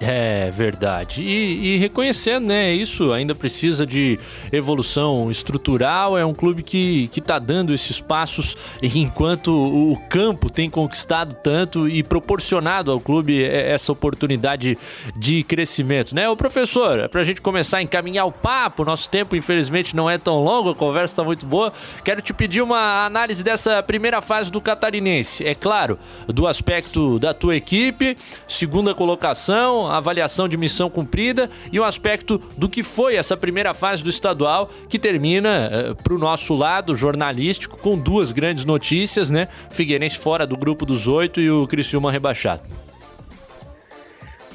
É 0.00 0.48
verdade. 0.52 1.22
E, 1.22 1.74
e, 1.74 1.76
reconhecendo, 1.76 2.46
né? 2.46 2.72
Isso 2.72 3.12
ainda 3.12 3.34
precisa 3.34 3.84
de 3.84 4.18
evolução 4.52 5.28
estrutural. 5.28 6.16
É 6.16 6.24
um 6.24 6.32
clube 6.32 6.62
que, 6.62 7.08
que 7.08 7.20
tá 7.20 7.38
dando 7.38 7.74
esses 7.74 8.00
passos 8.00 8.56
enquanto 8.80 9.48
o 9.48 9.96
campo 10.08 10.50
tem 10.50 10.70
conquistado 10.70 11.36
tanto 11.42 11.88
e 11.88 12.04
proporcionado 12.04 12.92
ao 12.92 13.00
clube 13.00 13.42
essa 13.42 13.90
oportunidade 13.90 14.78
de 15.16 15.42
crescimento, 15.42 16.14
né? 16.14 16.28
O 16.28 16.36
professor, 16.36 17.00
é 17.00 17.08
pra 17.08 17.24
gente 17.24 17.42
começar 17.42 17.78
a 17.78 17.82
encaminhar 17.82 18.26
o 18.26 18.32
papo, 18.32 18.84
nosso 18.84 19.10
tempo 19.10 19.34
infelizmente 19.34 19.96
não 19.96 20.08
é 20.08 20.16
tão 20.16 20.42
longo, 20.42 20.70
a 20.70 20.74
conversa 20.76 21.16
tá 21.16 21.24
muito 21.24 21.44
boa. 21.44 21.72
Quero 22.04 22.22
te 22.22 22.32
pedir 22.32 22.62
uma 22.62 23.04
análise 23.04 23.42
dessa 23.42 23.82
primeira 23.82 24.22
fase 24.22 24.50
do 24.50 24.60
Catarinense. 24.60 25.44
É 25.44 25.54
claro, 25.54 25.98
do 26.28 26.46
aspecto 26.46 27.18
da 27.18 27.34
tua 27.34 27.56
equipe, 27.56 28.16
segunda 28.46 28.94
colocação 28.94 29.87
avaliação 29.96 30.48
de 30.48 30.56
missão 30.56 30.90
cumprida 30.90 31.50
e 31.72 31.78
um 31.80 31.84
aspecto 31.84 32.38
do 32.56 32.68
que 32.68 32.82
foi 32.82 33.16
essa 33.16 33.36
primeira 33.36 33.72
fase 33.74 34.02
do 34.02 34.10
estadual, 34.10 34.70
que 34.88 34.98
termina 34.98 35.48
uh, 35.48 35.90
eh, 35.90 35.94
para 35.94 36.14
o 36.14 36.18
nosso 36.18 36.54
lado 36.54 36.94
jornalístico 36.94 37.78
com 37.78 37.98
duas 37.98 38.32
grandes 38.32 38.64
notícias, 38.64 39.30
né? 39.30 39.48
Figueirense 39.70 40.18
fora 40.18 40.46
do 40.46 40.56
grupo 40.56 40.84
dos 40.84 41.08
oito 41.08 41.40
e 41.40 41.50
o 41.50 41.66
Criciúma 41.66 42.12
rebaixado. 42.12 42.62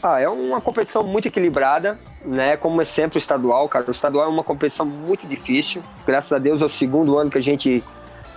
Ah, 0.02 0.20
é 0.20 0.28
uma 0.28 0.60
competição 0.60 1.02
muito 1.02 1.30
equilibrada, 1.30 1.98
né? 2.26 2.58
Como 2.58 2.82
é 2.82 2.86
sempre 2.86 3.18
o 3.18 3.20
estadual, 3.20 3.70
cara. 3.70 3.86
O 3.88 3.92
estadual 3.92 4.26
é 4.26 4.28
uma 4.28 4.44
competição 4.44 4.86
muito 4.86 5.26
difícil. 5.26 5.82
Graças 6.06 6.34
a 6.34 6.40
Deus 6.40 6.62
é 6.62 6.66
o 6.66 6.70
segundo 6.70 7.18
ano 7.18 7.30
que 7.30 7.38
a 7.38 7.42
gente 7.42 7.82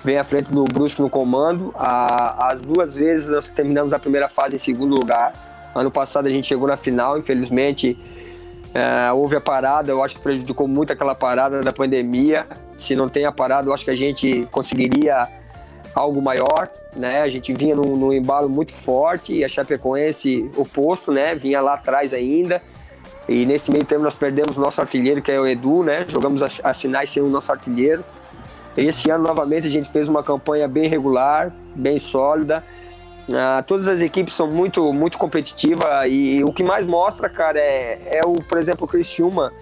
vem 0.04 0.16
à 0.16 0.22
frente 0.22 0.48
do 0.52 0.62
Brusque 0.62 1.02
no 1.02 1.10
comando. 1.10 1.74
Ah, 1.76 2.50
as 2.52 2.60
duas 2.60 2.94
vezes 2.94 3.28
nós 3.28 3.50
terminamos 3.50 3.92
a 3.92 3.98
primeira 3.98 4.28
fase 4.28 4.54
em 4.54 4.58
segundo 4.58 4.94
lugar. 4.94 5.32
Ano 5.78 5.90
passado 5.90 6.26
a 6.26 6.30
gente 6.30 6.46
chegou 6.46 6.66
na 6.66 6.76
final, 6.76 7.18
infelizmente 7.18 7.98
é, 8.74 9.10
houve 9.12 9.36
a 9.36 9.40
parada, 9.40 9.90
eu 9.90 10.02
acho 10.04 10.16
que 10.16 10.20
prejudicou 10.20 10.68
muito 10.68 10.92
aquela 10.92 11.14
parada 11.14 11.60
da 11.60 11.72
pandemia. 11.72 12.46
Se 12.76 12.94
não 12.94 13.08
tem 13.08 13.24
a 13.24 13.32
parada, 13.32 13.68
eu 13.68 13.72
acho 13.72 13.84
que 13.84 13.90
a 13.90 13.96
gente 13.96 14.46
conseguiria 14.50 15.26
algo 15.94 16.20
maior, 16.20 16.68
né? 16.94 17.22
A 17.22 17.28
gente 17.28 17.54
vinha 17.54 17.74
num, 17.74 17.96
num 17.96 18.12
embalo 18.12 18.50
muito 18.50 18.72
forte 18.72 19.32
e 19.32 19.42
a 19.42 19.48
Chapecoense 19.48 20.50
oposto, 20.56 21.10
né? 21.10 21.34
Vinha 21.34 21.60
lá 21.60 21.74
atrás 21.74 22.12
ainda. 22.12 22.60
E 23.26 23.46
nesse 23.46 23.70
meio 23.70 23.84
tempo 23.84 24.02
nós 24.02 24.14
perdemos 24.14 24.58
nosso 24.58 24.78
artilheiro, 24.80 25.22
que 25.22 25.32
é 25.32 25.40
o 25.40 25.46
Edu, 25.46 25.82
né? 25.82 26.04
Jogamos 26.06 26.42
as, 26.42 26.60
as 26.62 26.80
finais 26.80 27.08
sem 27.08 27.22
o 27.22 27.28
nosso 27.28 27.50
artilheiro. 27.50 28.04
Esse 28.76 29.10
ano, 29.10 29.24
novamente, 29.24 29.66
a 29.66 29.70
gente 29.70 29.88
fez 29.88 30.06
uma 30.06 30.22
campanha 30.22 30.68
bem 30.68 30.86
regular, 30.86 31.50
bem 31.74 31.96
sólida. 31.96 32.62
Uh, 33.28 33.62
todas 33.66 33.88
as 33.88 34.00
equipes 34.00 34.34
são 34.34 34.46
muito, 34.46 34.92
muito 34.92 35.18
competitivas 35.18 35.88
e 36.08 36.44
o 36.44 36.52
que 36.52 36.62
mais 36.62 36.86
mostra, 36.86 37.28
cara, 37.28 37.58
é, 37.58 38.20
é 38.20 38.20
o, 38.24 38.34
por 38.34 38.56
exemplo, 38.56 38.84
o 38.84 38.88
Criciúma. 38.88 39.52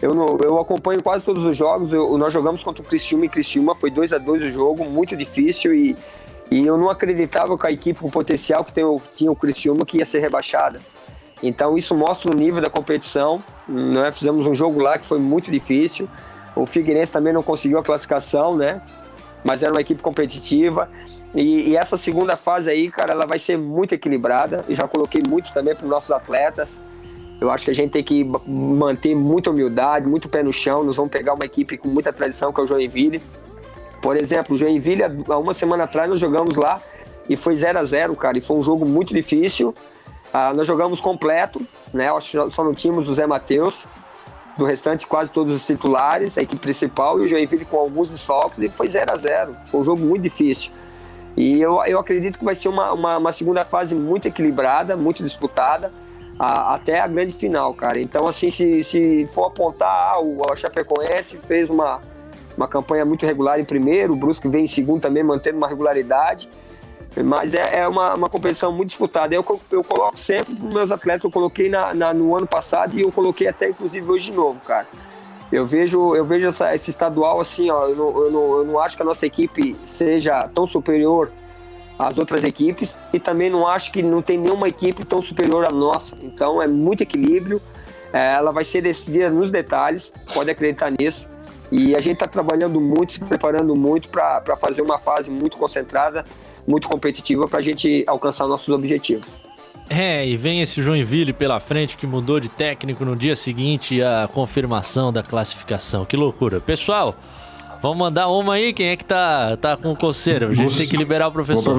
Eu, 0.00 0.38
eu 0.42 0.58
acompanho 0.60 1.02
quase 1.02 1.24
todos 1.24 1.44
os 1.44 1.56
jogos. 1.56 1.92
Eu, 1.92 2.16
nós 2.18 2.32
jogamos 2.32 2.62
contra 2.62 2.82
o 2.82 2.86
Criciúma 2.86 3.26
e 3.26 3.28
Criciúma. 3.28 3.74
Foi 3.74 3.90
2 3.90 4.12
a 4.12 4.18
2 4.18 4.42
o 4.42 4.48
jogo, 4.50 4.84
muito 4.84 5.16
difícil. 5.16 5.74
E, 5.74 5.96
e 6.50 6.66
eu 6.66 6.76
não 6.76 6.90
acreditava 6.90 7.56
com 7.56 7.66
a 7.66 7.72
equipe, 7.72 8.00
com 8.00 8.08
o 8.08 8.10
potencial 8.10 8.64
que 8.64 8.72
tem, 8.72 8.84
tinha 9.14 9.30
o 9.30 9.36
Criciúma, 9.36 9.86
que 9.86 9.98
ia 9.98 10.04
ser 10.04 10.18
rebaixada. 10.18 10.80
Então 11.42 11.76
isso 11.76 11.94
mostra 11.94 12.30
o 12.32 12.36
nível 12.36 12.60
da 12.60 12.70
competição. 12.70 13.42
Né? 13.68 14.10
Fizemos 14.12 14.44
um 14.44 14.54
jogo 14.54 14.80
lá 14.80 14.98
que 14.98 15.06
foi 15.06 15.18
muito 15.18 15.50
difícil. 15.50 16.08
O 16.54 16.66
Figueirense 16.66 17.12
também 17.12 17.32
não 17.32 17.42
conseguiu 17.42 17.78
a 17.78 17.82
classificação, 17.82 18.56
né? 18.56 18.82
Mas 19.44 19.62
era 19.62 19.72
uma 19.72 19.80
equipe 19.80 20.02
competitiva. 20.02 20.88
E, 21.34 21.70
e 21.70 21.76
essa 21.76 21.96
segunda 21.96 22.36
fase 22.36 22.70
aí, 22.70 22.90
cara, 22.90 23.12
ela 23.12 23.26
vai 23.26 23.38
ser 23.38 23.56
muito 23.56 23.94
equilibrada. 23.94 24.64
E 24.68 24.74
já 24.74 24.86
coloquei 24.86 25.22
muito 25.28 25.52
também 25.52 25.74
para 25.74 25.84
os 25.84 25.90
nossos 25.90 26.10
atletas. 26.10 26.78
Eu 27.40 27.50
acho 27.50 27.64
que 27.64 27.70
a 27.72 27.74
gente 27.74 27.90
tem 27.90 28.04
que 28.04 28.24
manter 28.46 29.16
muita 29.16 29.50
humildade, 29.50 30.06
muito 30.06 30.28
pé 30.28 30.42
no 30.42 30.52
chão. 30.52 30.84
Nós 30.84 30.96
vamos 30.96 31.10
pegar 31.10 31.34
uma 31.34 31.44
equipe 31.44 31.76
com 31.76 31.88
muita 31.88 32.12
tradição, 32.12 32.52
que 32.52 32.60
é 32.60 32.62
o 32.62 32.66
Joinville. 32.66 33.20
Por 34.00 34.16
exemplo, 34.16 34.54
o 34.54 34.58
Joinville, 34.58 35.02
há 35.28 35.38
uma 35.38 35.54
semana 35.54 35.84
atrás, 35.84 36.08
nós 36.08 36.18
jogamos 36.18 36.56
lá 36.56 36.80
e 37.28 37.36
foi 37.36 37.56
0 37.56 37.78
a 37.78 37.84
0 37.84 38.14
cara. 38.14 38.38
E 38.38 38.40
foi 38.40 38.56
um 38.56 38.62
jogo 38.62 38.84
muito 38.84 39.12
difícil. 39.12 39.74
Ah, 40.32 40.52
nós 40.54 40.66
jogamos 40.66 41.00
completo, 41.00 41.60
né? 41.92 42.08
Só 42.20 42.64
não 42.64 42.74
tínhamos 42.74 43.08
o 43.08 43.14
Zé 43.14 43.26
Matheus. 43.26 43.86
Do 44.56 44.64
restante, 44.64 45.06
quase 45.06 45.30
todos 45.30 45.54
os 45.54 45.66
titulares, 45.66 46.36
a 46.36 46.42
equipe 46.42 46.60
principal 46.60 47.18
e 47.18 47.24
o 47.24 47.28
Joinville 47.28 47.64
com 47.64 47.78
alguns 47.78 48.10
desfalques, 48.10 48.58
e 48.58 48.68
foi 48.68 48.88
0 48.88 49.10
a 49.10 49.16
0 49.16 49.56
Foi 49.70 49.80
um 49.80 49.84
jogo 49.84 50.04
muito 50.04 50.22
difícil. 50.22 50.70
E 51.36 51.60
eu, 51.60 51.82
eu 51.86 51.98
acredito 51.98 52.38
que 52.38 52.44
vai 52.44 52.54
ser 52.54 52.68
uma, 52.68 52.92
uma, 52.92 53.16
uma 53.16 53.32
segunda 53.32 53.64
fase 53.64 53.94
muito 53.94 54.28
equilibrada, 54.28 54.96
muito 54.96 55.22
disputada, 55.22 55.90
a, 56.38 56.74
até 56.74 57.00
a 57.00 57.06
grande 57.06 57.32
final, 57.32 57.72
cara. 57.72 58.00
Então, 58.00 58.28
assim, 58.28 58.50
se, 58.50 58.84
se 58.84 59.26
for 59.26 59.46
apontar, 59.46 60.14
ah, 60.14 60.20
o, 60.20 60.42
o 60.42 60.56
Chapecoense 60.56 61.38
fez 61.38 61.70
uma, 61.70 62.00
uma 62.56 62.68
campanha 62.68 63.04
muito 63.04 63.24
regular 63.24 63.58
em 63.58 63.64
primeiro, 63.64 64.12
o 64.12 64.16
Brusque 64.16 64.48
vem 64.48 64.64
em 64.64 64.66
segundo 64.66 65.00
também, 65.00 65.22
mantendo 65.22 65.56
uma 65.56 65.68
regularidade. 65.68 66.48
Mas 67.16 67.52
é, 67.52 67.80
é 67.80 67.88
uma, 67.88 68.14
uma, 68.14 68.28
competição 68.28 68.72
muito 68.72 68.88
disputada. 68.88 69.34
Eu, 69.34 69.44
eu 69.70 69.84
coloco 69.84 70.18
sempre 70.18 70.54
para 70.54 70.68
meus 70.68 70.90
atletas, 70.90 71.24
eu 71.24 71.30
coloquei 71.30 71.68
na, 71.68 71.92
na, 71.92 72.14
no 72.14 72.34
ano 72.36 72.46
passado 72.46 72.96
e 72.98 73.02
eu 73.02 73.12
coloquei 73.12 73.48
até 73.48 73.68
inclusive 73.68 74.10
hoje 74.10 74.30
de 74.30 74.36
novo, 74.36 74.60
cara. 74.60 74.86
Eu 75.50 75.66
vejo, 75.66 76.14
eu 76.16 76.24
vejo 76.24 76.48
essa, 76.48 76.74
esse 76.74 76.88
estadual 76.88 77.38
assim, 77.38 77.70
ó, 77.70 77.86
eu 77.86 77.94
não, 77.94 78.22
eu, 78.22 78.30
não, 78.30 78.56
eu 78.58 78.64
não 78.64 78.78
acho 78.78 78.96
que 78.96 79.02
a 79.02 79.04
nossa 79.04 79.26
equipe 79.26 79.76
seja 79.84 80.48
tão 80.54 80.66
superior 80.66 81.30
às 81.98 82.16
outras 82.16 82.42
equipes 82.42 82.98
e 83.12 83.20
também 83.20 83.50
não 83.50 83.66
acho 83.66 83.92
que 83.92 84.02
não 84.02 84.22
tem 84.22 84.38
nenhuma 84.38 84.66
equipe 84.66 85.04
tão 85.04 85.20
superior 85.20 85.66
à 85.66 85.70
nossa. 85.70 86.16
Então 86.22 86.62
é 86.62 86.66
muito 86.66 87.02
equilíbrio, 87.02 87.60
é, 88.14 88.32
ela 88.34 88.50
vai 88.50 88.64
ser 88.64 88.80
decidida 88.80 89.28
nos 89.28 89.50
detalhes, 89.50 90.10
pode 90.32 90.50
acreditar 90.50 90.90
nisso. 90.98 91.28
E 91.72 91.96
a 91.96 92.00
gente 92.00 92.14
está 92.14 92.26
trabalhando 92.26 92.78
muito, 92.78 93.12
se 93.12 93.18
preparando 93.18 93.74
muito 93.74 94.10
para 94.10 94.56
fazer 94.58 94.82
uma 94.82 94.98
fase 94.98 95.30
muito 95.30 95.56
concentrada, 95.56 96.22
muito 96.68 96.86
competitiva 96.86 97.48
para 97.48 97.60
a 97.60 97.62
gente 97.62 98.04
alcançar 98.06 98.46
nossos 98.46 98.68
objetivos. 98.68 99.24
É, 99.88 100.26
e 100.26 100.36
vem 100.36 100.60
esse 100.60 100.82
Joinville 100.82 101.32
pela 101.32 101.58
frente 101.60 101.96
que 101.96 102.06
mudou 102.06 102.38
de 102.38 102.50
técnico 102.50 103.06
no 103.06 103.16
dia 103.16 103.34
seguinte 103.34 104.02
a 104.02 104.28
confirmação 104.30 105.10
da 105.10 105.22
classificação. 105.22 106.04
Que 106.04 106.16
loucura. 106.16 106.60
Pessoal, 106.60 107.16
vamos 107.80 107.96
mandar 107.96 108.28
uma 108.28 108.54
aí. 108.54 108.74
Quem 108.74 108.88
é 108.88 108.96
que 108.96 109.04
tá, 109.04 109.56
tá 109.56 109.74
com 109.74 109.96
coceira? 109.96 110.48
A 110.48 110.54
gente 110.54 110.76
tem 110.76 110.86
que 110.86 110.96
liberar 110.96 111.28
o 111.28 111.32
professor. 111.32 111.74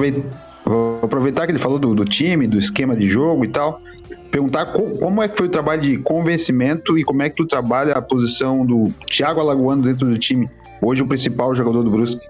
Aproveitar, 1.06 1.46
que 1.46 1.52
ele 1.52 1.58
falou 1.58 1.78
do, 1.78 1.94
do, 1.94 2.04
time, 2.04 2.46
do 2.46 2.58
esquema 2.58 2.96
de 2.96 3.08
jogo 3.08 3.44
e 3.44 3.48
tal 3.48 3.80
perguntar 4.34 4.66
como 4.66 5.22
é 5.22 5.28
que 5.28 5.36
foi 5.36 5.46
o 5.46 5.48
trabalho 5.48 5.80
de 5.80 5.96
convencimento 5.98 6.98
e 6.98 7.04
como 7.04 7.22
é 7.22 7.30
que 7.30 7.36
tu 7.36 7.46
trabalha 7.46 7.92
a 7.92 8.02
posição 8.02 8.66
do 8.66 8.92
Thiago 9.06 9.38
Alagoano 9.38 9.82
dentro 9.82 10.08
do 10.08 10.18
time, 10.18 10.50
hoje 10.82 11.02
o 11.02 11.06
principal 11.06 11.54
jogador 11.54 11.84
do 11.84 11.90
Brusque. 11.90 12.26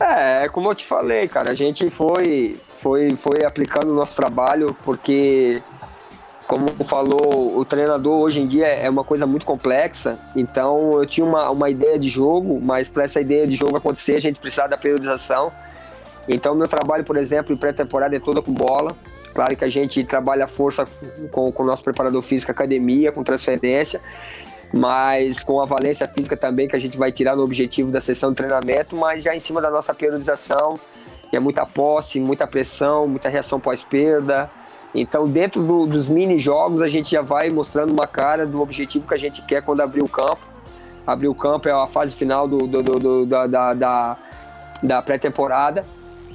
É, 0.00 0.48
como 0.48 0.70
eu 0.70 0.74
te 0.74 0.86
falei, 0.86 1.28
cara, 1.28 1.50
a 1.50 1.54
gente 1.54 1.90
foi, 1.90 2.58
foi, 2.70 3.10
foi 3.10 3.44
aplicando 3.44 3.90
o 3.90 3.94
nosso 3.94 4.16
trabalho 4.16 4.74
porque, 4.82 5.60
como 6.46 6.68
falou, 6.86 7.58
o 7.58 7.62
treinador 7.62 8.18
hoje 8.18 8.40
em 8.40 8.46
dia 8.46 8.66
é 8.66 8.88
uma 8.88 9.04
coisa 9.04 9.26
muito 9.26 9.44
complexa. 9.44 10.18
Então 10.34 10.92
eu 10.94 11.04
tinha 11.04 11.26
uma, 11.26 11.50
uma 11.50 11.68
ideia 11.68 11.98
de 11.98 12.08
jogo, 12.08 12.58
mas 12.62 12.88
para 12.88 13.04
essa 13.04 13.20
ideia 13.20 13.46
de 13.46 13.56
jogo 13.56 13.76
acontecer, 13.76 14.16
a 14.16 14.20
gente 14.20 14.40
precisava 14.40 14.70
da 14.70 14.78
periodização. 14.78 15.52
Então 16.32 16.54
meu 16.54 16.68
trabalho, 16.68 17.02
por 17.02 17.16
exemplo, 17.16 17.52
em 17.52 17.56
pré-temporada 17.56 18.14
é 18.14 18.20
toda 18.20 18.40
com 18.40 18.52
bola. 18.52 18.96
Claro 19.34 19.56
que 19.56 19.64
a 19.64 19.68
gente 19.68 20.04
trabalha 20.04 20.44
a 20.44 20.48
força 20.48 20.86
com, 21.32 21.52
o 21.54 21.64
nosso 21.64 21.82
preparador 21.82 22.22
físico, 22.22 22.52
academia, 22.52 23.10
com 23.10 23.24
transcendência, 23.24 24.00
mas 24.72 25.42
com 25.42 25.60
a 25.60 25.64
valência 25.64 26.06
física 26.06 26.36
também 26.36 26.68
que 26.68 26.76
a 26.76 26.78
gente 26.78 26.96
vai 26.96 27.10
tirar 27.10 27.34
no 27.34 27.42
objetivo 27.42 27.90
da 27.90 28.00
sessão 28.00 28.30
de 28.30 28.36
treinamento, 28.36 28.94
mas 28.96 29.24
já 29.24 29.34
em 29.34 29.40
cima 29.40 29.60
da 29.60 29.70
nossa 29.70 29.92
periodização, 29.92 30.78
é 31.32 31.40
muita 31.40 31.66
posse, 31.66 32.20
muita 32.20 32.46
pressão, 32.46 33.08
muita 33.08 33.28
reação 33.28 33.58
pós-perda. 33.58 34.50
Então, 34.94 35.28
dentro 35.28 35.62
do, 35.62 35.86
dos 35.86 36.08
mini 36.08 36.38
jogos, 36.38 36.82
a 36.82 36.88
gente 36.88 37.12
já 37.12 37.22
vai 37.22 37.50
mostrando 37.50 37.92
uma 37.92 38.06
cara 38.06 38.44
do 38.46 38.60
objetivo 38.60 39.06
que 39.06 39.14
a 39.14 39.18
gente 39.18 39.42
quer 39.42 39.62
quando 39.62 39.80
abrir 39.80 40.02
o 40.02 40.08
campo. 40.08 40.40
Abrir 41.06 41.28
o 41.28 41.34
campo 41.34 41.68
é 41.68 41.72
a 41.72 41.86
fase 41.86 42.14
final 42.16 42.48
do, 42.48 42.66
do, 42.66 42.82
do 42.82 43.26
da, 43.26 43.72
da, 43.74 44.16
da 44.82 45.02
pré-temporada. 45.02 45.84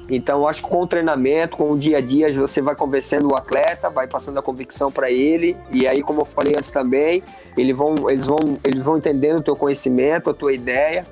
Então, 0.10 0.48
acho 0.48 0.62
que 0.62 0.70
com 0.70 0.84
o 0.84 0.88
treinamento, 0.88 1.58
com 1.58 1.72
o 1.72 1.78
dia 1.78 1.98
a 1.98 2.02
dia, 2.02 2.32
você 2.32 2.62
vai 2.62 2.76
convencendo 2.76 3.32
o 3.32 3.36
atleta, 3.36 3.90
vai 3.90 4.08
passando 4.08 4.38
a 4.38 4.42
convicção 4.42 4.92
para 4.92 5.10
ele, 5.10 5.58
e 5.72 5.88
aí, 5.88 6.04
como 6.04 6.22
eu 6.22 6.26
falei 6.26 6.54
antes 6.56 6.70
também, 6.70 7.24
eles 7.58 7.76
vão, 7.76 7.96
eles 8.10 8.28
vão, 8.28 8.38
eles 8.64 8.84
vão 8.84 8.98
entendendo 8.98 9.40
o 9.40 9.44
teu 9.44 9.56
conhecimento, 9.56 10.30
a 10.30 10.34
tua 10.34 10.54
ideia, 10.54 11.06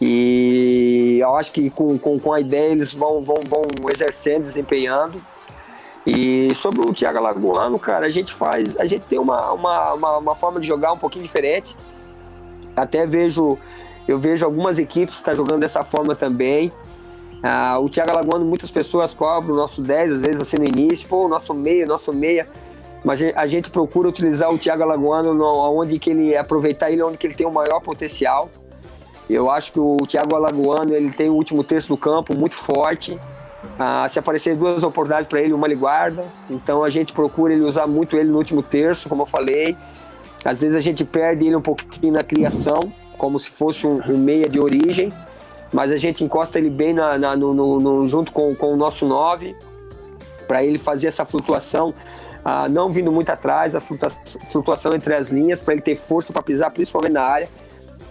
e 0.00 1.18
eu 1.20 1.34
acho 1.36 1.52
que 1.52 1.70
com, 1.70 1.98
com, 1.98 2.18
com 2.18 2.32
a 2.32 2.40
ideia 2.40 2.72
eles 2.72 2.92
vão, 2.92 3.22
vão, 3.22 3.36
vão 3.48 3.62
exercendo, 3.90 4.42
desempenhando. 4.42 5.22
E 6.06 6.54
sobre 6.54 6.82
o 6.82 6.92
Thiago 6.92 7.18
Alagoano, 7.18 7.78
cara, 7.78 8.06
a 8.06 8.10
gente 8.10 8.32
faz, 8.32 8.76
a 8.76 8.86
gente 8.86 9.06
tem 9.08 9.18
uma, 9.18 9.52
uma, 9.52 9.92
uma, 9.94 10.18
uma 10.18 10.34
forma 10.34 10.60
de 10.60 10.66
jogar 10.66 10.92
um 10.92 10.98
pouquinho 10.98 11.24
diferente. 11.24 11.76
Até 12.76 13.06
vejo, 13.06 13.58
eu 14.06 14.18
vejo 14.18 14.44
algumas 14.44 14.78
equipes 14.78 15.14
que 15.14 15.20
estão 15.20 15.32
tá 15.32 15.36
jogando 15.36 15.60
dessa 15.60 15.82
forma 15.82 16.14
também. 16.14 16.70
Ah, 17.48 17.78
o 17.78 17.88
Thiago 17.88 18.10
Alagoano, 18.10 18.44
muitas 18.44 18.72
pessoas 18.72 19.14
cobram 19.14 19.54
o 19.54 19.56
nosso 19.56 19.80
10, 19.80 20.14
às 20.14 20.22
vezes 20.22 20.40
assim 20.40 20.56
no 20.56 20.64
início, 20.64 21.08
pô, 21.08 21.26
o 21.26 21.28
nosso 21.28 21.54
meia, 21.54 21.86
nosso 21.86 22.12
meia. 22.12 22.48
Mas 23.04 23.22
a 23.22 23.46
gente 23.46 23.70
procura 23.70 24.08
utilizar 24.08 24.52
o 24.52 24.58
Thiago 24.58 24.82
Alagoano 24.82 25.32
no, 25.32 25.44
onde 25.44 25.96
que 25.96 26.10
ele 26.10 26.36
aproveitar 26.36 26.90
ele 26.90 27.04
onde 27.04 27.16
que 27.16 27.24
ele 27.24 27.34
tem 27.34 27.46
o 27.46 27.52
maior 27.52 27.80
potencial. 27.80 28.50
Eu 29.30 29.48
acho 29.48 29.72
que 29.72 29.78
o 29.78 29.96
Thiago 30.08 30.34
Alagoano 30.34 30.92
ele 30.92 31.12
tem 31.12 31.30
o 31.30 31.34
último 31.34 31.62
terço 31.62 31.86
do 31.86 31.96
campo 31.96 32.34
muito 32.34 32.56
forte. 32.56 33.16
Ah, 33.78 34.08
se 34.08 34.18
aparecer 34.18 34.56
duas 34.56 34.82
oportunidades 34.82 35.28
para 35.28 35.40
ele, 35.40 35.52
uma 35.52 35.68
ele 35.68 35.76
guarda. 35.76 36.24
Então 36.50 36.82
a 36.82 36.90
gente 36.90 37.12
procura 37.12 37.52
ele 37.52 37.62
usar 37.62 37.86
muito 37.86 38.16
ele 38.16 38.28
no 38.28 38.38
último 38.38 38.60
terço, 38.60 39.08
como 39.08 39.22
eu 39.22 39.26
falei. 39.26 39.76
Às 40.44 40.62
vezes 40.62 40.76
a 40.76 40.80
gente 40.80 41.04
perde 41.04 41.46
ele 41.46 41.54
um 41.54 41.62
pouquinho 41.62 42.12
na 42.12 42.22
criação, 42.22 42.92
como 43.16 43.38
se 43.38 43.50
fosse 43.50 43.86
um, 43.86 44.00
um 44.08 44.18
meia 44.18 44.48
de 44.48 44.58
origem 44.58 45.12
mas 45.72 45.90
a 45.92 45.96
gente 45.96 46.24
encosta 46.24 46.58
ele 46.58 46.70
bem 46.70 46.92
na, 46.92 47.18
na 47.18 47.36
no, 47.36 47.52
no, 47.54 47.80
no, 47.80 48.06
junto 48.06 48.32
com, 48.32 48.54
com 48.54 48.72
o 48.72 48.76
nosso 48.76 49.06
9, 49.06 49.56
para 50.46 50.64
ele 50.64 50.78
fazer 50.78 51.08
essa 51.08 51.24
flutuação, 51.24 51.92
ah, 52.44 52.68
não 52.68 52.90
vindo 52.90 53.10
muito 53.10 53.30
atrás, 53.30 53.74
a 53.74 53.80
flutuação 53.80 54.94
entre 54.94 55.14
as 55.14 55.30
linhas, 55.30 55.60
para 55.60 55.74
ele 55.74 55.82
ter 55.82 55.96
força 55.96 56.32
para 56.32 56.42
pisar, 56.42 56.70
principalmente 56.70 57.12
na 57.12 57.22
área, 57.22 57.48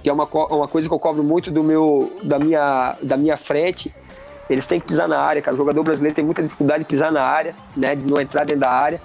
que 0.03 0.10
é 0.10 0.14
uma, 0.14 0.26
uma 0.26 0.68
coisa 0.68 0.88
que 0.88 0.93
eu 0.93 0.99
cobro 0.99 1.24
muito 1.24 1.49
do 1.49 1.64
meu, 1.64 2.12
da, 2.24 2.38
minha, 2.38 2.95
da 3.01 3.18
minha 3.18 3.38
frente. 3.38 3.93
Eles 4.49 4.68
têm 4.68 4.80
que 4.80 4.86
pisar 4.86 5.08
na 5.08 5.20
área, 5.20 5.41
cara. 5.41 5.56
O 5.56 5.58
jogador 5.58 5.82
brasileiro 5.82 6.14
tem 6.14 6.24
muita 6.24 6.43
dificuldade 6.43 6.84
de 6.84 6.86
pisar 6.86 7.12
na 7.12 7.24
área, 7.24 7.56
né, 7.76 7.95
de 7.95 8.06
não 8.06 8.22
entrar 8.22 8.43
dentro 8.43 8.62
da 8.62 8.70
área 8.70 9.01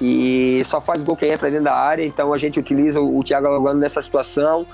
e 0.00 0.62
só 0.64 0.80
faz 0.80 1.04
gol 1.04 1.14
quem 1.14 1.30
entra 1.30 1.50
dentro 1.50 1.64
da 1.64 1.74
área. 1.74 2.04
Então 2.04 2.32
a 2.32 2.38
gente 2.38 2.58
utiliza 2.58 3.00
o, 3.00 3.18
o 3.18 3.22
Thiago 3.22 3.46
Alagano 3.46 3.78
nessa 3.78 4.00
situação 4.00 4.66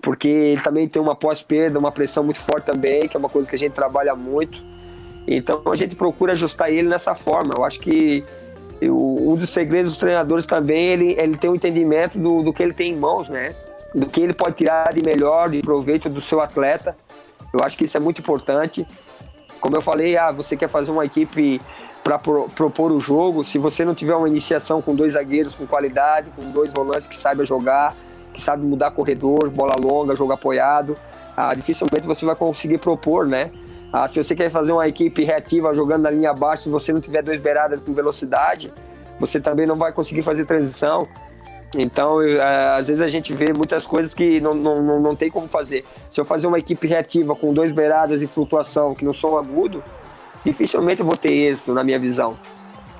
porque 0.00 0.28
ele 0.28 0.60
também 0.60 0.86
tem 0.88 1.00
uma 1.00 1.14
pós-perda, 1.14 1.78
uma 1.78 1.90
pressão 1.90 2.22
muito 2.22 2.38
forte 2.38 2.64
também, 2.64 3.08
que 3.08 3.16
é 3.16 3.18
uma 3.18 3.28
coisa 3.28 3.48
que 3.48 3.56
a 3.56 3.58
gente 3.58 3.72
trabalha 3.72 4.14
muito. 4.14 4.62
Então 5.26 5.62
a 5.66 5.76
gente 5.76 5.96
procura 5.96 6.32
ajustar 6.32 6.70
ele 6.70 6.88
nessa 6.88 7.14
forma. 7.14 7.54
Eu 7.56 7.64
acho 7.64 7.80
que 7.80 8.24
eu, 8.80 8.96
um 8.96 9.34
dos 9.34 9.50
segredos 9.50 9.92
dos 9.92 9.98
treinadores 9.98 10.46
também, 10.46 10.86
ele, 10.86 11.16
ele 11.18 11.36
tem 11.36 11.50
um 11.50 11.54
entendimento 11.54 12.18
do, 12.18 12.42
do 12.42 12.52
que 12.52 12.62
ele 12.62 12.72
tem 12.72 12.92
em 12.92 12.96
mãos, 12.96 13.28
né? 13.28 13.54
Do 13.94 14.06
que 14.06 14.20
ele 14.20 14.34
pode 14.34 14.56
tirar 14.56 14.92
de 14.92 15.02
melhor, 15.02 15.50
de 15.50 15.60
proveito 15.62 16.08
do 16.08 16.20
seu 16.20 16.40
atleta. 16.40 16.96
Eu 17.52 17.60
acho 17.64 17.76
que 17.76 17.84
isso 17.84 17.96
é 17.96 18.00
muito 18.00 18.20
importante. 18.20 18.86
Como 19.60 19.74
eu 19.76 19.80
falei, 19.80 20.16
ah, 20.16 20.30
você 20.30 20.56
quer 20.56 20.68
fazer 20.68 20.92
uma 20.92 21.04
equipe 21.04 21.60
para 22.04 22.18
pro, 22.18 22.48
propor 22.50 22.92
o 22.92 23.00
jogo, 23.00 23.44
se 23.44 23.58
você 23.58 23.84
não 23.84 23.94
tiver 23.94 24.14
uma 24.14 24.28
iniciação 24.28 24.80
com 24.80 24.94
dois 24.94 25.14
zagueiros 25.14 25.56
com 25.56 25.66
qualidade, 25.66 26.30
com 26.36 26.50
dois 26.52 26.72
volantes 26.72 27.08
que 27.08 27.16
saibam 27.16 27.44
jogar, 27.44 27.96
sabe 28.36 28.64
mudar 28.64 28.90
corredor, 28.90 29.50
bola 29.50 29.74
longa, 29.80 30.14
jogo 30.14 30.32
apoiado, 30.32 30.96
ah, 31.36 31.54
dificilmente 31.54 32.06
você 32.06 32.24
vai 32.24 32.34
conseguir 32.34 32.78
propor, 32.78 33.26
né? 33.26 33.50
Ah, 33.92 34.08
se 34.08 34.22
você 34.22 34.34
quer 34.34 34.50
fazer 34.50 34.72
uma 34.72 34.86
equipe 34.88 35.24
reativa 35.24 35.74
jogando 35.74 36.02
na 36.02 36.10
linha 36.10 36.30
abaixo, 36.30 36.64
se 36.64 36.68
você 36.68 36.92
não 36.92 37.00
tiver 37.00 37.22
dois 37.22 37.40
beiradas 37.40 37.80
com 37.80 37.92
velocidade, 37.92 38.72
você 39.18 39.40
também 39.40 39.66
não 39.66 39.76
vai 39.76 39.92
conseguir 39.92 40.22
fazer 40.22 40.44
transição. 40.44 41.06
Então, 41.76 42.22
eu, 42.22 42.42
às 42.42 42.86
vezes 42.86 43.02
a 43.02 43.08
gente 43.08 43.32
vê 43.34 43.52
muitas 43.52 43.84
coisas 43.84 44.14
que 44.14 44.40
não, 44.40 44.54
não, 44.54 44.82
não, 44.82 45.00
não 45.00 45.16
tem 45.16 45.30
como 45.30 45.48
fazer. 45.48 45.84
Se 46.10 46.20
eu 46.20 46.24
fazer 46.24 46.46
uma 46.46 46.58
equipe 46.58 46.86
reativa 46.86 47.34
com 47.34 47.52
dois 47.52 47.72
beiradas 47.72 48.22
e 48.22 48.26
flutuação 48.26 48.94
que 48.94 49.04
não 49.04 49.12
são 49.12 49.36
agudo, 49.36 49.82
dificilmente 50.44 51.00
eu 51.00 51.06
vou 51.06 51.16
ter 51.16 51.32
êxito 51.32 51.72
na 51.72 51.84
minha 51.84 51.98
visão. 51.98 52.36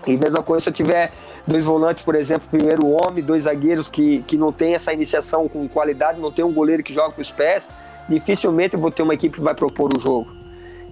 E 0.07 0.16
mesma 0.16 0.43
coisa 0.43 0.64
se 0.64 0.68
eu 0.68 0.74
tiver 0.74 1.12
dois 1.47 1.64
volantes, 1.64 2.03
por 2.03 2.14
exemplo, 2.14 2.49
primeiro 2.51 2.88
homem, 2.88 3.22
dois 3.22 3.44
zagueiros 3.44 3.90
que, 3.90 4.22
que 4.26 4.36
não 4.36 4.53
tem 4.53 4.74
essa 4.74 4.92
iniciação 4.92 5.49
com 5.49 5.68
qualidade, 5.68 6.20
não 6.20 6.32
tem 6.32 6.44
um 6.44 6.53
goleiro 6.53 6.82
que 6.82 6.92
joga 6.92 7.12
com 7.12 7.20
os 7.20 7.30
pés, 7.30 7.70
dificilmente 8.09 8.74
eu 8.74 8.80
vou 8.80 8.90
ter 8.90 9.03
uma 9.03 9.14
equipe 9.14 9.36
que 9.36 9.42
vai 9.42 9.55
propor 9.55 9.97
o 9.97 10.01
jogo. 10.01 10.34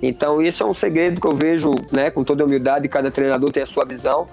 Então, 0.02 0.42
esse 0.42 0.62
é 0.62 0.66
um 0.66 0.74
segredo 0.74 1.20
que 1.20 1.26
eu 1.26 1.34
vejo, 1.34 1.70
né, 1.90 2.10
com 2.10 2.22
toda 2.22 2.44
humildade, 2.44 2.88
cada 2.88 3.10
treinador 3.10 3.50
tem 3.50 3.62
a 3.62 3.66
sua 3.66 3.84
visão, 3.84 4.26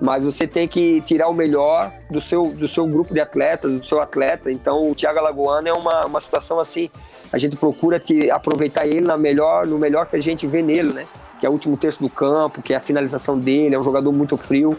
mas 0.00 0.24
você 0.24 0.46
tem 0.46 0.66
que 0.66 1.02
tirar 1.02 1.28
o 1.28 1.34
melhor 1.34 1.92
do 2.10 2.20
seu, 2.20 2.46
do 2.46 2.66
seu 2.66 2.86
grupo 2.86 3.12
de 3.12 3.20
atletas, 3.20 3.70
do 3.70 3.84
seu 3.84 4.00
atleta. 4.00 4.50
Então, 4.50 4.90
o 4.90 4.94
Thiago 4.94 5.18
Alagoano 5.18 5.68
é 5.68 5.72
uma, 5.72 6.06
uma 6.06 6.20
situação 6.20 6.58
assim, 6.58 6.88
a 7.30 7.36
gente 7.36 7.54
procura 7.56 8.00
te, 8.00 8.30
aproveitar 8.30 8.86
ele 8.86 9.02
na 9.02 9.18
melhor, 9.18 9.66
no 9.66 9.78
melhor 9.78 10.06
que 10.06 10.16
a 10.16 10.22
gente 10.22 10.46
vê 10.46 10.62
nele, 10.62 10.94
né? 10.94 11.06
Que 11.38 11.44
é 11.44 11.48
o 11.48 11.52
último 11.52 11.76
terço 11.76 12.02
do 12.02 12.08
campo, 12.08 12.62
que 12.62 12.72
é 12.72 12.76
a 12.76 12.80
finalização 12.80 13.38
dele, 13.38 13.74
é 13.74 13.78
um 13.78 13.82
jogador 13.82 14.10
muito 14.12 14.38
frio. 14.38 14.74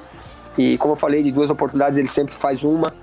E 0.57 0.77
como 0.77 0.93
eu 0.93 0.97
falei, 0.97 1.23
de 1.23 1.31
duas 1.31 1.49
oportunidades 1.49 1.97
ele 1.97 2.07
sempre 2.07 2.33
faz 2.33 2.63
uma. 2.63 2.93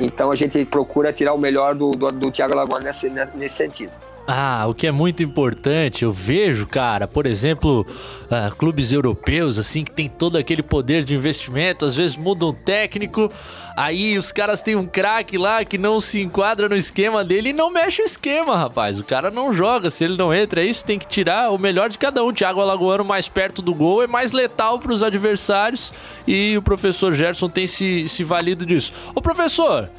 Então 0.00 0.30
a 0.30 0.34
gente 0.34 0.64
procura 0.64 1.12
tirar 1.12 1.34
o 1.34 1.38
melhor 1.38 1.74
do, 1.74 1.90
do, 1.90 2.08
do 2.08 2.30
Thiago 2.30 2.54
Alagoano 2.54 2.84
nesse, 2.84 3.10
nesse 3.34 3.56
sentido. 3.56 3.92
Ah, 4.32 4.66
o 4.68 4.74
que 4.74 4.86
é 4.86 4.92
muito 4.92 5.24
importante, 5.24 6.04
eu 6.04 6.12
vejo, 6.12 6.64
cara, 6.64 7.08
por 7.08 7.26
exemplo, 7.26 7.84
uh, 8.26 8.54
clubes 8.54 8.92
europeus, 8.92 9.58
assim, 9.58 9.82
que 9.82 9.90
tem 9.90 10.08
todo 10.08 10.38
aquele 10.38 10.62
poder 10.62 11.02
de 11.02 11.16
investimento, 11.16 11.84
às 11.84 11.96
vezes 11.96 12.16
muda 12.16 12.46
um 12.46 12.52
técnico, 12.52 13.28
aí 13.76 14.16
os 14.16 14.30
caras 14.30 14.62
têm 14.62 14.76
um 14.76 14.86
craque 14.86 15.36
lá 15.36 15.64
que 15.64 15.76
não 15.76 15.98
se 15.98 16.20
enquadra 16.20 16.68
no 16.68 16.76
esquema 16.76 17.24
dele 17.24 17.48
e 17.48 17.52
não 17.52 17.72
mexe 17.72 18.02
o 18.02 18.04
esquema, 18.04 18.56
rapaz. 18.56 19.00
O 19.00 19.04
cara 19.04 19.32
não 19.32 19.52
joga, 19.52 19.90
se 19.90 20.04
ele 20.04 20.16
não 20.16 20.32
entra, 20.32 20.60
é 20.60 20.66
isso, 20.66 20.84
tem 20.84 20.96
que 20.96 21.08
tirar 21.08 21.50
o 21.50 21.58
melhor 21.58 21.88
de 21.88 21.98
cada 21.98 22.22
um. 22.22 22.32
Thiago 22.32 22.60
Alagoano 22.60 23.04
mais 23.04 23.26
perto 23.28 23.60
do 23.60 23.74
gol 23.74 24.00
é 24.00 24.06
mais 24.06 24.30
letal 24.30 24.78
para 24.78 24.92
os 24.92 25.02
adversários 25.02 25.92
e 26.24 26.56
o 26.56 26.62
professor 26.62 27.12
Gerson 27.12 27.48
tem 27.48 27.66
se, 27.66 28.08
se 28.08 28.22
valido 28.22 28.64
disso. 28.64 28.92
Ô, 29.12 29.20
professor, 29.20 29.90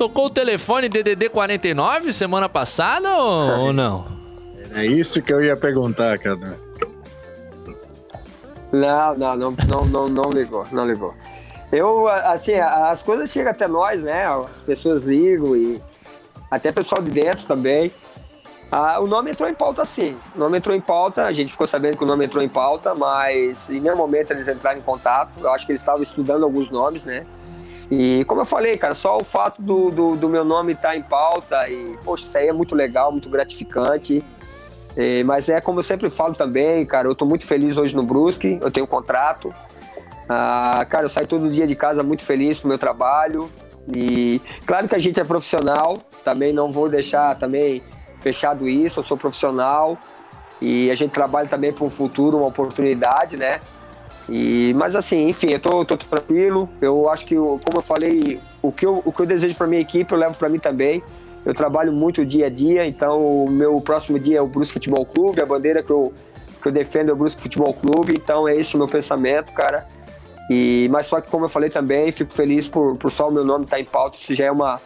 Tocou 0.00 0.28
o 0.28 0.30
telefone 0.30 0.88
DDD 0.88 1.28
49 1.28 2.10
semana 2.14 2.48
passada 2.48 3.18
ou, 3.18 3.66
ou 3.66 3.72
não? 3.74 4.06
É 4.72 4.86
isso 4.86 5.20
que 5.20 5.30
eu 5.30 5.44
ia 5.44 5.54
perguntar, 5.54 6.18
cara. 6.18 6.58
Não, 8.72 9.14
não, 9.14 9.36
não, 9.36 9.56
não, 9.68 9.84
não, 9.84 10.08
não 10.08 10.30
ligou, 10.30 10.66
não 10.72 10.86
ligou. 10.86 11.12
Eu, 11.70 12.08
assim, 12.08 12.54
as 12.54 13.02
coisas 13.02 13.28
chegam 13.28 13.50
até 13.50 13.68
nós, 13.68 14.02
né? 14.02 14.24
As 14.24 14.62
pessoas 14.64 15.02
ligam 15.02 15.54
e 15.54 15.78
até 16.50 16.72
pessoal 16.72 17.02
de 17.02 17.10
dentro 17.10 17.44
também. 17.44 17.92
Ah, 18.72 19.00
o 19.02 19.06
nome 19.06 19.32
entrou 19.32 19.50
em 19.50 19.54
pauta 19.54 19.84
sim. 19.84 20.16
O 20.34 20.38
nome 20.38 20.56
entrou 20.56 20.74
em 20.74 20.80
pauta, 20.80 21.26
a 21.26 21.32
gente 21.34 21.52
ficou 21.52 21.66
sabendo 21.66 21.98
que 21.98 22.04
o 22.04 22.06
nome 22.06 22.24
entrou 22.24 22.42
em 22.42 22.48
pauta, 22.48 22.94
mas 22.94 23.68
em 23.68 23.80
nenhum 23.80 23.96
momento 23.96 24.30
eles 24.30 24.48
entraram 24.48 24.78
em 24.78 24.82
contato. 24.82 25.40
Eu 25.42 25.52
acho 25.52 25.66
que 25.66 25.72
eles 25.72 25.82
estavam 25.82 26.02
estudando 26.02 26.44
alguns 26.44 26.70
nomes, 26.70 27.04
né? 27.04 27.26
E 27.90 28.24
como 28.26 28.40
eu 28.42 28.44
falei, 28.44 28.76
cara, 28.76 28.94
só 28.94 29.18
o 29.18 29.24
fato 29.24 29.60
do, 29.60 29.90
do, 29.90 30.16
do 30.16 30.28
meu 30.28 30.44
nome 30.44 30.72
estar 30.72 30.90
tá 30.90 30.96
em 30.96 31.02
pauta 31.02 31.68
e, 31.68 31.98
poxa, 32.04 32.24
isso 32.24 32.38
aí 32.38 32.46
é 32.46 32.52
muito 32.52 32.74
legal, 32.74 33.10
muito 33.10 33.28
gratificante. 33.28 34.24
É, 34.96 35.24
mas 35.24 35.48
é 35.48 35.60
como 35.60 35.80
eu 35.80 35.82
sempre 35.82 36.08
falo 36.08 36.34
também, 36.34 36.84
cara, 36.84 37.08
eu 37.08 37.14
tô 37.14 37.24
muito 37.24 37.44
feliz 37.44 37.76
hoje 37.76 37.94
no 37.94 38.02
Brusque, 38.02 38.58
eu 38.62 38.70
tenho 38.70 38.84
um 38.84 38.88
contrato. 38.88 39.52
Ah, 40.28 40.86
cara, 40.88 41.04
eu 41.04 41.08
saio 41.08 41.26
todo 41.26 41.50
dia 41.50 41.66
de 41.66 41.74
casa 41.74 42.02
muito 42.04 42.24
feliz 42.24 42.60
pro 42.60 42.68
meu 42.68 42.78
trabalho. 42.78 43.50
E 43.92 44.40
claro 44.64 44.88
que 44.88 44.94
a 44.94 44.98
gente 44.98 45.18
é 45.18 45.24
profissional, 45.24 45.98
também 46.22 46.52
não 46.52 46.70
vou 46.70 46.88
deixar 46.88 47.34
também 47.36 47.82
fechado 48.20 48.68
isso, 48.68 49.00
eu 49.00 49.04
sou 49.04 49.16
profissional. 49.16 49.98
E 50.60 50.90
a 50.90 50.94
gente 50.94 51.10
trabalha 51.10 51.48
também 51.48 51.72
para 51.72 51.84
um 51.84 51.90
futuro, 51.90 52.38
uma 52.38 52.46
oportunidade, 52.46 53.36
né? 53.36 53.60
E, 54.28 54.72
mas 54.74 54.94
assim, 54.94 55.28
enfim, 55.28 55.50
eu 55.50 55.60
tô, 55.60 55.84
tô 55.84 55.96
tranquilo. 55.96 56.68
Eu 56.80 57.08
acho 57.08 57.26
que, 57.26 57.34
como 57.34 57.76
eu 57.76 57.82
falei, 57.82 58.40
o 58.62 58.70
que 58.70 58.86
eu, 58.86 59.02
o 59.04 59.12
que 59.12 59.22
eu 59.22 59.26
desejo 59.26 59.56
para 59.56 59.66
minha 59.66 59.80
equipe 59.80 60.12
eu 60.12 60.18
levo 60.18 60.36
para 60.36 60.48
mim 60.48 60.58
também. 60.58 61.02
Eu 61.44 61.54
trabalho 61.54 61.92
muito 61.92 62.24
dia 62.24 62.46
a 62.46 62.50
dia, 62.50 62.86
então 62.86 63.44
o 63.44 63.50
meu 63.50 63.80
próximo 63.80 64.18
dia 64.18 64.38
é 64.38 64.42
o 64.42 64.46
Brusque 64.46 64.74
Futebol 64.74 65.06
Clube, 65.06 65.40
a 65.40 65.46
bandeira 65.46 65.82
que 65.82 65.90
eu, 65.90 66.12
que 66.60 66.68
eu 66.68 66.72
defendo 66.72 67.08
é 67.08 67.12
o 67.12 67.16
Brusque 67.16 67.40
Futebol 67.40 67.72
Clube, 67.72 68.12
então 68.14 68.46
é 68.46 68.54
esse 68.54 68.74
o 68.74 68.78
meu 68.78 68.86
pensamento, 68.86 69.50
cara. 69.52 69.86
E, 70.50 70.88
mas 70.90 71.06
só 71.06 71.20
que, 71.20 71.30
como 71.30 71.46
eu 71.46 71.48
falei 71.48 71.70
também, 71.70 72.10
fico 72.12 72.32
feliz 72.32 72.68
por, 72.68 72.96
por 72.96 73.10
só 73.10 73.28
o 73.28 73.32
meu 73.32 73.44
nome 73.44 73.64
estar 73.64 73.76
tá 73.76 73.80
em 73.80 73.86
pauta, 73.86 74.18
isso 74.18 74.34
já 74.34 74.46
é 74.46 74.50
uma, 74.50 74.80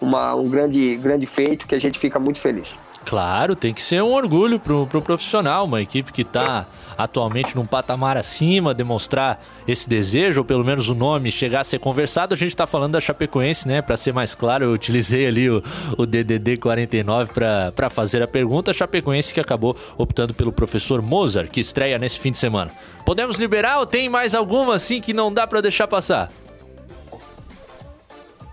uma, 0.00 0.34
um 0.34 0.48
grande, 0.48 0.94
grande 0.96 1.26
feito 1.26 1.66
que 1.66 1.74
a 1.74 1.78
gente 1.78 1.98
fica 1.98 2.20
muito 2.20 2.38
feliz. 2.38 2.78
Claro, 3.06 3.54
tem 3.54 3.72
que 3.72 3.80
ser 3.80 4.02
um 4.02 4.12
orgulho 4.12 4.58
pro, 4.58 4.84
pro 4.84 5.00
profissional, 5.00 5.64
uma 5.64 5.80
equipe 5.80 6.12
que 6.12 6.22
está 6.22 6.66
atualmente 6.98 7.54
num 7.54 7.64
patamar 7.64 8.16
acima, 8.16 8.74
demonstrar 8.74 9.40
esse 9.66 9.88
desejo, 9.88 10.40
ou 10.40 10.44
pelo 10.44 10.64
menos 10.64 10.88
o 10.88 10.94
nome 10.94 11.30
chegar 11.30 11.60
a 11.60 11.64
ser 11.64 11.78
conversado. 11.78 12.34
A 12.34 12.36
gente 12.36 12.48
está 12.48 12.66
falando 12.66 12.94
da 12.94 13.00
Chapecoense, 13.00 13.68
né? 13.68 13.80
Para 13.80 13.96
ser 13.96 14.12
mais 14.12 14.34
claro, 14.34 14.64
eu 14.64 14.72
utilizei 14.72 15.24
ali 15.24 15.48
o, 15.48 15.62
o 15.96 16.04
DDD 16.04 16.56
49 16.56 17.30
para 17.32 17.88
fazer 17.88 18.24
a 18.24 18.28
pergunta. 18.28 18.72
A 18.72 18.74
Chapecoense 18.74 19.32
que 19.32 19.38
acabou 19.38 19.76
optando 19.96 20.34
pelo 20.34 20.50
professor 20.50 21.00
Mozart, 21.00 21.48
que 21.48 21.60
estreia 21.60 21.98
nesse 21.98 22.18
fim 22.18 22.32
de 22.32 22.38
semana. 22.38 22.72
Podemos 23.04 23.36
liberar 23.36 23.78
ou 23.78 23.86
tem 23.86 24.08
mais 24.08 24.34
alguma 24.34 24.74
assim 24.74 25.00
que 25.00 25.14
não 25.14 25.32
dá 25.32 25.46
para 25.46 25.60
deixar 25.60 25.86
passar? 25.86 26.28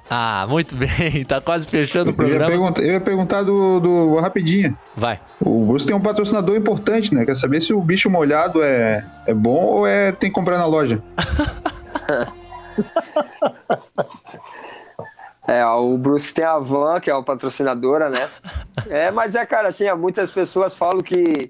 Ah, 0.10 0.46
muito 0.50 0.76
bem. 0.78 1.24
Tá 1.26 1.42
quase 1.42 1.68
fechando 1.68 2.12
o 2.12 2.14
programa. 2.14 2.46
Eu 2.46 2.50
ia 2.50 2.58
perguntar, 2.58 2.82
eu 2.82 2.94
ia 2.94 3.02
perguntar 3.02 3.44
do, 3.44 3.80
do 3.80 4.20
rapidinho. 4.20 4.78
Vai. 4.96 5.20
O 5.40 5.66
Bruce 5.66 5.86
tem 5.86 5.96
um 5.96 6.02
patrocinador 6.02 6.56
importante, 6.56 7.14
né? 7.14 7.26
Quer 7.26 7.36
saber 7.36 7.62
se 7.62 7.74
o 7.74 7.82
bicho 7.82 8.10
molhado 8.10 8.62
é, 8.62 9.06
é 9.26 9.34
bom 9.34 9.64
ou 9.66 9.88
é 9.88 10.12
tem 10.12 10.30
que 10.30 10.36
comprar 10.36 10.58
na 10.58 10.66
loja? 10.66 11.02
É, 15.46 15.66
o 15.66 15.98
Bruce 15.98 16.34
tem 16.34 16.46
a 16.46 16.58
Van, 16.58 17.02
que 17.02 17.12
é 17.12 17.14
a 17.14 17.22
patrocinadora, 17.22 18.10
né? 18.10 18.30
É, 18.90 19.12
mas 19.12 19.36
é, 19.36 19.46
cara, 19.46 19.70
assim, 19.70 19.92
muitas 19.94 20.32
pessoas 20.32 20.76
falam 20.76 21.02
que 21.02 21.50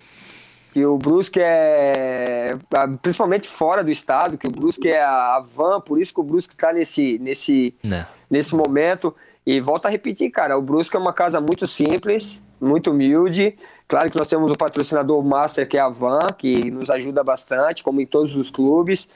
que 0.74 0.84
o 0.84 0.98
Brusque 0.98 1.40
é 1.40 2.58
principalmente 3.02 3.48
fora 3.48 3.84
do 3.84 3.92
estado, 3.92 4.40
que 4.40 4.48
o 4.48 4.52
Brusque 4.52 4.90
é 4.90 5.04
a 5.04 5.40
van, 5.40 5.80
por 5.80 6.02
isso 6.02 6.12
que 6.12 6.20
o 6.20 6.24
Brusque 6.24 6.56
está 6.56 6.74
nesse 6.74 7.20
nesse 7.20 7.76
né. 7.84 8.08
Nesse 8.34 8.56
momento. 8.56 9.16
E 9.46 9.62
volta 9.62 9.88
a 9.88 9.92
repetir, 9.92 10.32
cara, 10.32 10.58
o 10.58 10.62
Brusque 10.62 10.96
é 10.96 11.00
uma 11.00 11.14
casa 11.14 11.40
muito 11.40 11.68
simples, 11.68 12.42
muito 12.60 12.90
humilde. 12.90 13.56
Claro 13.88 14.10
que 14.10 14.18
nós 14.18 14.28
temos 14.28 14.50
o 14.50 14.58
patrocinador 14.58 15.24
master 15.24 15.68
que 15.68 15.78
é 15.78 15.82
a 15.82 15.90
Van, 15.90 16.28
que 16.38 16.72
nos 16.72 16.90
ajuda 16.90 17.24
bastante, 17.24 17.84
como 17.84 18.02
em 18.02 18.06
todos 18.06 18.36
os 18.36 18.50
clubes. 18.50 19.08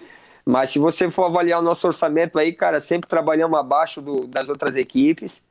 Mas 0.46 0.70
se 0.70 0.80
você 0.80 1.10
for 1.10 1.26
avaliar 1.26 1.60
o 1.60 1.64
nosso 1.64 1.88
orçamento 1.88 2.38
aí, 2.38 2.54
cara, 2.54 2.80
sempre 2.80 3.10
trabalhamos 3.10 3.58
abaixo 3.58 4.02
do, 4.02 4.28
das 4.28 4.48
outras 4.48 4.76
equipes. 4.76 5.42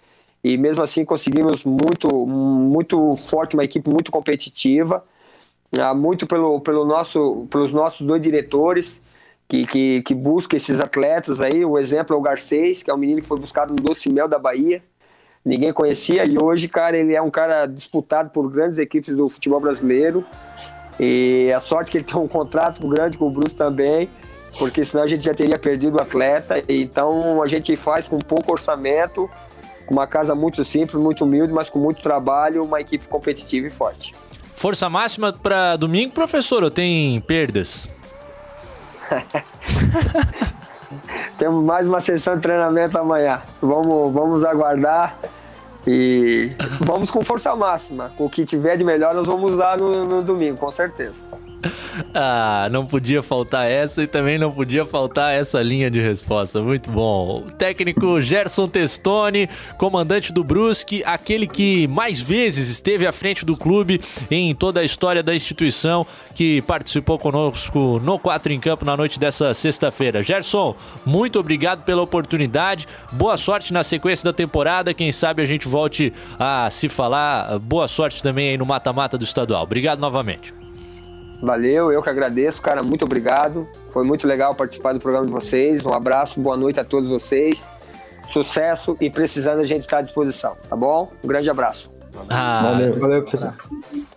E 0.45 0.57
mesmo 0.57 0.83
assim 0.83 1.05
conseguimos 1.05 1.65
muito, 1.65 2.09
muito 2.27 3.17
forte, 3.17 3.57
uma 3.57 3.65
equipe 3.65 3.91
muito 3.91 4.13
competitiva 4.13 5.03
ah, 5.79 5.95
muito 5.95 6.27
pelo, 6.27 6.61
pelo 6.61 6.85
nosso, 6.85 7.47
pelos 7.51 7.73
nossos 7.73 8.07
dois 8.07 8.23
diretores 8.23 9.03
que, 9.49 9.65
que, 9.65 10.03
que 10.03 10.15
buscam 10.15 10.57
esses 10.57 10.81
atletas 10.81 11.41
aí. 11.41 11.65
O 11.65 11.79
exemplo 11.79 12.15
é 12.15 12.19
o 12.19 12.23
Garcês, 12.23 12.83
que 12.83 12.91
é 12.91 12.95
um 12.95 12.99
menino 12.99 13.21
que 13.23 13.29
foi 13.29 13.39
buscado 13.39 13.73
no 13.73 13.77
Doce 13.77 14.13
Mel 14.13 14.29
da 14.29 14.39
Bahia. 14.39 14.83
Ninguém 15.45 15.73
conhecia 15.73 16.25
e 16.25 16.37
hoje, 16.43 16.67
cara, 16.69 16.97
ele 16.97 17.15
é 17.15 17.23
um 17.23 17.31
cara 17.31 17.67
disputado 17.67 18.31
por 18.31 18.51
grandes 18.51 18.79
equipes 18.79 19.15
do 19.15 19.29
futebol 19.29 19.61
brasileiro. 19.61 20.25
E 20.99 21.53
a 21.53 21.61
sorte 21.61 21.91
que 21.91 21.99
ele 21.99 22.05
tem 22.05 22.17
um 22.17 22.27
contrato 22.27 22.87
grande 22.89 23.17
com 23.17 23.29
o 23.29 23.31
Bruce 23.31 23.55
também, 23.55 24.11
porque 24.59 24.85
senão 24.85 25.05
a 25.05 25.07
gente 25.07 25.25
já 25.25 25.33
teria 25.33 25.59
perdido 25.59 25.99
o 25.99 26.03
atleta. 26.03 26.61
Então 26.69 27.41
a 27.43 27.47
gente 27.47 27.77
faz 27.77 28.09
com 28.09 28.19
pouco 28.19 28.51
orçamento, 28.51 29.31
com 29.87 29.95
uma 29.95 30.07
casa 30.07 30.35
muito 30.35 30.65
simples, 30.65 31.01
muito 31.01 31.25
humilde, 31.25 31.53
mas 31.53 31.71
com 31.71 31.79
muito 31.79 32.03
trabalho, 32.03 32.65
uma 32.65 32.81
equipe 32.81 33.07
competitiva 33.07 33.69
e 33.69 33.71
forte. 33.71 34.13
Força 34.53 34.89
máxima 34.89 35.33
para 35.33 35.77
domingo, 35.77 36.13
professor, 36.13 36.65
ou 36.65 36.71
tem 36.71 37.21
perdas? 37.21 37.87
Temos 41.39 41.65
mais 41.65 41.89
uma 41.89 42.01
sessão 42.01 42.37
de 42.37 42.43
treinamento 42.43 42.99
amanhã. 42.99 43.43
Vamos, 43.61 44.13
vamos 44.13 44.45
aguardar 44.45 45.17
e 45.87 46.53
vamos 46.81 47.11
com 47.11 47.23
força 47.23 47.55
máxima. 47.55 48.11
Com 48.17 48.27
o 48.27 48.31
que 48.31 48.45
tiver 48.45 48.77
de 48.77 48.85
melhor, 48.85 49.15
nós 49.15 49.27
vamos 49.27 49.53
usar 49.53 49.79
no, 49.79 50.05
no 50.05 50.23
domingo, 50.23 50.59
com 50.59 50.71
certeza. 50.71 51.23
Ah, 52.15 52.69
não 52.71 52.87
podia 52.87 53.23
faltar 53.23 53.71
essa 53.71 54.03
e 54.03 54.07
também 54.07 54.39
não 54.39 54.51
podia 54.51 54.85
faltar 54.85 55.35
essa 55.35 55.63
linha 55.63 55.91
de 55.91 56.01
resposta. 56.01 56.61
Muito 56.61 56.91
bom. 56.91 57.43
Técnico 57.59 58.21
Gerson 58.21 58.69
Testoni, 58.69 59.49
comandante 59.77 60.33
do 60.33 60.43
Brusque, 60.43 61.03
aquele 61.05 61.47
que 61.47 61.87
mais 61.89 62.21
vezes 62.21 62.69
esteve 62.69 63.07
à 63.07 63.13
frente 63.13 63.45
do 63.45 63.57
clube 63.57 64.01
em 64.31 64.55
toda 64.55 64.81
a 64.81 64.85
história 64.85 65.23
da 65.23 65.35
instituição, 65.35 66.07
que 66.35 66.63
participou 66.63 67.19
conosco 67.19 68.01
no 68.03 68.19
4 68.19 68.53
em 68.53 68.61
Campo 68.61 68.85
na 68.85 68.97
noite 68.97 69.19
dessa 69.19 69.53
sexta-feira. 69.53 70.23
Gerson, 70.23 70.75
muito 71.05 71.39
obrigado 71.39 71.85
pela 71.85 72.03
oportunidade. 72.03 72.87
Boa 73.13 73.37
sorte 73.37 73.73
na 73.73 73.85
sequência 73.85 74.25
da 74.25 74.33
temporada. 74.33 74.95
Quem 74.95 75.13
sabe 75.13 75.43
a 75.43 75.47
gente 75.47 75.69
volte 75.69 76.13
a 76.39 76.71
se 76.71 76.89
falar. 76.89 77.59
Boa 77.59 77.89
sorte 77.89 78.23
também 78.23 78.51
aí 78.51 78.59
no 78.59 78.67
mata-mata 78.67 79.19
do 79.19 79.25
estadual. 79.25 79.65
Obrigado 79.65 79.99
novamente. 80.01 80.66
Valeu, 81.43 81.93
eu 81.93 82.03
que 82.03 82.09
agradeço, 82.11 82.61
cara. 82.63 82.83
Muito 82.83 83.05
obrigado. 83.05 83.69
Foi 83.91 84.05
muito 84.05 84.27
legal 84.27 84.55
participar 84.55 84.93
do 84.95 85.01
programa 85.01 85.27
de 85.27 85.33
vocês. 85.33 85.85
Um 85.85 85.93
abraço, 85.93 86.41
boa 86.41 86.57
noite 86.57 86.81
a 86.81 86.85
todos 86.85 87.09
vocês. 87.09 87.67
Sucesso 88.33 88.97
e 89.01 89.09
precisando 89.11 89.61
a 89.61 89.65
gente 89.65 89.83
está 89.83 89.99
à 89.99 90.03
disposição, 90.03 90.57
tá 90.69 90.75
bom? 90.75 91.11
Um 91.23 91.29
grande 91.29 91.49
abraço. 91.49 91.95
Ah, 92.31 92.71
Valeu, 92.73 92.99
valeu, 92.99 93.23
professor. 93.23 93.55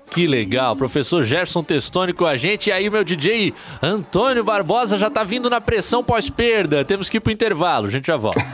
que 0.10 0.26
legal. 0.26 0.74
Professor 0.76 1.22
Gerson 1.24 1.62
Testoni 1.62 2.14
com 2.14 2.26
a 2.26 2.38
gente. 2.38 2.68
E 2.70 2.72
aí, 2.72 2.90
meu 2.90 3.04
DJ 3.04 3.54
Antônio 3.82 4.44
Barbosa 4.44 4.98
já 4.98 5.10
tá 5.10 5.24
vindo 5.24 5.50
na 5.50 5.60
pressão 5.60 6.02
pós-perda. 6.04 6.86
Temos 6.86 7.10
que 7.10 7.18
ir 7.18 7.20
pro 7.20 7.32
intervalo. 7.32 7.88
A 7.88 7.92
gente 7.92 8.08
já 8.08 8.16
volta. 8.18 8.42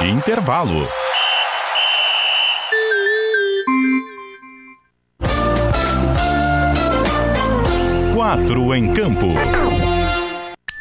Intervalo. 0.00 0.86
Quatro 8.24 8.74
em 8.74 8.90
campo. 8.90 9.34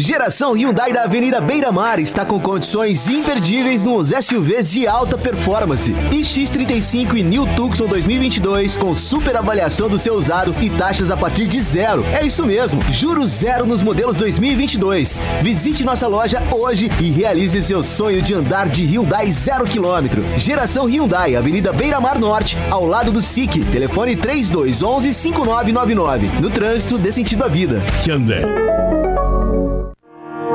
Geração 0.00 0.54
Hyundai 0.54 0.94
da 0.94 1.02
Avenida 1.02 1.42
Beira 1.42 1.70
Mar 1.70 1.98
está 1.98 2.24
com 2.24 2.40
condições 2.40 3.06
imperdíveis 3.06 3.82
nos 3.82 4.08
SUVs 4.08 4.70
de 4.70 4.86
alta 4.86 5.18
performance. 5.18 5.92
E 6.10 6.22
X35 6.22 7.18
e 7.18 7.22
New 7.22 7.46
Tucson 7.54 7.86
2022 7.86 8.78
com 8.78 8.94
super 8.94 9.36
avaliação 9.36 9.90
do 9.90 9.98
seu 9.98 10.14
usado 10.14 10.54
e 10.58 10.70
taxas 10.70 11.10
a 11.10 11.18
partir 11.18 11.46
de 11.46 11.60
zero. 11.60 12.02
É 12.06 12.24
isso 12.24 12.46
mesmo, 12.46 12.80
juros 12.90 13.30
zero 13.30 13.66
nos 13.66 13.82
modelos 13.82 14.16
2022. 14.16 15.20
Visite 15.42 15.84
nossa 15.84 16.06
loja 16.06 16.42
hoje 16.50 16.88
e 16.98 17.10
realize 17.10 17.60
seu 17.60 17.84
sonho 17.84 18.22
de 18.22 18.32
andar 18.32 18.70
de 18.70 18.86
Hyundai 18.86 19.30
zero 19.30 19.66
quilômetro. 19.66 20.24
Geração 20.38 20.86
Hyundai, 20.88 21.36
Avenida 21.36 21.74
Beira 21.74 22.00
Mar 22.00 22.18
Norte, 22.18 22.56
ao 22.70 22.86
lado 22.86 23.12
do 23.12 23.20
SIC. 23.20 23.66
Telefone 23.70 24.16
3211 24.16 25.12
5999. 25.12 26.40
No 26.40 26.48
trânsito, 26.48 26.96
dê 26.96 27.12
sentido 27.12 27.44
à 27.44 27.48
vida. 27.48 27.82
Hyundai. 28.06 28.89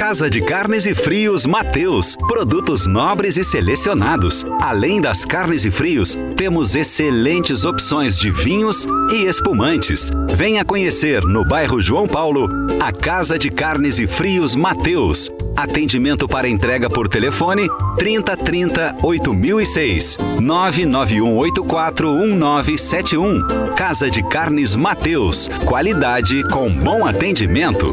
Casa 0.00 0.30
de 0.30 0.40
Carnes 0.40 0.86
e 0.86 0.94
Frios 0.94 1.44
Mateus. 1.44 2.16
Produtos 2.26 2.86
nobres 2.86 3.36
e 3.36 3.44
selecionados. 3.44 4.46
Além 4.58 4.98
das 4.98 5.26
carnes 5.26 5.66
e 5.66 5.70
frios, 5.70 6.18
temos 6.38 6.74
excelentes 6.74 7.66
opções 7.66 8.18
de 8.18 8.30
vinhos 8.30 8.86
e 9.12 9.26
espumantes. 9.26 10.10
Venha 10.34 10.64
conhecer 10.64 11.22
no 11.24 11.44
bairro 11.44 11.82
João 11.82 12.06
Paulo 12.06 12.48
a 12.80 12.90
Casa 12.90 13.38
de 13.38 13.50
Carnes 13.50 13.98
e 13.98 14.06
Frios 14.06 14.54
Mateus. 14.54 15.30
Atendimento 15.54 16.26
para 16.26 16.48
entrega 16.48 16.88
por 16.88 17.06
telefone 17.06 17.68
3030 17.98 18.96
8006 19.02 20.16
99184 20.40 22.14
1971. 22.26 23.74
Casa 23.76 24.10
de 24.10 24.22
Carnes 24.22 24.74
Mateus. 24.74 25.50
Qualidade 25.66 26.42
com 26.44 26.72
bom 26.72 27.06
atendimento. 27.06 27.92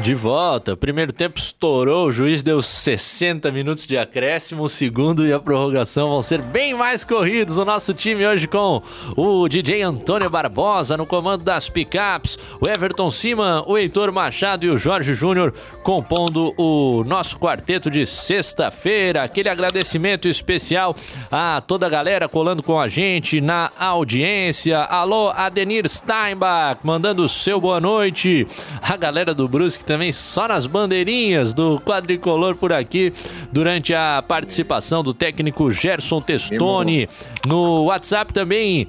De 0.00 0.12
volta, 0.12 0.76
primeiro 0.76 1.12
tempo 1.12 1.38
estourou, 1.38 2.08
o 2.08 2.12
juiz 2.12 2.42
deu 2.42 2.60
60 2.60 3.48
minutos 3.52 3.86
de 3.86 3.96
acréscimo, 3.96 4.64
o 4.64 4.68
segundo 4.68 5.24
e 5.24 5.32
a 5.32 5.38
prorrogação 5.38 6.08
vão 6.08 6.20
ser 6.20 6.42
bem 6.42 6.74
mais 6.74 7.04
corridos. 7.04 7.58
O 7.58 7.64
nosso 7.64 7.94
time 7.94 8.26
hoje 8.26 8.48
com 8.48 8.82
o 9.16 9.48
DJ 9.48 9.82
Antônio 9.82 10.28
Barbosa 10.28 10.96
no 10.96 11.06
comando 11.06 11.44
das 11.44 11.68
picapes, 11.68 12.36
o 12.60 12.68
Everton 12.68 13.08
Siman, 13.08 13.62
o 13.68 13.78
Heitor 13.78 14.10
Machado 14.12 14.66
e 14.66 14.68
o 14.68 14.76
Jorge 14.76 15.14
Júnior 15.14 15.54
compondo 15.84 16.52
o 16.58 17.04
nosso 17.04 17.38
quarteto 17.38 17.88
de 17.88 18.04
sexta-feira. 18.04 19.22
Aquele 19.22 19.48
agradecimento 19.48 20.26
especial 20.26 20.96
a 21.30 21.62
toda 21.64 21.86
a 21.86 21.90
galera 21.90 22.28
colando 22.28 22.64
com 22.64 22.80
a 22.80 22.88
gente 22.88 23.40
na 23.40 23.70
audiência. 23.78 24.80
Alô, 24.80 25.30
Adenir 25.30 25.88
Steinbach, 25.88 26.80
mandando 26.82 27.22
o 27.22 27.28
seu 27.28 27.60
boa 27.60 27.80
noite. 27.80 28.44
A 28.82 28.96
galera 28.96 29.32
do 29.32 29.46
Brusque 29.46 29.83
também 29.84 30.12
só 30.12 30.48
nas 30.48 30.66
bandeirinhas 30.66 31.54
do 31.54 31.80
quadricolor 31.80 32.56
por 32.56 32.72
aqui 32.72 33.12
durante 33.52 33.94
a 33.94 34.22
participação 34.26 35.02
do 35.02 35.14
técnico 35.14 35.70
Gerson 35.70 36.20
Testoni. 36.20 37.08
No 37.46 37.84
WhatsApp 37.84 38.32
também 38.32 38.88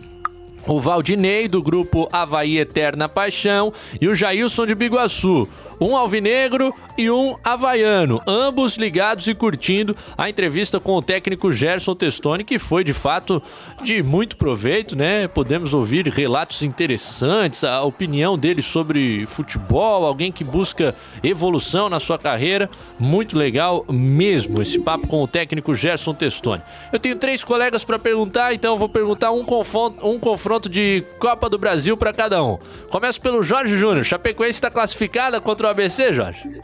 o 0.67 0.79
Valdinei, 0.79 1.47
do 1.47 1.61
grupo 1.61 2.09
Havaí 2.11 2.57
Eterna 2.57 3.07
Paixão, 3.07 3.71
e 4.01 4.07
o 4.07 4.15
Jailson 4.15 4.65
de 4.65 4.73
Biguaçu. 4.73 5.47
Um 5.79 5.95
alvinegro 5.95 6.73
e 6.97 7.09
um 7.09 7.35
havaiano, 7.43 8.21
ambos 8.25 8.77
ligados 8.77 9.27
e 9.27 9.35
curtindo 9.35 9.95
a 10.17 10.29
entrevista 10.29 10.79
com 10.79 10.93
o 10.95 11.01
técnico 11.01 11.51
Gerson 11.51 11.95
Testoni, 11.95 12.43
que 12.43 12.57
foi 12.57 12.83
de 12.83 12.93
fato 12.93 13.41
de 13.83 14.01
muito 14.01 14.37
proveito, 14.37 14.95
né? 14.95 15.27
Podemos 15.27 15.73
ouvir 15.73 16.07
relatos 16.07 16.61
interessantes, 16.63 17.63
a 17.63 17.83
opinião 17.83 18.37
dele 18.37 18.61
sobre 18.61 19.25
futebol, 19.25 20.05
alguém 20.05 20.31
que 20.31 20.43
busca 20.43 20.95
evolução 21.23 21.89
na 21.89 21.99
sua 21.99 22.17
carreira. 22.17 22.69
Muito 22.99 23.37
legal 23.37 23.85
mesmo 23.89 24.61
esse 24.61 24.79
papo 24.79 25.07
com 25.07 25.21
o 25.21 25.27
técnico 25.27 25.73
Gerson 25.75 26.13
Testoni. 26.13 26.61
Eu 26.93 26.99
tenho 26.99 27.15
três 27.15 27.43
colegas 27.43 27.83
para 27.83 27.99
perguntar, 27.99 28.53
então 28.53 28.77
vou 28.77 28.89
perguntar 28.89 29.31
um 29.31 29.43
confronto, 29.43 30.07
um 30.07 30.19
confronto 30.19 30.69
de 30.69 31.03
Copa 31.19 31.49
do 31.49 31.57
Brasil 31.57 31.97
para 31.97 32.13
cada 32.13 32.43
um. 32.43 32.57
Começo 32.89 33.19
pelo 33.19 33.43
Jorge 33.43 33.77
Júnior. 33.77 34.05
Chapecoense 34.05 34.51
está 34.51 34.69
classificada 34.69 35.41
contra 35.41 35.67
o 35.67 35.69
ABC, 35.69 36.13
Jorge? 36.13 36.61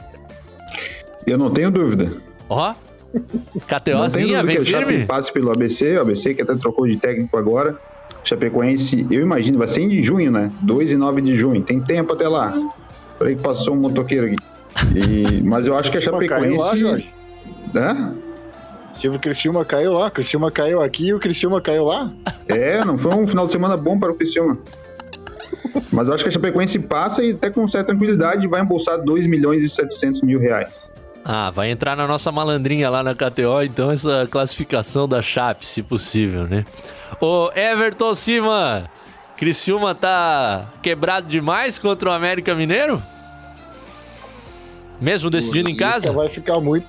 Eu 1.28 1.38
não 1.38 1.50
tenho 1.50 1.72
dúvida. 1.72 2.12
Ó, 2.50 2.74
KTOzinha, 3.68 4.44
vem 4.44 4.56
que 4.58 4.62
o 4.62 4.66
firme? 4.66 4.94
Chape 4.94 5.06
passe 5.06 5.32
pelo 5.32 5.52
ABC, 5.52 5.98
o 5.98 6.02
ABC 6.02 6.34
que 6.34 6.42
até 6.42 6.56
trocou 6.56 6.88
de 6.88 6.98
técnico 6.98 7.38
agora. 7.38 7.78
Chapecoense, 8.24 9.06
eu 9.10 9.22
imagino, 9.22 9.58
vai 9.58 9.68
ser 9.68 9.82
em 9.82 10.04
junho, 10.04 10.32
né? 10.32 10.52
2 10.62 10.92
e 10.92 10.98
9 10.98 11.22
de 11.22 11.36
junho. 11.36 11.62
Tem 11.62 11.80
tempo 11.80 12.14
até 12.14 12.28
lá. 12.28 12.54
Peraí 13.18 13.36
que 13.36 13.42
passou 13.42 13.74
um 13.74 13.80
motoqueiro 13.80 14.28
aqui. 14.28 14.36
E- 14.96 15.42
mas 15.44 15.68
eu 15.68 15.76
acho 15.76 15.92
que 15.92 15.98
a 15.98 16.00
lá, 16.00 16.06
Chapecoense. 16.06 16.80
Jorge. 16.80 17.10
Hã? 17.76 18.14
Tive 19.00 19.16
o 19.16 19.20
Criciúma 19.20 19.66
caiu 19.66 19.94
lá, 19.94 20.08
o 20.08 20.12
Criciúma 20.12 20.52
caiu 20.52 20.82
aqui 20.82 21.08
e 21.08 21.14
o 21.14 21.20
Criciúma 21.20 21.60
caiu 21.60 21.86
lá. 21.86 22.12
É, 22.48 22.86
não 22.86 22.98
foi 22.98 23.14
um 23.16 23.26
final 23.26 23.48
de 23.48 23.52
semana 23.52 23.76
bom 23.76 24.00
para 24.00 24.12
o 24.12 24.16
Criciúma. 24.16 24.58
Mas 25.92 26.08
eu 26.08 26.14
acho 26.14 26.24
que 26.24 26.30
a 26.30 26.32
Chapecoense 26.32 26.78
passa 26.80 27.24
e 27.24 27.32
até 27.32 27.50
com 27.50 27.68
certa 27.68 27.88
tranquilidade 27.88 28.46
vai 28.48 28.62
embolsar 28.62 29.02
2 29.02 29.26
milhões 29.26 29.64
e 29.64 29.70
700 29.70 30.22
mil 30.22 30.40
reais. 30.40 30.96
Ah, 31.24 31.50
vai 31.52 31.70
entrar 31.70 31.96
na 31.96 32.08
nossa 32.08 32.32
malandrinha 32.32 32.90
lá 32.90 33.04
na 33.04 33.14
KTO, 33.14 33.62
então, 33.64 33.92
essa 33.92 34.28
classificação 34.30 35.08
da 35.08 35.22
Chape, 35.22 35.66
se 35.66 35.84
possível, 35.84 36.48
né? 36.48 36.66
Ô, 37.20 37.52
Everton 37.56 38.16
Cima, 38.16 38.90
Criciúma 39.38 39.94
tá 39.94 40.72
quebrado 40.82 41.28
demais 41.28 41.78
contra 41.78 42.10
o 42.10 42.12
América 42.12 42.56
Mineiro? 42.56 43.02
Mesmo 45.00 45.30
decidindo 45.30 45.70
em 45.70 45.76
casa? 45.76 46.12
Vai 46.12 46.30
ficar 46.30 46.60
muito. 46.60 46.88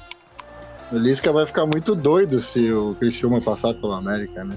O 0.92 0.98
Lisca 0.98 1.32
vai 1.32 1.46
ficar 1.46 1.64
muito 1.64 1.94
doido 1.94 2.42
se 2.42 2.70
o 2.70 2.94
Criciúma 3.00 3.40
passar 3.40 3.72
pelo 3.72 3.92
América, 3.92 4.44
né? 4.44 4.54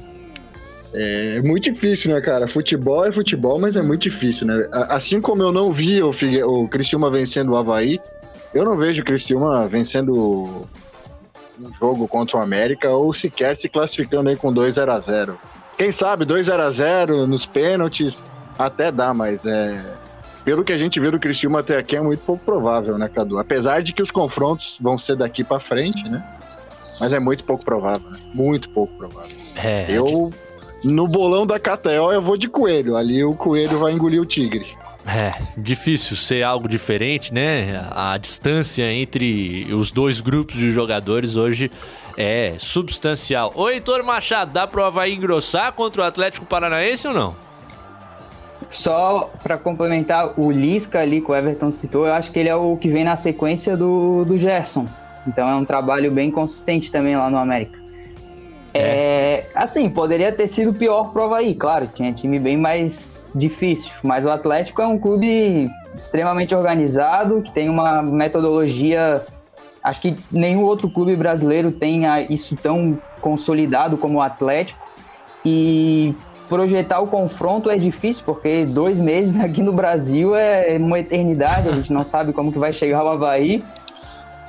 É 0.94 1.42
muito 1.42 1.72
difícil, 1.72 2.14
né, 2.14 2.20
cara? 2.22 2.48
Futebol 2.48 3.06
é 3.06 3.12
futebol, 3.12 3.60
mas 3.60 3.76
é 3.76 3.82
muito 3.82 4.10
difícil, 4.10 4.46
né? 4.48 4.68
Assim 4.72 5.22
como 5.22 5.42
eu 5.42 5.52
não 5.52 5.72
vi 5.72 6.02
o, 6.04 6.12
Figue... 6.12 6.44
o 6.44 6.68
Criciúma 6.68 7.10
vencendo 7.10 7.52
o 7.52 7.56
Havaí, 7.56 8.00
eu 8.56 8.64
não 8.64 8.78
vejo 8.78 9.02
o 9.02 9.06
Criciúma 9.06 9.68
vencendo 9.68 10.66
um 11.60 11.74
jogo 11.78 12.08
contra 12.08 12.38
o 12.38 12.42
América 12.42 12.90
ou 12.90 13.14
sequer 13.14 13.58
se 13.58 13.68
classificando 13.68 14.30
aí 14.30 14.38
com 14.38 14.52
2 14.52 14.76
0 14.76 14.92
a 14.92 15.00
0 15.00 15.38
Quem 15.78 15.92
sabe 15.92 16.24
2 16.24 16.46
0 16.46 16.64
a 16.64 16.72
0 16.72 17.28
nos 17.28 17.46
pênaltis 17.46 18.18
até 18.58 18.92
dá, 18.92 19.14
mas 19.14 19.46
é, 19.46 19.78
pelo 20.46 20.64
que 20.64 20.72
a 20.72 20.78
gente 20.78 21.00
viu 21.00 21.12
do 21.12 21.20
Criciúma 21.20 21.60
até 21.60 21.78
aqui 21.78 21.98
é 21.98 22.02
muito 22.02 22.22
pouco 22.22 22.44
provável, 22.46 22.98
né, 22.98 23.10
Cadu? 23.14 23.38
Apesar 23.38 23.84
de 23.84 23.92
que 23.92 24.02
os 24.02 24.10
confrontos 24.10 24.78
vão 24.80 24.98
ser 24.98 25.18
daqui 25.18 25.44
para 25.44 25.60
frente, 25.60 26.08
né? 26.08 26.24
Mas 27.02 27.14
é 27.14 27.20
muito 27.20 27.44
pouco 27.44 27.66
provável, 27.66 28.10
né? 28.10 28.18
Muito 28.34 28.70
pouco 28.70 28.94
provável. 28.96 29.36
É. 29.62 29.86
Eu 29.90 30.32
no 30.86 31.08
bolão 31.08 31.46
da 31.46 31.60
KTO 31.60 32.12
eu 32.12 32.22
vou 32.22 32.38
de 32.38 32.48
coelho. 32.48 32.96
Ali 32.96 33.24
o 33.24 33.34
coelho 33.34 33.80
vai 33.80 33.92
engolir 33.92 34.22
o 34.22 34.26
tigre. 34.26 34.66
É, 35.08 35.34
difícil 35.56 36.16
ser 36.18 36.42
algo 36.44 36.68
diferente, 36.68 37.32
né? 37.32 37.88
A 37.92 38.18
distância 38.18 38.92
entre 38.92 39.72
os 39.72 39.92
dois 39.92 40.20
grupos 40.20 40.56
de 40.56 40.72
jogadores 40.72 41.36
hoje 41.36 41.72
é 42.18 42.56
substancial. 42.58 43.52
Ô 43.56 43.70
Heitor 43.70 44.04
Machado, 44.04 44.52
dá 44.52 44.66
pro 44.66 44.84
Havaí 44.84 45.14
engrossar 45.14 45.74
contra 45.74 46.02
o 46.02 46.06
Atlético 46.06 46.46
Paranaense 46.46 47.08
ou 47.08 47.14
não? 47.14 47.36
Só 48.68 49.32
para 49.44 49.58
complementar, 49.58 50.34
o 50.40 50.52
Lisca 50.52 51.00
ali 51.00 51.22
que 51.22 51.30
o 51.30 51.36
Everton 51.36 51.70
citou, 51.70 52.08
eu 52.08 52.14
acho 52.14 52.32
que 52.32 52.40
ele 52.40 52.50
é 52.50 52.56
o 52.56 52.76
que 52.76 52.90
vem 52.90 53.04
na 53.04 53.16
sequência 53.16 53.78
do, 53.78 54.26
do 54.26 54.38
Gerson. 54.40 54.88
Então 55.28 55.48
é 55.48 55.56
um 55.56 55.66
trabalho 55.66 56.12
bem 56.12 56.32
consistente 56.32 56.92
também 56.92 57.16
lá 57.16 57.30
no 57.30 57.38
América. 57.38 57.85
É. 58.78 59.44
assim, 59.56 59.90
poderia 59.90 60.32
ter 60.32 60.48
sido 60.48 60.74
pior 60.74 61.12
prova 61.12 61.38
aí, 61.38 61.56
claro, 61.56 61.88
tinha 61.88 62.12
time 62.12 62.38
bem 62.38 62.58
mais 62.58 63.32
difícil, 63.34 63.92
mas 64.04 64.26
o 64.26 64.30
Atlético 64.30 64.82
é 64.82 64.88
um 64.88 64.98
clube 64.98 65.72
extremamente 65.96 66.54
organizado, 66.54 67.42
que 67.42 67.52
tem 67.52 67.70
uma 67.70 68.02
metodologia, 68.02 69.26
acho 69.82 70.02
que 70.02 70.16
nenhum 70.32 70.64
outro 70.64 70.90
clube 70.90 71.16
brasileiro 71.16 71.72
tenha 71.72 72.22
isso 72.22 72.56
tão 72.56 73.00
consolidado 73.22 73.98
como 73.98 74.18
o 74.18 74.22
Atlético, 74.22 74.80
e 75.46 76.14
projetar 76.50 77.00
o 77.00 77.08
confronto 77.08 77.70
é 77.70 77.78
difícil, 77.78 78.24
porque 78.26 78.66
dois 78.66 79.00
meses 79.00 79.40
aqui 79.42 79.62
no 79.62 79.72
Brasil 79.72 80.36
é 80.36 80.78
uma 80.78 81.00
eternidade, 81.00 81.70
a 81.70 81.74
gente 81.74 81.94
não 81.94 82.06
sabe 82.06 82.34
como 82.34 82.52
que 82.52 82.60
vai 82.60 82.74
chegar 82.74 83.04
o 83.04 83.08
Havaí, 83.08 83.64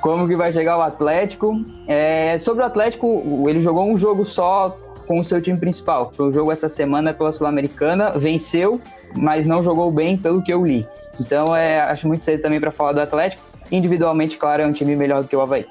como 0.01 0.27
que 0.27 0.35
vai 0.35 0.51
chegar 0.51 0.77
o 0.77 0.81
Atlético. 0.81 1.59
É, 1.87 2.37
sobre 2.37 2.63
o 2.63 2.65
Atlético, 2.65 3.23
ele 3.47 3.59
jogou 3.59 3.89
um 3.89 3.97
jogo 3.97 4.25
só 4.25 4.77
com 5.07 5.19
o 5.19 5.23
seu 5.23 5.41
time 5.41 5.57
principal. 5.57 6.11
Foi 6.13 6.27
um 6.27 6.33
jogo 6.33 6.51
essa 6.51 6.69
semana 6.69 7.13
pela 7.13 7.31
Sul-Americana, 7.31 8.11
venceu, 8.11 8.79
mas 9.15 9.47
não 9.47 9.63
jogou 9.63 9.91
bem 9.91 10.17
pelo 10.17 10.43
que 10.43 10.51
eu 10.51 10.65
li. 10.65 10.85
Então, 11.19 11.55
é, 11.55 11.81
acho 11.81 12.07
muito 12.07 12.23
cedo 12.23 12.41
também 12.41 12.59
para 12.59 12.71
falar 12.71 12.93
do 12.93 13.01
Atlético. 13.01 13.41
Individualmente, 13.71 14.37
claro, 14.37 14.61
é 14.63 14.67
um 14.67 14.71
time 14.71 14.95
melhor 14.95 15.23
do 15.23 15.27
que 15.27 15.35
o 15.35 15.41
Havaí. 15.41 15.65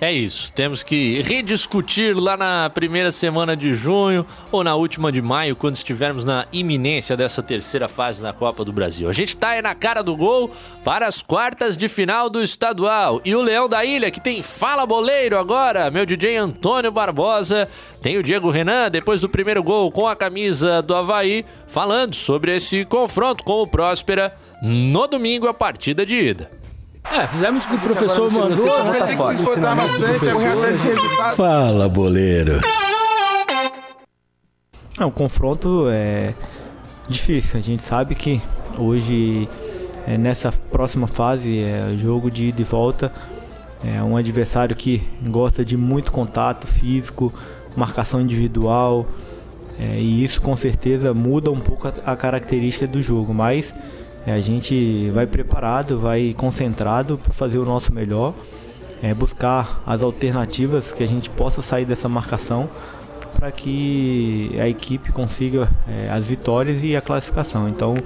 É 0.00 0.10
isso, 0.10 0.50
temos 0.54 0.82
que 0.82 1.20
rediscutir 1.20 2.16
lá 2.16 2.34
na 2.34 2.70
primeira 2.70 3.12
semana 3.12 3.54
de 3.54 3.74
junho 3.74 4.24
ou 4.50 4.64
na 4.64 4.74
última 4.74 5.12
de 5.12 5.20
maio, 5.20 5.54
quando 5.54 5.76
estivermos 5.76 6.24
na 6.24 6.46
iminência 6.50 7.14
dessa 7.14 7.42
terceira 7.42 7.86
fase 7.86 8.22
na 8.22 8.32
Copa 8.32 8.64
do 8.64 8.72
Brasil. 8.72 9.10
A 9.10 9.12
gente 9.12 9.36
tá 9.36 9.50
aí 9.50 9.60
na 9.60 9.74
cara 9.74 10.02
do 10.02 10.16
gol 10.16 10.50
para 10.82 11.06
as 11.06 11.20
quartas 11.20 11.76
de 11.76 11.86
final 11.86 12.30
do 12.30 12.42
estadual. 12.42 13.20
E 13.26 13.34
o 13.34 13.42
Leão 13.42 13.68
da 13.68 13.84
Ilha, 13.84 14.10
que 14.10 14.22
tem 14.22 14.40
Fala 14.40 14.86
Boleiro 14.86 15.38
agora, 15.38 15.90
meu 15.90 16.06
DJ 16.06 16.38
Antônio 16.38 16.90
Barbosa, 16.90 17.68
tem 18.00 18.16
o 18.16 18.22
Diego 18.22 18.48
Renan, 18.48 18.90
depois 18.90 19.20
do 19.20 19.28
primeiro 19.28 19.62
gol 19.62 19.92
com 19.92 20.08
a 20.08 20.16
camisa 20.16 20.80
do 20.80 20.94
Havaí, 20.94 21.44
falando 21.66 22.14
sobre 22.14 22.56
esse 22.56 22.86
confronto 22.86 23.44
com 23.44 23.60
o 23.60 23.66
Próspera 23.66 24.34
no 24.62 25.06
domingo, 25.06 25.46
a 25.46 25.52
partida 25.52 26.06
de 26.06 26.14
ida. 26.14 26.59
É, 27.04 27.26
fizemos 27.26 27.64
o 27.64 27.68
que 27.68 27.74
o 27.74 27.78
professor 27.78 28.30
mandou, 28.30 28.66
é 28.68 29.00
atrás 29.00 29.32
desse 29.98 30.86
resultado. 30.88 31.36
Fala, 31.36 31.88
boleiro. 31.88 32.60
Não, 34.98 35.08
o 35.08 35.12
confronto 35.12 35.86
é 35.88 36.34
difícil. 37.08 37.58
A 37.58 37.62
gente 37.62 37.82
sabe 37.82 38.14
que 38.14 38.40
hoje, 38.78 39.48
é, 40.06 40.18
nessa 40.18 40.52
próxima 40.52 41.06
fase, 41.06 41.60
é 41.60 41.94
jogo 41.96 42.30
de 42.30 42.46
ida 42.46 42.60
e 42.60 42.64
volta. 42.64 43.12
É 43.82 44.02
um 44.02 44.16
adversário 44.16 44.76
que 44.76 45.02
gosta 45.22 45.64
de 45.64 45.76
muito 45.76 46.12
contato 46.12 46.66
físico, 46.66 47.32
marcação 47.74 48.20
individual. 48.20 49.06
É, 49.78 49.98
e 49.98 50.22
isso 50.22 50.42
com 50.42 50.54
certeza 50.54 51.14
muda 51.14 51.50
um 51.50 51.60
pouco 51.60 51.88
a, 51.88 52.12
a 52.12 52.14
característica 52.14 52.86
do 52.86 53.02
jogo. 53.02 53.32
Mas 53.32 53.74
é, 54.26 54.32
a 54.32 54.40
gente 54.40 55.10
vai 55.10 55.26
preparado, 55.26 55.98
vai 55.98 56.34
concentrado 56.36 57.18
para 57.18 57.32
fazer 57.32 57.58
o 57.58 57.64
nosso 57.64 57.92
melhor, 57.94 58.34
é, 59.02 59.14
buscar 59.14 59.82
as 59.86 60.02
alternativas 60.02 60.92
que 60.92 61.02
a 61.02 61.08
gente 61.08 61.30
possa 61.30 61.62
sair 61.62 61.84
dessa 61.84 62.08
marcação 62.08 62.68
para 63.34 63.50
que 63.50 64.50
a 64.60 64.68
equipe 64.68 65.10
consiga 65.12 65.68
é, 65.88 66.10
as 66.10 66.28
vitórias 66.28 66.82
e 66.82 66.94
a 66.94 67.00
classificação. 67.00 67.68
Então 67.68 67.96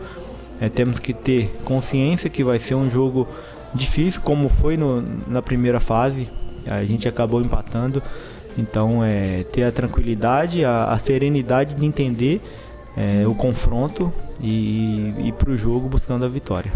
é, 0.60 0.68
temos 0.68 1.00
que 1.00 1.12
ter 1.12 1.56
consciência 1.64 2.30
que 2.30 2.44
vai 2.44 2.58
ser 2.58 2.76
um 2.76 2.88
jogo 2.88 3.26
difícil, 3.74 4.20
como 4.20 4.48
foi 4.48 4.76
no, 4.76 5.02
na 5.26 5.42
primeira 5.42 5.80
fase. 5.80 6.28
A 6.66 6.84
gente 6.84 7.08
acabou 7.08 7.40
empatando. 7.40 8.00
Então 8.56 9.02
é 9.04 9.42
ter 9.52 9.64
a 9.64 9.72
tranquilidade, 9.72 10.64
a, 10.64 10.84
a 10.84 10.98
serenidade 10.98 11.74
de 11.74 11.84
entender 11.84 12.40
é, 12.96 13.26
o 13.26 13.34
confronto 13.34 14.12
e 14.40 15.14
ir 15.18 15.32
para 15.32 15.50
o 15.50 15.56
jogo 15.56 15.88
buscando 15.88 16.24
a 16.24 16.28
vitória. 16.28 16.72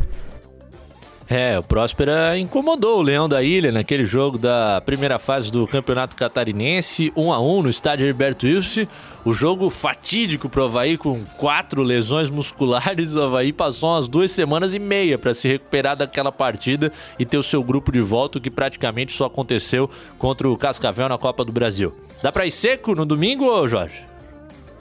É, 1.30 1.58
o 1.58 1.62
Próspera 1.62 2.38
incomodou 2.38 3.00
o 3.00 3.02
Leão 3.02 3.28
da 3.28 3.42
Ilha 3.42 3.70
naquele 3.70 4.06
jogo 4.06 4.38
da 4.38 4.80
primeira 4.80 5.18
fase 5.18 5.52
do 5.52 5.66
Campeonato 5.66 6.16
Catarinense, 6.16 7.12
1 7.14 7.32
a 7.32 7.38
1 7.38 7.62
no 7.64 7.68
estádio 7.68 8.06
Herberto 8.06 8.46
Wilson. 8.46 8.86
O 9.26 9.34
jogo 9.34 9.68
fatídico 9.68 10.48
pro 10.48 10.64
Havaí 10.64 10.96
com 10.96 11.22
quatro 11.36 11.82
lesões 11.82 12.30
musculares. 12.30 13.14
O 13.14 13.22
Havaí 13.22 13.52
passou 13.52 13.90
umas 13.90 14.08
duas 14.08 14.30
semanas 14.30 14.72
e 14.72 14.78
meia 14.78 15.18
para 15.18 15.34
se 15.34 15.46
recuperar 15.46 15.96
daquela 15.96 16.32
partida 16.32 16.90
e 17.18 17.26
ter 17.26 17.36
o 17.36 17.42
seu 17.42 17.62
grupo 17.62 17.92
de 17.92 18.00
volta, 18.00 18.38
o 18.38 18.40
que 18.40 18.50
praticamente 18.50 19.12
só 19.12 19.26
aconteceu 19.26 19.90
contra 20.16 20.48
o 20.48 20.56
Cascavel 20.56 21.10
na 21.10 21.18
Copa 21.18 21.44
do 21.44 21.52
Brasil. 21.52 21.94
Dá 22.22 22.32
para 22.32 22.46
ir 22.46 22.52
seco 22.52 22.94
no 22.94 23.04
domingo, 23.04 23.68
Jorge? 23.68 24.07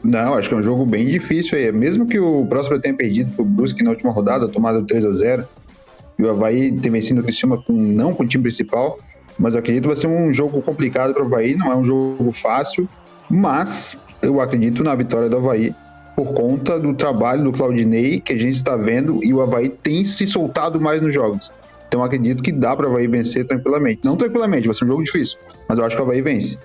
Não, 0.07 0.35
acho 0.35 0.47
que 0.47 0.55
é 0.55 0.57
um 0.57 0.63
jogo 0.63 0.85
bem 0.85 1.05
difícil 1.05 1.57
aí. 1.57 1.69
Mesmo 1.69 2.07
que 2.07 2.17
o 2.17 2.45
Próspero 2.45 2.79
tenha 2.79 2.95
perdido 2.95 3.29
pro 3.33 3.43
Brusque 3.43 3.83
na 3.83 3.89
última 3.89 4.09
rodada, 4.09 4.47
tomado 4.47 4.85
3 4.85 5.03
a 5.03 5.11
0 5.11 5.45
e 6.17 6.23
o 6.23 6.29
Havaí 6.29 6.71
ter 6.71 6.89
vencido 6.89 7.19
o 7.19 7.23
Criciúma 7.25 7.61
com, 7.61 7.73
não 7.73 8.13
com 8.13 8.23
o 8.23 8.27
time 8.27 8.41
principal, 8.41 8.97
mas 9.37 9.53
eu 9.53 9.59
acredito 9.59 9.81
que 9.81 9.87
vai 9.89 9.97
ser 9.97 10.07
um 10.07 10.31
jogo 10.31 10.61
complicado 10.61 11.13
para 11.13 11.21
o 11.21 11.25
Havaí, 11.25 11.55
não 11.55 11.69
é 11.73 11.75
um 11.75 11.83
jogo 11.83 12.31
fácil, 12.31 12.87
mas 13.29 13.99
eu 14.21 14.39
acredito 14.39 14.81
na 14.81 14.95
vitória 14.95 15.29
do 15.29 15.35
Havaí 15.35 15.75
por 16.15 16.33
conta 16.33 16.79
do 16.79 16.93
trabalho 16.93 17.43
do 17.43 17.51
Claudinei 17.51 18.21
que 18.21 18.31
a 18.31 18.37
gente 18.37 18.55
está 18.55 18.77
vendo 18.77 19.19
e 19.21 19.33
o 19.33 19.41
Havaí 19.41 19.67
tem 19.67 20.05
se 20.05 20.25
soltado 20.25 20.79
mais 20.79 21.01
nos 21.01 21.13
jogos. 21.13 21.51
Então 21.89 22.01
acredito 22.01 22.41
que 22.41 22.53
dá 22.53 22.73
para 22.73 22.87
o 22.87 22.91
Havaí 22.91 23.07
vencer 23.07 23.45
tranquilamente. 23.45 23.99
Não 24.05 24.15
tranquilamente, 24.15 24.67
vai 24.67 24.73
ser 24.73 24.85
um 24.85 24.87
jogo 24.87 25.03
difícil, 25.03 25.37
mas 25.67 25.77
eu 25.77 25.83
acho 25.83 25.97
que 25.97 26.01
o 26.01 26.05
Havaí 26.05 26.21
vence. 26.21 26.57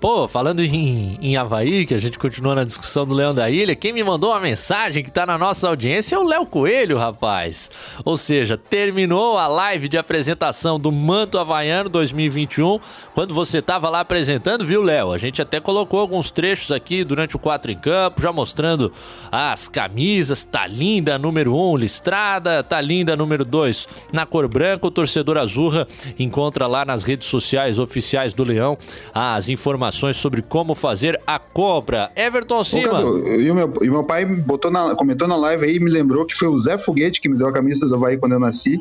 Pô, 0.00 0.26
falando 0.26 0.64
em, 0.64 1.18
em 1.20 1.36
Havaí, 1.36 1.84
que 1.84 1.92
a 1.92 1.98
gente 1.98 2.18
continua 2.18 2.54
na 2.54 2.64
discussão 2.64 3.06
do 3.06 3.12
Leão 3.12 3.34
da 3.34 3.50
Ilha, 3.50 3.76
quem 3.76 3.92
me 3.92 4.02
mandou 4.02 4.30
uma 4.30 4.40
mensagem 4.40 5.04
que 5.04 5.10
tá 5.10 5.26
na 5.26 5.36
nossa 5.36 5.68
audiência 5.68 6.16
é 6.16 6.18
o 6.18 6.24
Léo 6.24 6.46
Coelho, 6.46 6.96
rapaz. 6.96 7.70
Ou 8.02 8.16
seja, 8.16 8.56
terminou 8.56 9.36
a 9.36 9.46
live 9.46 9.90
de 9.90 9.98
apresentação 9.98 10.80
do 10.80 10.90
Manto 10.90 11.36
Havaiano 11.36 11.90
2021, 11.90 12.80
quando 13.12 13.34
você 13.34 13.60
tava 13.60 13.90
lá 13.90 14.00
apresentando, 14.00 14.64
viu, 14.64 14.82
Léo? 14.82 15.12
A 15.12 15.18
gente 15.18 15.42
até 15.42 15.60
colocou 15.60 16.00
alguns 16.00 16.30
trechos 16.30 16.72
aqui 16.72 17.04
durante 17.04 17.36
o 17.36 17.38
4 17.38 17.70
em 17.70 17.76
Campo, 17.76 18.22
já 18.22 18.32
mostrando 18.32 18.90
as 19.30 19.68
camisas, 19.68 20.42
tá 20.42 20.66
linda 20.66 21.18
número 21.18 21.54
1 21.54 21.72
um, 21.72 21.76
listrada, 21.76 22.62
tá 22.62 22.80
linda 22.80 23.14
número 23.14 23.44
2 23.44 23.86
na 24.14 24.24
cor 24.24 24.48
branca. 24.48 24.86
O 24.86 24.90
torcedor 24.90 25.36
Azurra 25.36 25.86
encontra 26.18 26.66
lá 26.66 26.86
nas 26.86 27.02
redes 27.02 27.28
sociais 27.28 27.78
oficiais 27.78 28.32
do 28.32 28.44
Leão 28.44 28.78
as 29.12 29.50
informações 29.50 29.89
informações 29.90 30.16
sobre 30.16 30.40
como 30.40 30.74
fazer 30.74 31.20
a 31.26 31.38
compra. 31.38 32.10
Everton 32.16 32.60
Ô, 32.60 32.64
Cima. 32.64 32.92
Cadu, 32.92 33.26
e, 33.28 33.50
o 33.50 33.54
meu, 33.54 33.72
e 33.82 33.90
meu 33.90 34.04
pai 34.04 34.24
botou 34.24 34.70
na- 34.70 34.94
comentou 34.94 35.26
na 35.28 35.36
live 35.36 35.66
aí 35.66 35.76
e 35.76 35.80
me 35.80 35.90
lembrou 35.90 36.24
que 36.24 36.34
foi 36.34 36.48
o 36.48 36.56
Zé 36.56 36.78
Foguete 36.78 37.20
que 37.20 37.28
me 37.28 37.36
deu 37.36 37.48
a 37.48 37.52
camisa 37.52 37.86
do 37.88 37.94
Havaí 37.96 38.16
quando 38.16 38.32
eu 38.32 38.40
nasci, 38.40 38.80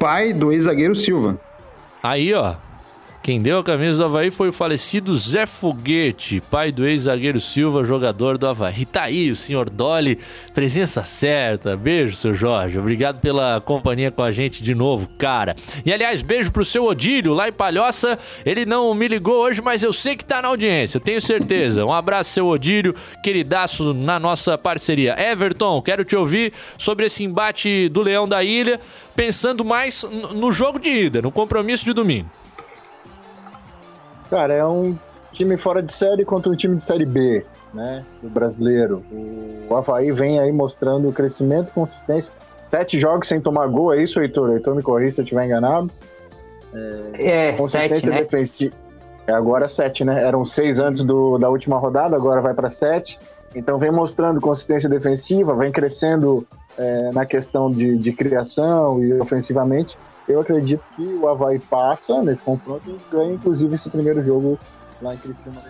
pai 0.00 0.32
do 0.32 0.50
ex-zagueiro 0.52 0.94
Silva. 0.94 1.38
Aí, 2.02 2.32
ó. 2.34 2.54
Quem 3.26 3.42
deu 3.42 3.58
a 3.58 3.64
camisa 3.64 3.98
do 3.98 4.04
Havaí 4.04 4.30
foi 4.30 4.50
o 4.50 4.52
falecido 4.52 5.16
Zé 5.16 5.46
Foguete, 5.46 6.40
pai 6.48 6.70
do 6.70 6.86
ex-zagueiro 6.86 7.40
Silva, 7.40 7.82
jogador 7.82 8.38
do 8.38 8.46
Havaí. 8.46 8.84
Tá 8.84 9.02
aí 9.02 9.32
o 9.32 9.34
senhor 9.34 9.68
Dolly, 9.68 10.20
presença 10.54 11.04
certa. 11.04 11.76
Beijo, 11.76 12.14
seu 12.14 12.32
Jorge. 12.32 12.78
Obrigado 12.78 13.20
pela 13.20 13.60
companhia 13.60 14.12
com 14.12 14.22
a 14.22 14.30
gente 14.30 14.62
de 14.62 14.76
novo, 14.76 15.08
cara. 15.18 15.56
E 15.84 15.92
aliás, 15.92 16.22
beijo 16.22 16.52
pro 16.52 16.64
seu 16.64 16.84
Odílio, 16.84 17.34
lá 17.34 17.48
em 17.48 17.52
Palhoça. 17.52 18.16
Ele 18.44 18.64
não 18.64 18.94
me 18.94 19.08
ligou 19.08 19.42
hoje, 19.42 19.60
mas 19.60 19.82
eu 19.82 19.92
sei 19.92 20.14
que 20.14 20.24
tá 20.24 20.40
na 20.40 20.46
audiência, 20.46 21.00
tenho 21.00 21.20
certeza. 21.20 21.84
Um 21.84 21.92
abraço, 21.92 22.30
seu 22.30 22.46
Odílio, 22.46 22.94
queridaço 23.24 23.92
na 23.92 24.20
nossa 24.20 24.56
parceria. 24.56 25.16
Everton, 25.18 25.82
quero 25.82 26.04
te 26.04 26.14
ouvir 26.14 26.52
sobre 26.78 27.06
esse 27.06 27.24
embate 27.24 27.88
do 27.88 28.02
Leão 28.02 28.28
da 28.28 28.44
Ilha, 28.44 28.80
pensando 29.16 29.64
mais 29.64 30.04
no 30.32 30.52
jogo 30.52 30.78
de 30.78 30.90
ida, 30.90 31.20
no 31.20 31.32
compromisso 31.32 31.84
de 31.84 31.92
domingo. 31.92 32.30
Cara, 34.30 34.54
é 34.54 34.64
um 34.64 34.96
time 35.32 35.56
fora 35.56 35.82
de 35.82 35.92
série 35.92 36.24
contra 36.24 36.50
um 36.50 36.56
time 36.56 36.76
de 36.76 36.84
série 36.84 37.06
B, 37.06 37.44
né? 37.72 38.04
Do 38.22 38.28
brasileiro. 38.28 39.02
O 39.68 39.76
Havaí 39.76 40.10
vem 40.12 40.40
aí 40.40 40.50
mostrando 40.50 41.12
crescimento 41.12 41.68
e 41.68 41.72
consistência. 41.72 42.32
Sete 42.70 42.98
jogos 42.98 43.28
sem 43.28 43.40
tomar 43.40 43.66
gol, 43.68 43.94
é 43.94 44.02
isso, 44.02 44.20
Heitor? 44.20 44.50
Heitor 44.50 44.74
me 44.74 44.82
corrija 44.82 45.16
se 45.16 45.20
eu 45.20 45.24
estiver 45.24 45.44
enganado. 45.44 45.90
É, 46.74 47.52
Consistência 47.52 48.28
sete, 48.28 48.64
né? 48.64 48.70
É 49.28 49.32
agora 49.32 49.68
sete, 49.68 50.04
né? 50.04 50.22
Eram 50.22 50.44
seis 50.44 50.78
antes 50.78 51.02
do, 51.02 51.38
da 51.38 51.48
última 51.48 51.78
rodada, 51.78 52.16
agora 52.16 52.40
vai 52.40 52.54
para 52.54 52.70
sete. 52.70 53.18
Então 53.54 53.78
vem 53.78 53.90
mostrando 53.90 54.40
consistência 54.40 54.88
defensiva, 54.88 55.54
vem 55.54 55.72
crescendo 55.72 56.46
é, 56.76 57.10
na 57.12 57.24
questão 57.24 57.70
de, 57.70 57.96
de 57.96 58.12
criação 58.12 59.02
e 59.02 59.18
ofensivamente. 59.18 59.96
Eu 60.28 60.40
acredito 60.40 60.82
que 60.96 61.02
o 61.04 61.28
Havaí 61.28 61.58
passa 61.58 62.20
nesse 62.22 62.42
confronto 62.42 62.82
e 62.90 62.96
ganha, 63.14 63.34
inclusive, 63.34 63.76
esse 63.76 63.88
primeiro 63.88 64.24
jogo 64.24 64.58
lá 65.00 65.14
em 65.14 65.18
Criciúma. 65.18 65.62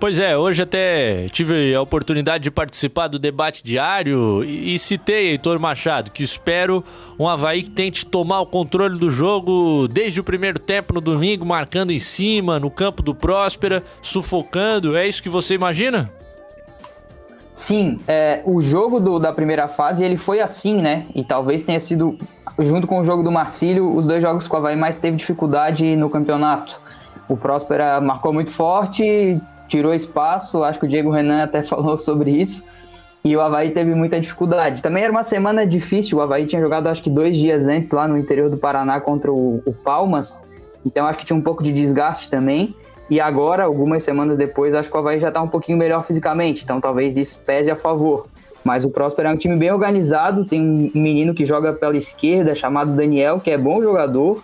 Pois 0.00 0.20
é, 0.20 0.36
hoje 0.38 0.62
até 0.62 1.28
tive 1.30 1.74
a 1.74 1.82
oportunidade 1.82 2.44
de 2.44 2.52
participar 2.52 3.08
do 3.08 3.18
debate 3.18 3.64
diário 3.64 4.44
e, 4.44 4.74
e 4.74 4.78
citei 4.78 5.30
Heitor 5.30 5.58
Machado, 5.58 6.12
que 6.12 6.22
espero 6.22 6.84
um 7.18 7.28
Havaí 7.28 7.64
que 7.64 7.70
tente 7.70 8.06
tomar 8.06 8.38
o 8.40 8.46
controle 8.46 8.96
do 8.96 9.10
jogo 9.10 9.88
desde 9.88 10.20
o 10.20 10.24
primeiro 10.24 10.60
tempo 10.60 10.94
no 10.94 11.00
domingo, 11.00 11.44
marcando 11.44 11.90
em 11.90 11.98
cima, 11.98 12.60
no 12.60 12.70
campo 12.70 13.02
do 13.02 13.12
Próspera, 13.12 13.82
sufocando. 14.00 14.96
É 14.96 15.04
isso 15.08 15.20
que 15.20 15.28
você 15.28 15.54
imagina? 15.54 16.08
Sim, 17.52 17.98
é, 18.06 18.40
o 18.46 18.62
jogo 18.62 19.00
do- 19.00 19.18
da 19.18 19.32
primeira 19.32 19.66
fase 19.66 20.04
ele 20.04 20.16
foi 20.16 20.38
assim, 20.40 20.80
né? 20.80 21.06
E 21.12 21.24
talvez 21.24 21.64
tenha 21.64 21.80
sido, 21.80 22.16
junto 22.58 22.86
com 22.86 23.00
o 23.00 23.04
jogo 23.04 23.22
do 23.22 23.30
Marcílio, 23.30 23.94
os 23.94 24.04
dois 24.04 24.20
jogos 24.20 24.48
que 24.48 24.54
o 24.54 24.56
Havaí 24.56 24.76
mais 24.76 24.98
teve 24.98 25.16
dificuldade 25.16 25.96
no 25.96 26.10
campeonato. 26.10 26.80
O 27.28 27.36
Próspera 27.36 28.00
marcou 28.00 28.32
muito 28.32 28.50
forte, 28.50 29.40
tirou 29.68 29.94
espaço, 29.94 30.64
acho 30.64 30.78
que 30.78 30.86
o 30.86 30.88
Diego 30.88 31.10
Renan 31.10 31.42
até 31.42 31.62
falou 31.66 31.98
sobre 31.98 32.30
isso. 32.30 32.64
E 33.24 33.36
o 33.36 33.40
Havaí 33.40 33.70
teve 33.70 33.94
muita 33.94 34.18
dificuldade. 34.20 34.82
Também 34.82 35.02
era 35.02 35.12
uma 35.12 35.22
semana 35.22 35.66
difícil, 35.66 36.18
o 36.18 36.20
Havaí 36.20 36.46
tinha 36.46 36.62
jogado 36.62 36.86
acho 36.86 37.02
que 37.02 37.10
dois 37.10 37.36
dias 37.36 37.66
antes 37.66 37.90
lá 37.90 38.08
no 38.08 38.16
interior 38.16 38.48
do 38.48 38.56
Paraná 38.56 39.00
contra 39.00 39.30
o, 39.30 39.62
o 39.66 39.72
Palmas. 39.72 40.42
Então 40.84 41.06
acho 41.06 41.18
que 41.18 41.26
tinha 41.26 41.36
um 41.36 41.42
pouco 41.42 41.62
de 41.62 41.72
desgaste 41.72 42.30
também. 42.30 42.74
E 43.10 43.20
agora, 43.20 43.64
algumas 43.64 44.02
semanas 44.04 44.36
depois, 44.36 44.74
acho 44.74 44.90
que 44.90 44.96
o 44.96 45.00
Havaí 45.00 45.18
já 45.18 45.30
tá 45.30 45.40
um 45.40 45.48
pouquinho 45.48 45.78
melhor 45.78 46.04
fisicamente. 46.04 46.62
Então 46.64 46.80
talvez 46.80 47.16
isso 47.16 47.38
pese 47.44 47.70
a 47.70 47.76
favor. 47.76 48.26
Mas 48.64 48.84
o 48.84 48.90
Próspero 48.90 49.28
é 49.28 49.30
um 49.30 49.36
time 49.36 49.56
bem 49.56 49.70
organizado. 49.70 50.44
Tem 50.44 50.60
um 50.60 50.90
menino 50.94 51.34
que 51.34 51.46
joga 51.46 51.72
pela 51.72 51.96
esquerda, 51.96 52.54
chamado 52.54 52.92
Daniel, 52.92 53.40
que 53.40 53.50
é 53.50 53.58
bom 53.58 53.82
jogador. 53.82 54.42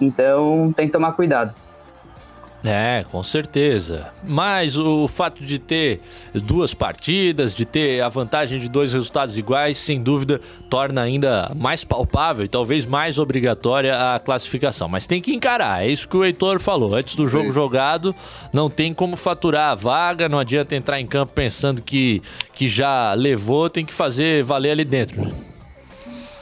Então 0.00 0.72
tem 0.76 0.86
que 0.86 0.92
tomar 0.92 1.12
cuidado. 1.12 1.54
É, 2.64 3.04
com 3.10 3.22
certeza. 3.22 4.10
Mas 4.24 4.76
o 4.76 5.06
fato 5.06 5.44
de 5.44 5.58
ter 5.58 6.00
duas 6.34 6.74
partidas, 6.74 7.54
de 7.54 7.64
ter 7.64 8.02
a 8.02 8.08
vantagem 8.08 8.58
de 8.58 8.68
dois 8.68 8.92
resultados 8.92 9.38
iguais, 9.38 9.78
sem 9.78 10.02
dúvida, 10.02 10.40
torna 10.68 11.02
ainda 11.02 11.52
mais 11.54 11.84
palpável 11.84 12.44
e 12.44 12.48
talvez 12.48 12.84
mais 12.84 13.18
obrigatória 13.18 14.14
a 14.14 14.18
classificação. 14.18 14.88
Mas 14.88 15.06
tem 15.06 15.20
que 15.20 15.32
encarar, 15.32 15.84
é 15.84 15.88
isso 15.88 16.08
que 16.08 16.16
o 16.16 16.24
Heitor 16.24 16.58
falou. 16.58 16.94
Antes 16.94 17.14
do 17.14 17.28
jogo 17.28 17.50
jogado, 17.50 18.14
não 18.52 18.68
tem 18.68 18.92
como 18.92 19.16
faturar 19.16 19.70
a 19.70 19.74
vaga, 19.74 20.28
não 20.28 20.38
adianta 20.38 20.74
entrar 20.74 21.00
em 21.00 21.06
campo 21.06 21.32
pensando 21.32 21.80
que, 21.80 22.20
que 22.54 22.68
já 22.68 23.14
levou, 23.14 23.70
tem 23.70 23.84
que 23.84 23.94
fazer 23.94 24.42
valer 24.42 24.72
ali 24.72 24.84
dentro. 24.84 25.47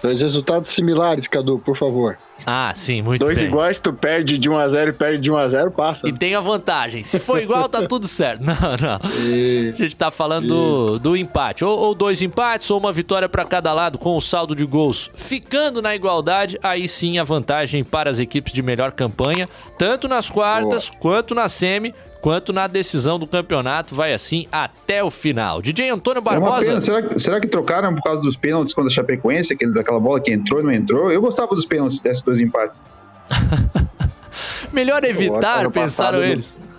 Dois 0.07 0.21
resultados 0.23 0.73
similares, 0.73 1.27
Cadu, 1.27 1.59
por 1.59 1.77
favor. 1.77 2.17
Ah, 2.47 2.73
sim, 2.77 3.03
muito 3.03 3.25
Dois 3.25 3.37
bem. 3.37 3.49
iguais, 3.49 3.79
tu 3.81 3.93
perde 3.93 4.39
de 4.39 4.49
1x0 4.49 4.91
e 4.91 4.93
perde 4.93 5.23
de 5.23 5.31
1x0, 5.33 5.71
passa. 5.73 6.07
E 6.09 6.13
tem 6.13 6.33
a 6.37 6.41
vantagem. 6.41 7.03
Se 7.03 7.19
for 7.19 7.43
igual, 7.43 7.69
tá 7.69 7.83
tudo 7.89 8.07
certo. 8.07 8.43
Não, 8.45 8.55
não. 8.55 9.01
A 9.03 9.77
gente 9.77 9.97
tá 9.97 10.13
falando 10.13 10.47
do, 10.47 10.99
do 11.01 11.17
empate. 11.17 11.65
Ou, 11.65 11.77
ou 11.77 11.93
dois 11.95 12.23
empates, 12.23 12.71
ou 12.71 12.79
uma 12.79 12.93
vitória 12.93 13.29
para 13.29 13.45
cada 13.45 13.73
lado, 13.73 13.99
com 13.99 14.17
o 14.17 14.21
saldo 14.21 14.55
de 14.55 14.65
gols 14.65 15.11
ficando 15.15 15.83
na 15.83 15.97
igualdade. 15.97 16.57
Aí 16.63 16.87
sim 16.87 17.19
a 17.19 17.25
vantagem 17.25 17.83
para 17.83 18.11
as 18.11 18.21
equipes 18.21 18.53
de 18.53 18.63
melhor 18.63 18.93
campanha, 18.93 19.49
tanto 19.77 20.07
nas 20.07 20.31
quartas, 20.31 20.89
quanto 21.01 21.35
na 21.35 21.49
semi, 21.49 21.93
quanto 22.21 22.53
na 22.53 22.67
decisão 22.67 23.19
do 23.19 23.27
campeonato. 23.27 23.95
Vai 23.95 24.13
assim 24.13 24.47
até 24.51 25.03
o 25.03 25.11
final. 25.11 25.61
DJ 25.63 25.91
Antônio 25.91 26.19
É 26.19 26.21
uma 26.23 26.31
Barbosa. 26.41 26.67
pena. 26.67 26.81
Será, 26.81 27.03
que- 27.03 27.19
será 27.19 27.41
que 27.41 27.47
trocaram 27.49 27.95
por 27.95 28.03
causa 28.03 28.21
dos 28.21 28.37
pênaltis 28.37 28.75
contra 28.75 28.91
a 28.91 28.95
Chapecoense, 28.95 29.53
aquele, 29.53 29.73
daquela 29.73 30.01
bola 30.01 30.21
que 30.21 30.33
entrou 30.33 30.61
e 30.61 30.63
não 30.65 30.73
entrou? 30.73 31.11
Eu 31.11 31.21
gostava 31.21 31.55
dos 31.55 31.65
pênaltis 31.67 32.01
desses 32.01 32.23
dois 32.23 32.41
empates. 32.41 32.83
Melhor 34.73 35.03
evitar, 35.05 35.71
pensaram 35.71 36.21
passado, 36.21 36.23
eles. 36.23 36.77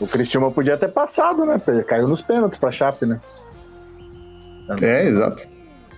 O 0.00 0.06
Cristiúma 0.06 0.50
podia 0.50 0.76
ter 0.76 0.88
passado, 0.88 1.44
né? 1.44 1.56
Caiu 1.86 2.06
nos 2.06 2.20
pênaltis 2.22 2.58
pra 2.58 2.70
Chape, 2.70 3.04
né? 3.06 3.20
É, 4.80 5.06
exato. 5.08 5.48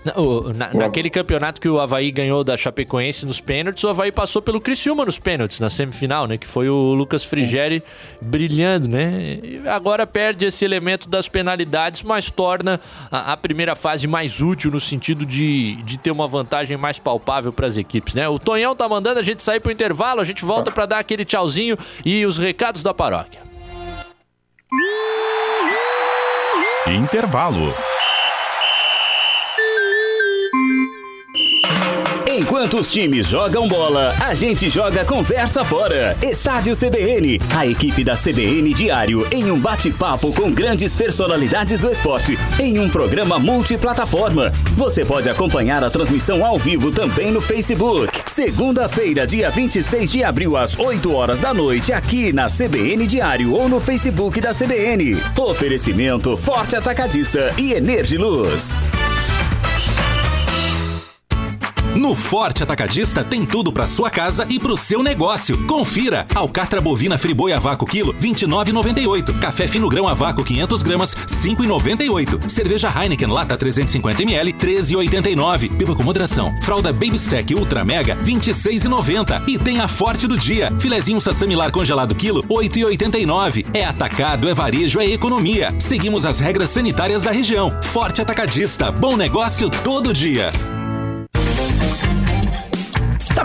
Na- 0.02 0.14
o- 0.16 0.52
na- 0.54 0.72
naquele 0.72 1.10
campeonato 1.10 1.60
que 1.60 1.68
o 1.68 1.78
Havaí 1.78 2.10
ganhou 2.10 2.42
da 2.42 2.56
Chapecoense 2.56 3.26
nos 3.26 3.38
pênaltis, 3.38 3.84
o 3.84 3.88
Havaí 3.90 4.10
passou 4.10 4.40
pelo 4.40 4.58
Criciúma 4.58 5.04
nos 5.04 5.18
pênaltis, 5.18 5.60
na 5.60 5.68
semifinal, 5.68 6.26
né? 6.26 6.38
Que 6.38 6.46
foi 6.46 6.70
o 6.70 6.94
Lucas 6.94 7.22
Frigeri 7.22 7.82
brilhando, 8.22 8.88
né? 8.88 9.38
E 9.42 9.62
agora 9.68 10.06
perde 10.06 10.46
esse 10.46 10.64
elemento 10.64 11.06
das 11.06 11.28
penalidades, 11.28 12.02
mas 12.02 12.30
torna 12.30 12.80
a, 13.12 13.32
a 13.32 13.36
primeira 13.36 13.76
fase 13.76 14.06
mais 14.06 14.40
útil 14.40 14.70
no 14.70 14.80
sentido 14.80 15.26
de, 15.26 15.76
de 15.82 15.98
ter 15.98 16.10
uma 16.10 16.26
vantagem 16.26 16.78
mais 16.78 16.98
palpável 16.98 17.52
para 17.52 17.66
as 17.66 17.76
equipes, 17.76 18.14
né? 18.14 18.26
O 18.26 18.38
Tonhão 18.38 18.74
tá 18.74 18.88
mandando 18.88 19.20
a 19.20 19.22
gente 19.22 19.42
sair 19.42 19.60
pro 19.60 19.70
intervalo, 19.70 20.22
a 20.22 20.24
gente 20.24 20.46
volta 20.46 20.70
para 20.70 20.86
dar 20.86 20.98
aquele 21.00 21.26
tchauzinho 21.26 21.76
e 22.06 22.24
os 22.24 22.38
recados 22.38 22.82
da 22.82 22.94
paróquia. 22.94 23.40
Intervalo. 26.86 27.74
Enquanto 32.40 32.80
os 32.80 32.90
times 32.90 33.26
jogam 33.26 33.68
bola, 33.68 34.14
a 34.18 34.34
gente 34.34 34.70
joga 34.70 35.04
conversa 35.04 35.62
fora. 35.62 36.16
Estádio 36.22 36.74
CBN, 36.74 37.38
a 37.54 37.66
equipe 37.66 38.02
da 38.02 38.14
CBN 38.14 38.72
Diário 38.72 39.28
em 39.30 39.50
um 39.50 39.58
bate-papo 39.58 40.32
com 40.32 40.50
grandes 40.50 40.94
personalidades 40.94 41.80
do 41.80 41.90
esporte 41.90 42.38
em 42.58 42.78
um 42.78 42.88
programa 42.88 43.38
multiplataforma. 43.38 44.50
Você 44.74 45.04
pode 45.04 45.28
acompanhar 45.28 45.84
a 45.84 45.90
transmissão 45.90 46.42
ao 46.42 46.58
vivo 46.58 46.90
também 46.90 47.30
no 47.30 47.42
Facebook. 47.42 48.10
Segunda-feira, 48.24 49.26
dia 49.26 49.50
26 49.50 50.10
de 50.10 50.24
abril, 50.24 50.56
às 50.56 50.78
8 50.78 51.12
horas 51.12 51.40
da 51.40 51.52
noite, 51.52 51.92
aqui 51.92 52.32
na 52.32 52.46
CBN 52.46 53.06
Diário 53.06 53.52
ou 53.52 53.68
no 53.68 53.78
Facebook 53.78 54.40
da 54.40 54.54
CBN. 54.54 55.20
Oferecimento 55.38 56.38
Forte 56.38 56.74
Atacadista 56.74 57.52
e 57.58 57.74
Energiluz. 57.74 58.74
No 61.94 62.14
Forte 62.14 62.62
Atacadista 62.62 63.24
tem 63.24 63.44
tudo 63.44 63.72
para 63.72 63.86
sua 63.86 64.08
casa 64.10 64.46
e 64.48 64.60
para 64.60 64.72
o 64.72 64.76
seu 64.76 65.02
negócio. 65.02 65.66
Confira: 65.66 66.26
alcatra 66.34 66.80
bovina 66.80 67.18
friboi 67.18 67.52
a 67.52 67.58
vácuo 67.58 67.86
quilo 67.86 68.14
29,98. 68.14 69.38
Café 69.40 69.66
fino 69.66 69.88
grão 69.88 70.06
a 70.06 70.14
vácuo 70.14 70.44
500 70.44 70.82
gramas 70.82 71.16
5,98. 71.26 72.48
Cerveja 72.48 72.88
Heineken 72.88 73.28
lata 73.28 73.56
350 73.56 74.22
ml 74.22 74.52
13,89. 74.52 75.72
Beba 75.72 75.94
com 75.96 76.02
moderação. 76.02 76.54
Fralda 76.62 76.92
Baby 76.92 77.18
Sec 77.18 77.50
Ultra 77.50 77.84
Mega 77.84 78.16
26,90. 78.16 79.48
E 79.48 79.58
tem 79.58 79.80
a 79.80 79.88
Forte 79.88 80.28
do 80.28 80.38
dia: 80.38 80.72
filezinho 80.78 81.20
sassamilar 81.20 81.72
congelado 81.72 82.14
quilo 82.14 82.44
8,89. 82.44 83.66
É 83.74 83.84
atacado, 83.84 84.48
é 84.48 84.54
varejo, 84.54 85.00
é 85.00 85.06
economia. 85.06 85.74
Seguimos 85.80 86.24
as 86.24 86.38
regras 86.38 86.70
sanitárias 86.70 87.22
da 87.22 87.32
região. 87.32 87.76
Forte 87.82 88.22
Atacadista, 88.22 88.92
bom 88.92 89.16
negócio 89.16 89.68
todo 89.68 90.12
dia. 90.12 90.52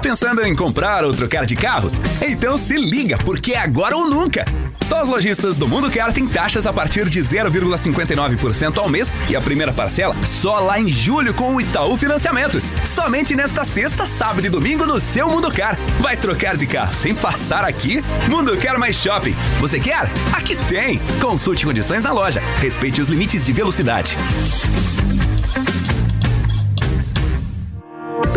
Pensando 0.05 0.43
em 0.43 0.55
comprar 0.55 1.03
ou 1.03 1.11
trocar 1.11 1.47
de 1.47 1.55
carro? 1.55 1.91
Então 2.21 2.59
se 2.59 2.77
liga, 2.77 3.17
porque 3.17 3.53
é 3.53 3.57
agora 3.57 3.97
ou 3.97 4.07
nunca. 4.07 4.45
Só 4.83 5.01
os 5.01 5.09
lojistas 5.09 5.57
do 5.57 5.67
Mundo 5.67 5.89
Car 5.89 6.13
têm 6.13 6.27
taxas 6.27 6.67
a 6.67 6.71
partir 6.71 7.09
de 7.09 7.19
0,59% 7.21 8.77
ao 8.77 8.87
mês 8.87 9.11
e 9.27 9.35
a 9.35 9.41
primeira 9.41 9.73
parcela 9.73 10.15
só 10.23 10.59
lá 10.59 10.79
em 10.79 10.89
julho 10.89 11.33
com 11.33 11.55
o 11.55 11.59
Itaú 11.59 11.97
Financiamentos. 11.97 12.71
Somente 12.85 13.35
nesta 13.35 13.65
sexta, 13.65 14.05
sábado 14.05 14.45
e 14.45 14.49
domingo 14.49 14.85
no 14.85 14.99
seu 14.99 15.27
Mundo 15.27 15.51
Car. 15.51 15.75
Vai 15.99 16.15
trocar 16.15 16.55
de 16.55 16.67
carro 16.67 16.93
sem 16.93 17.15
passar 17.15 17.65
aqui? 17.65 18.03
Mundo 18.29 18.55
Car 18.57 18.77
mais 18.77 18.97
Shopping. 18.97 19.35
Você 19.59 19.79
quer? 19.79 20.11
Aqui 20.31 20.55
tem! 20.55 20.99
Consulte 21.19 21.65
condições 21.65 22.03
na 22.03 22.11
loja. 22.11 22.43
Respeite 22.59 23.01
os 23.01 23.09
limites 23.09 23.43
de 23.43 23.51
velocidade. 23.51 24.15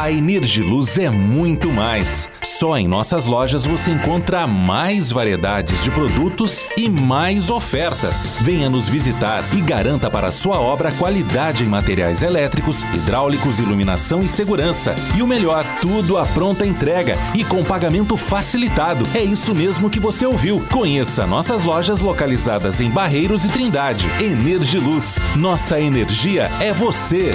A 0.00 0.10
Energiluz 0.10 0.96
é 0.96 1.10
muito 1.10 1.70
mais. 1.70 2.26
Só 2.42 2.78
em 2.78 2.88
nossas 2.88 3.26
lojas 3.26 3.66
você 3.66 3.90
encontra 3.90 4.46
mais 4.46 5.12
variedades 5.12 5.84
de 5.84 5.90
produtos 5.90 6.64
e 6.74 6.88
mais 6.88 7.50
ofertas. 7.50 8.32
Venha 8.40 8.70
nos 8.70 8.88
visitar 8.88 9.44
e 9.52 9.60
garanta 9.60 10.10
para 10.10 10.32
sua 10.32 10.58
obra 10.58 10.90
qualidade 10.90 11.64
em 11.64 11.66
materiais 11.66 12.22
elétricos, 12.22 12.82
hidráulicos, 12.94 13.58
iluminação 13.58 14.20
e 14.20 14.28
segurança. 14.28 14.94
E 15.14 15.22
o 15.22 15.26
melhor, 15.26 15.66
tudo 15.82 16.16
à 16.16 16.24
pronta 16.24 16.64
entrega 16.64 17.14
e 17.34 17.44
com 17.44 17.62
pagamento 17.62 18.16
facilitado. 18.16 19.04
É 19.14 19.22
isso 19.22 19.54
mesmo 19.54 19.90
que 19.90 20.00
você 20.00 20.24
ouviu. 20.24 20.64
Conheça 20.72 21.26
nossas 21.26 21.62
lojas 21.62 22.00
localizadas 22.00 22.80
em 22.80 22.90
Barreiros 22.90 23.44
e 23.44 23.48
Trindade. 23.48 24.06
Energiluz. 24.18 25.18
Nossa 25.36 25.78
energia 25.78 26.50
é 26.58 26.72
você. 26.72 27.34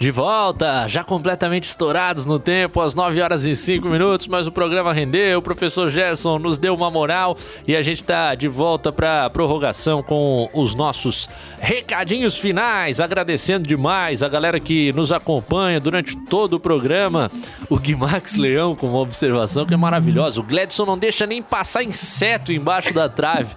De 0.00 0.10
volta, 0.10 0.88
já 0.88 1.04
completamente 1.04 1.64
estourados 1.64 2.24
no 2.24 2.38
tempo, 2.38 2.80
às 2.80 2.94
9 2.94 3.20
horas 3.20 3.44
e 3.44 3.54
5 3.54 3.86
minutos, 3.86 4.28
mas 4.28 4.46
o 4.46 4.50
programa 4.50 4.94
rendeu, 4.94 5.38
o 5.38 5.42
professor 5.42 5.90
Gerson 5.90 6.38
nos 6.38 6.58
deu 6.58 6.74
uma 6.74 6.90
moral 6.90 7.36
e 7.68 7.76
a 7.76 7.82
gente 7.82 8.02
tá 8.02 8.34
de 8.34 8.48
volta 8.48 8.90
pra 8.90 9.28
prorrogação 9.28 10.02
com 10.02 10.48
os 10.54 10.74
nossos 10.74 11.28
recadinhos 11.58 12.38
finais, 12.38 12.98
agradecendo 12.98 13.68
demais 13.68 14.22
a 14.22 14.28
galera 14.30 14.58
que 14.58 14.90
nos 14.94 15.12
acompanha 15.12 15.78
durante 15.78 16.16
todo 16.16 16.54
o 16.54 16.60
programa. 16.60 17.30
O 17.68 17.78
Guimax 17.78 18.36
Leão 18.36 18.74
com 18.74 18.88
uma 18.88 19.00
observação 19.00 19.66
que 19.66 19.74
é 19.74 19.76
maravilhosa. 19.76 20.40
O 20.40 20.42
Gledson 20.42 20.86
não 20.86 20.96
deixa 20.96 21.26
nem 21.26 21.42
passar 21.42 21.82
inseto 21.82 22.54
embaixo 22.54 22.94
da 22.94 23.06
trave 23.06 23.54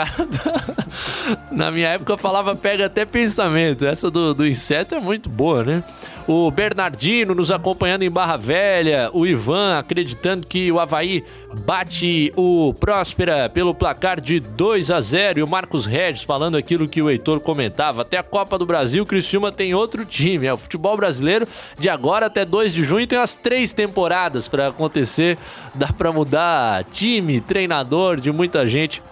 na 1.50 1.70
minha 1.70 1.88
época 1.88 2.16
falava 2.16 2.54
pega 2.54 2.86
até 2.86 3.04
pensamento. 3.04 3.86
Essa 3.86 4.10
do, 4.10 4.34
do 4.34 4.46
inseto 4.46 4.94
é 4.94 5.00
muito 5.00 5.28
boa, 5.28 5.64
né? 5.64 5.84
O 6.26 6.50
Bernardino 6.52 7.34
nos 7.34 7.50
acompanhando 7.50 8.02
em 8.02 8.10
Barra 8.10 8.36
Velha, 8.36 9.10
o 9.12 9.26
Ivan 9.26 9.76
acreditando 9.78 10.46
que 10.46 10.70
o 10.70 10.78
Havaí 10.78 11.24
bate 11.66 12.32
o 12.36 12.72
Próspera 12.74 13.48
pelo 13.48 13.74
placar 13.74 14.20
de 14.20 14.38
2 14.38 14.92
a 14.92 15.00
0 15.00 15.40
e 15.40 15.42
o 15.42 15.48
Marcos 15.48 15.84
Regis 15.84 16.22
falando 16.22 16.56
aquilo 16.56 16.88
que 16.88 17.02
o 17.02 17.10
Heitor 17.10 17.40
comentava. 17.40 18.02
Até 18.02 18.18
a 18.18 18.22
Copa 18.22 18.56
do 18.56 18.64
Brasil, 18.64 19.04
Criciúma 19.04 19.50
tem 19.50 19.74
outro 19.74 20.04
time. 20.04 20.46
É 20.46 20.52
o 20.52 20.56
futebol 20.56 20.96
brasileiro 20.96 21.46
de 21.78 21.88
agora 21.88 22.26
até 22.26 22.44
2 22.44 22.72
de 22.72 22.84
junho 22.84 23.06
tem 23.06 23.18
as 23.18 23.34
três 23.34 23.72
temporadas 23.72 24.48
para 24.48 24.68
acontecer. 24.68 25.36
Dá 25.74 25.88
para 25.88 26.12
mudar 26.12 26.84
time, 26.84 27.40
treinador 27.40 28.20
de 28.20 28.30
muita 28.30 28.64
gente 28.64 29.02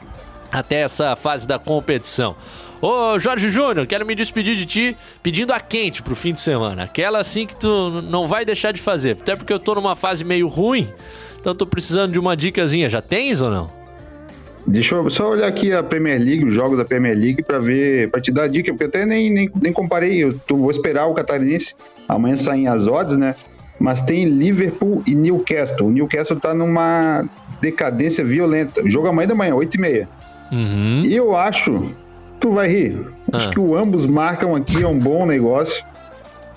até 0.53 0.81
essa 0.81 1.15
fase 1.17 1.47
da 1.47 1.59
competição. 1.59 2.37
Ô 2.83 3.19
Jorge 3.19 3.51
Júnior, 3.51 3.87
quero 3.87 4.07
me 4.07 4.15
despedir 4.15 4.57
de 4.57 4.65
ti 4.65 4.97
pedindo 5.23 5.53
a 5.53 5.61
quente 5.61 6.03
pro 6.03 6.17
fim 6.17 6.33
de 6.33 6.41
semana. 6.41 6.85
Aquela 6.85 7.19
assim 7.19 7.47
que 7.47 7.55
tu 7.55 8.03
não 8.03 8.27
vai 8.27 8.45
deixar 8.45 8.73
de 8.73 8.81
fazer. 8.81 9.13
Até 9.21 9.37
porque 9.37 9.53
eu 9.53 9.59
tô 9.59 9.75
numa 9.75 9.95
fase 9.95 10.25
meio 10.25 10.49
ruim, 10.49 10.89
então 11.39 11.55
tô 11.55 11.67
precisando 11.67 12.13
de 12.13 12.19
uma 12.19 12.35
dicasinha. 12.35 12.89
Já 12.89 13.03
tens 13.03 13.43
ou 13.43 13.51
não? 13.51 13.81
Deixa 14.67 14.95
eu 14.95 15.11
só 15.11 15.31
olhar 15.31 15.47
aqui 15.47 15.73
a 15.73 15.83
Premier 15.83 16.19
League, 16.19 16.45
os 16.45 16.55
jogos 16.55 16.79
da 16.79 16.85
Premier 16.85 17.17
League, 17.17 17.43
para 17.43 17.59
ver, 17.59 18.11
para 18.11 18.21
te 18.21 18.31
dar 18.31 18.47
dica, 18.47 18.71
porque 18.71 18.85
eu 18.85 18.89
até 18.89 19.05
nem, 19.05 19.31
nem, 19.31 19.51
nem 19.61 19.73
comparei. 19.73 20.25
Eu 20.25 20.39
tô, 20.47 20.57
vou 20.57 20.71
esperar 20.71 21.07
o 21.07 21.15
Catarinense. 21.15 21.75
Amanhã 22.09 22.37
saem 22.37 22.69
as 22.69 22.87
odds, 22.87 23.17
né? 23.17 23.35
Mas 23.79 24.03
tem 24.03 24.27
Liverpool 24.27 25.03
e 25.07 25.15
Newcastle. 25.15 25.87
O 25.87 25.91
Newcastle 25.91 26.39
tá 26.39 26.55
numa 26.55 27.25
decadência 27.61 28.25
violenta. 28.25 28.83
O 28.83 28.89
jogo 28.89 29.09
amanhã 29.09 29.29
da 29.29 29.35
manhã, 29.35 29.55
8h30. 29.55 30.07
Uhum. 30.53 31.03
E 31.05 31.15
eu 31.15 31.37
acho, 31.37 31.95
tu 32.41 32.53
vai 32.53 32.69
rir, 32.69 33.07
acho 33.33 33.49
Ah. 33.49 33.51
que 33.51 33.61
o 33.61 33.77
ambos 33.77 34.07
marcam 34.07 34.55
aqui 34.57 34.83
é 34.83 34.87
um 34.89 34.99
bom 34.99 35.25
negócio, 35.27 35.85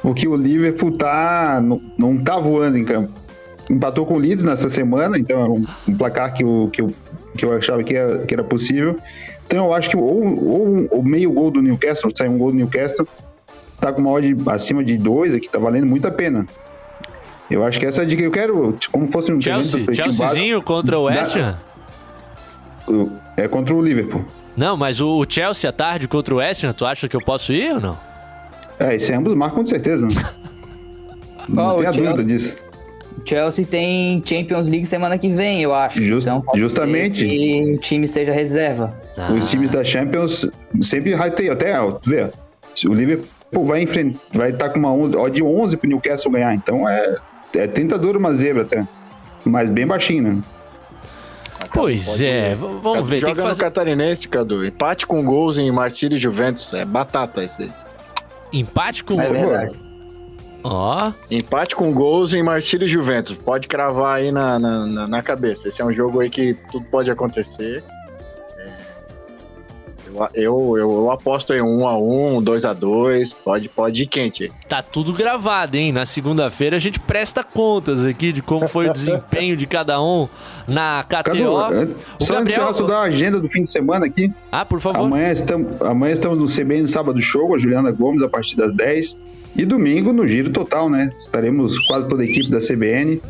porque 0.01 0.27
o 0.27 0.35
Liverpool 0.35 0.91
tá, 0.97 1.61
não, 1.63 1.81
não 1.97 2.17
tá 2.17 2.39
voando 2.39 2.77
em 2.77 2.83
campo. 2.85 3.11
Empatou 3.69 4.05
com 4.05 4.15
o 4.15 4.17
Leeds 4.17 4.43
nessa 4.43 4.69
semana, 4.69 5.17
então 5.17 5.39
era 5.41 5.49
um, 5.51 5.65
um 5.87 5.95
placar 5.95 6.33
que 6.33 6.43
eu, 6.43 6.69
que, 6.73 6.81
eu, 6.81 6.93
que 7.37 7.45
eu 7.45 7.53
achava 7.53 7.81
que 7.83 7.95
era, 7.95 8.19
que 8.25 8.33
era 8.33 8.43
possível. 8.43 8.97
Então 9.47 9.65
eu 9.67 9.73
acho 9.73 9.89
que 9.89 9.95
ou, 9.95 10.25
ou 10.45 10.85
o 10.91 11.03
meio 11.03 11.31
gol 11.31 11.49
do 11.51 11.61
Newcastle, 11.61 12.11
sai 12.15 12.27
um 12.27 12.37
gol 12.37 12.51
do 12.51 12.57
Newcastle, 12.57 13.07
tá 13.79 13.93
com 13.93 14.01
uma 14.01 14.11
odd 14.11 14.35
acima 14.47 14.83
de 14.83 14.97
dois 14.97 15.33
aqui, 15.33 15.47
tá 15.49 15.59
valendo 15.59 15.85
muito 15.87 16.05
a 16.07 16.11
pena. 16.11 16.45
Eu 17.49 17.63
acho 17.63 17.79
que 17.79 17.85
essa 17.85 18.01
é 18.01 18.05
a 18.05 18.07
dica 18.07 18.21
que 18.21 18.27
eu 18.27 18.31
quero, 18.31 18.75
como 18.91 19.07
fosse 19.07 19.31
um 19.31 19.39
Chelsea, 19.39 19.85
Chelseazinho 19.93 20.61
contra 20.61 20.97
o 20.99 21.03
West 21.03 21.35
Ham? 21.37 21.55
É 23.37 23.47
contra 23.47 23.73
o 23.73 23.81
Liverpool. 23.81 24.23
Não, 24.55 24.77
mas 24.77 25.01
o 25.01 25.25
Chelsea 25.27 25.69
à 25.69 25.73
tarde 25.73 26.07
contra 26.07 26.33
o 26.33 26.37
West 26.37 26.63
Ham, 26.63 26.73
tu 26.73 26.85
acha 26.85 27.07
que 27.09 27.15
eu 27.15 27.21
posso 27.21 27.51
ir 27.53 27.73
ou 27.73 27.81
não? 27.81 27.97
É, 28.79 28.95
esse 28.95 29.11
ambos 29.13 29.33
marcam 29.33 29.59
com 29.61 29.65
certeza. 29.65 30.05
Né? 30.07 30.13
Não 31.49 31.63
Ó, 31.63 31.73
tem 31.75 31.85
o 31.85 31.87
a 31.87 31.91
dúvida 31.91 32.09
Chelsea- 32.15 32.25
disso. 32.25 32.55
Chelsea 33.25 33.65
tem 33.65 34.21
Champions 34.25 34.67
League 34.69 34.85
semana 34.85 35.17
que 35.17 35.29
vem, 35.29 35.61
eu 35.61 35.73
acho. 35.73 36.01
então 36.03 36.41
pode 36.41 36.59
justamente. 36.59 37.19
ser 37.21 37.27
que 37.29 37.73
o 37.75 37.77
time 37.79 38.07
seja 38.07 38.33
reserva. 38.33 38.93
Os 39.37 39.49
times 39.49 39.69
da 39.69 39.83
Champions 39.83 40.49
sempre 40.81 41.13
rateiam 41.13 41.53
até 41.53 41.73
alto, 41.75 42.09
vê? 42.09 42.29
O 42.87 42.93
Liverpool 42.93 43.65
vai 43.65 43.83
enfrentar, 43.83 44.19
vai 44.33 44.49
estar 44.49 44.69
com 44.69 44.79
uma 44.79 44.91
on- 44.91 45.15
odd 45.15 45.35
de 45.35 45.43
11 45.43 45.77
pro 45.77 45.87
Newcastle 45.87 46.31
ganhar, 46.31 46.53
então 46.55 46.89
é, 46.89 47.15
é 47.55 47.67
tentador 47.67 48.17
uma 48.17 48.33
zebra 48.33 48.63
até. 48.63 48.85
Mas 49.45 49.69
bem 49.69 49.85
baixinho, 49.85 50.23
né? 50.23 50.41
Pois 51.73 52.19
é, 52.21 52.55
v- 52.55 52.79
vamos 52.81 53.07
ver, 53.07 53.17
tem 53.23 53.29
Joga 53.29 53.35
que 53.35 53.41
fazer 53.41 53.63
no 53.63 53.69
Catarinense, 53.71 54.27
Cadu. 54.27 54.65
Empate 54.65 55.05
com 55.05 55.23
gols 55.23 55.57
em 55.57 55.71
Marcílio 55.71 56.17
e 56.17 56.19
Juventus. 56.19 56.73
É 56.73 56.83
batata 56.85 57.43
esse 57.43 57.63
aí. 57.63 57.71
empate 58.51 59.03
com 59.03 59.19
É 59.21 59.29
verdade. 59.29 59.75
Ó. 60.63 61.11
Empate 61.29 61.75
com 61.75 61.91
gols 61.93 62.33
em 62.33 62.41
Marcílio 62.41 62.87
e 62.87 62.91
Juventus. 62.91 63.35
Pode 63.37 63.67
cravar 63.67 64.17
aí 64.19 64.31
na, 64.31 64.57
na, 64.57 64.85
na- 64.85 65.07
na 65.07 65.21
cabeça. 65.21 65.67
Esse 65.67 65.81
é 65.81 65.85
um 65.85 65.91
jogo 65.93 66.21
aí 66.21 66.29
que 66.29 66.53
tudo 66.71 66.85
pode 66.85 67.11
acontecer. 67.11 67.83
É, 70.33 70.39
Eu, 70.39 70.77
eu, 70.77 70.91
eu, 70.91 71.11
aposto 71.11 71.53
em 71.53 71.61
1 71.61 71.87
a 71.87 71.97
1 71.97 72.41
2 72.41 72.65
a 72.65 72.73
2 72.73 73.33
Pode, 73.33 73.69
pode 73.69 74.03
ir 74.03 74.07
quente. 74.07 74.51
Tá 74.67 74.81
tudo 74.81 75.13
gravado, 75.13 75.75
hein? 75.75 75.91
Na 75.91 76.05
segunda-feira 76.05 76.77
a 76.77 76.79
gente 76.79 76.99
presta 76.99 77.43
contas 77.43 78.05
aqui 78.05 78.31
de 78.31 78.41
como 78.41 78.67
foi 78.67 78.89
o 78.89 78.93
desempenho 78.93 79.57
de 79.57 79.65
cada 79.65 80.01
um 80.01 80.27
na 80.67 81.03
KTO. 81.03 81.23
Cadu, 81.23 81.95
o 82.19 82.23
só 82.23 82.37
antes 82.37 82.53
de 82.53 82.59
Gabriel. 82.59 82.75
eu 82.77 82.87
dar 82.87 82.99
a 82.99 83.03
agenda 83.03 83.39
do 83.39 83.49
fim 83.49 83.63
de 83.63 83.69
semana 83.69 84.05
aqui. 84.05 84.31
Ah, 84.51 84.65
por 84.65 84.79
favor. 84.79 85.05
Amanhã 85.05 85.31
estamos, 85.31 85.81
amanhã 85.81 86.13
estamos 86.13 86.37
no 86.37 86.45
CBN 86.45 86.87
Sábado 86.87 87.21
Show, 87.21 87.47
com 87.47 87.55
a 87.55 87.57
Juliana 87.57 87.91
Gomes, 87.91 88.21
a 88.23 88.29
partir 88.29 88.55
das 88.55 88.73
10. 88.73 89.17
E 89.55 89.65
domingo 89.65 90.11
no 90.11 90.27
Giro 90.27 90.51
Total, 90.51 90.89
né? 90.89 91.11
Estaremos 91.17 91.77
quase 91.85 92.07
toda 92.07 92.23
a 92.23 92.25
equipe 92.25 92.49
da 92.49 92.59
CBN. 92.59 93.21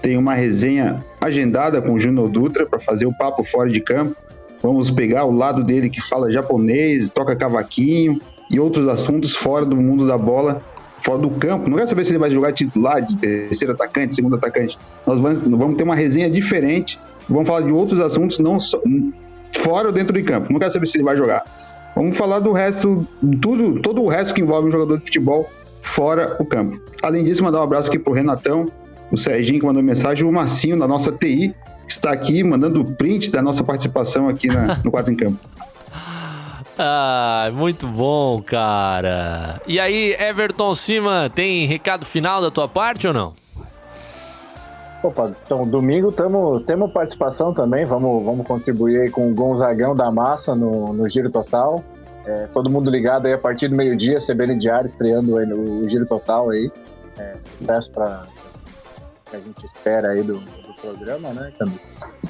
Tem 0.00 0.16
uma 0.16 0.34
resenha 0.34 1.04
agendada 1.20 1.82
com 1.82 1.92
o 1.92 1.98
Júnior 1.98 2.28
Dutra 2.28 2.64
para 2.64 2.78
fazer 2.78 3.06
o 3.06 3.12
papo 3.12 3.44
fora 3.44 3.68
de 3.68 3.80
campo. 3.80 4.16
Vamos 4.62 4.90
pegar 4.90 5.24
o 5.24 5.30
lado 5.30 5.62
dele 5.62 5.88
que 5.88 6.00
fala 6.00 6.32
japonês, 6.32 7.08
toca 7.08 7.36
cavaquinho 7.36 8.18
e 8.50 8.58
outros 8.58 8.88
assuntos 8.88 9.36
fora 9.36 9.64
do 9.64 9.76
mundo 9.76 10.06
da 10.06 10.18
bola 10.18 10.60
fora 11.00 11.18
do 11.18 11.30
campo. 11.30 11.68
Não 11.68 11.76
quero 11.76 11.88
saber 11.88 12.04
se 12.04 12.10
ele 12.10 12.18
vai 12.18 12.30
jogar 12.30 12.52
titular, 12.52 13.00
de 13.02 13.16
terceiro 13.16 13.72
atacante, 13.72 14.14
segundo 14.14 14.36
atacante. 14.36 14.78
Nós 15.06 15.18
vamos, 15.18 15.40
vamos 15.40 15.76
ter 15.76 15.84
uma 15.84 15.94
resenha 15.94 16.30
diferente. 16.30 16.98
Vamos 17.28 17.46
falar 17.46 17.62
de 17.62 17.72
outros 17.72 18.00
assuntos, 18.00 18.38
não 18.38 18.58
só, 18.58 18.80
fora 19.58 19.88
ou 19.88 19.92
dentro 19.92 20.12
de 20.12 20.22
campo. 20.22 20.52
Não 20.52 20.58
quero 20.58 20.72
saber 20.72 20.86
se 20.86 20.96
ele 20.96 21.04
vai 21.04 21.16
jogar. 21.16 21.44
Vamos 21.94 22.16
falar 22.16 22.38
do 22.38 22.52
resto, 22.52 23.06
tudo, 23.40 23.80
todo 23.80 24.02
o 24.02 24.08
resto 24.08 24.34
que 24.34 24.40
envolve 24.40 24.68
um 24.68 24.70
jogador 24.70 24.98
de 24.98 25.04
futebol 25.04 25.48
fora 25.82 26.36
o 26.38 26.44
campo. 26.44 26.80
Além 27.02 27.24
disso, 27.24 27.42
mandar 27.42 27.60
um 27.60 27.64
abraço 27.64 27.88
aqui 27.88 27.98
pro 27.98 28.12
Renatão, 28.12 28.66
o 29.10 29.16
Serginho 29.16 29.60
que 29.60 29.66
mandou 29.66 29.82
mensagem, 29.82 30.24
o 30.24 30.32
Marcinho 30.32 30.78
da 30.78 30.86
nossa 30.86 31.10
TI, 31.10 31.54
está 31.92 32.12
aqui 32.12 32.42
mandando 32.42 32.84
print 32.84 33.30
da 33.30 33.42
nossa 33.42 33.62
participação 33.64 34.28
aqui 34.28 34.48
na, 34.48 34.78
no 34.84 34.90
Quatro 34.90 35.12
em 35.12 35.16
Campo. 35.16 35.38
Ah, 36.78 37.50
muito 37.52 37.86
bom, 37.86 38.40
cara. 38.40 39.60
E 39.66 39.80
aí, 39.80 40.14
Everton 40.14 40.74
Cima, 40.76 41.30
tem 41.34 41.66
recado 41.66 42.04
final 42.04 42.40
da 42.40 42.50
tua 42.50 42.68
parte 42.68 43.08
ou 43.08 43.12
não? 43.12 43.32
Opa, 45.02 45.32
então 45.44 45.64
domingo 45.64 46.10
tamo, 46.10 46.60
temos 46.60 46.90
participação 46.90 47.54
também, 47.54 47.84
vamos, 47.84 48.24
vamos 48.24 48.44
contribuir 48.44 49.02
aí 49.02 49.10
com 49.10 49.30
o 49.30 49.34
Gonzagão 49.34 49.94
da 49.94 50.10
Massa 50.10 50.56
no, 50.56 50.92
no 50.92 51.08
Giro 51.08 51.30
Total. 51.30 51.82
É, 52.26 52.48
todo 52.52 52.68
mundo 52.68 52.90
ligado 52.90 53.26
aí 53.26 53.32
a 53.32 53.38
partir 53.38 53.68
do 53.68 53.76
meio-dia, 53.76 54.18
CBN 54.20 54.58
Diário 54.58 54.90
estreando 54.90 55.36
aí 55.36 55.46
no 55.46 55.88
Giro 55.88 56.04
Total 56.04 56.50
aí. 56.50 56.70
É, 57.16 57.36
sucesso 57.58 57.90
para 57.90 58.22
que 59.30 59.36
a 59.36 59.38
gente 59.38 59.66
espera 59.66 60.08
aí 60.08 60.22
do 60.22 60.42
programa, 60.80 61.30
né, 61.32 61.52
Camilo? 61.58 61.78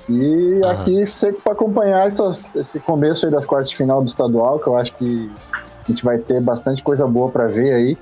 E 0.08 0.60
Aham. 0.64 0.72
aqui 0.72 1.06
sempre 1.06 1.40
para 1.42 1.52
acompanhar 1.52 2.08
essas- 2.08 2.40
esse 2.56 2.78
começo 2.80 3.24
aí 3.26 3.32
das 3.32 3.44
quartas 3.44 3.70
de 3.70 3.76
final 3.76 4.02
do 4.02 4.08
estadual, 4.08 4.58
que 4.58 4.66
eu 4.66 4.76
acho 4.76 4.92
que 4.94 5.30
a 5.52 5.90
gente 5.90 6.04
vai 6.04 6.18
ter 6.18 6.40
bastante 6.40 6.82
coisa 6.82 7.06
boa 7.06 7.30
para 7.30 7.46
ver 7.46 7.72
aí. 7.72 7.98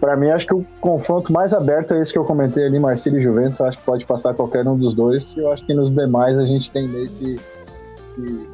Para 0.00 0.16
mim, 0.16 0.30
acho 0.30 0.46
que 0.46 0.54
o 0.54 0.66
confronto 0.80 1.32
mais 1.32 1.52
aberto 1.54 1.94
é 1.94 2.00
esse 2.00 2.12
que 2.12 2.18
eu 2.18 2.24
comentei 2.24 2.66
ali, 2.66 2.78
Marcílio 2.78 3.20
e 3.20 3.22
Juventus. 3.22 3.60
Eu 3.60 3.66
acho 3.66 3.78
que 3.78 3.84
pode 3.84 4.04
passar 4.04 4.34
qualquer 4.34 4.66
um 4.66 4.76
dos 4.76 4.94
dois. 4.94 5.32
E 5.36 5.40
eu 5.40 5.52
acho 5.52 5.64
que 5.64 5.72
nos 5.72 5.92
demais 5.94 6.36
a 6.36 6.44
gente 6.44 6.70
tem 6.72 6.88
meio 6.88 7.08
que, 7.08 7.40
que 8.16 8.50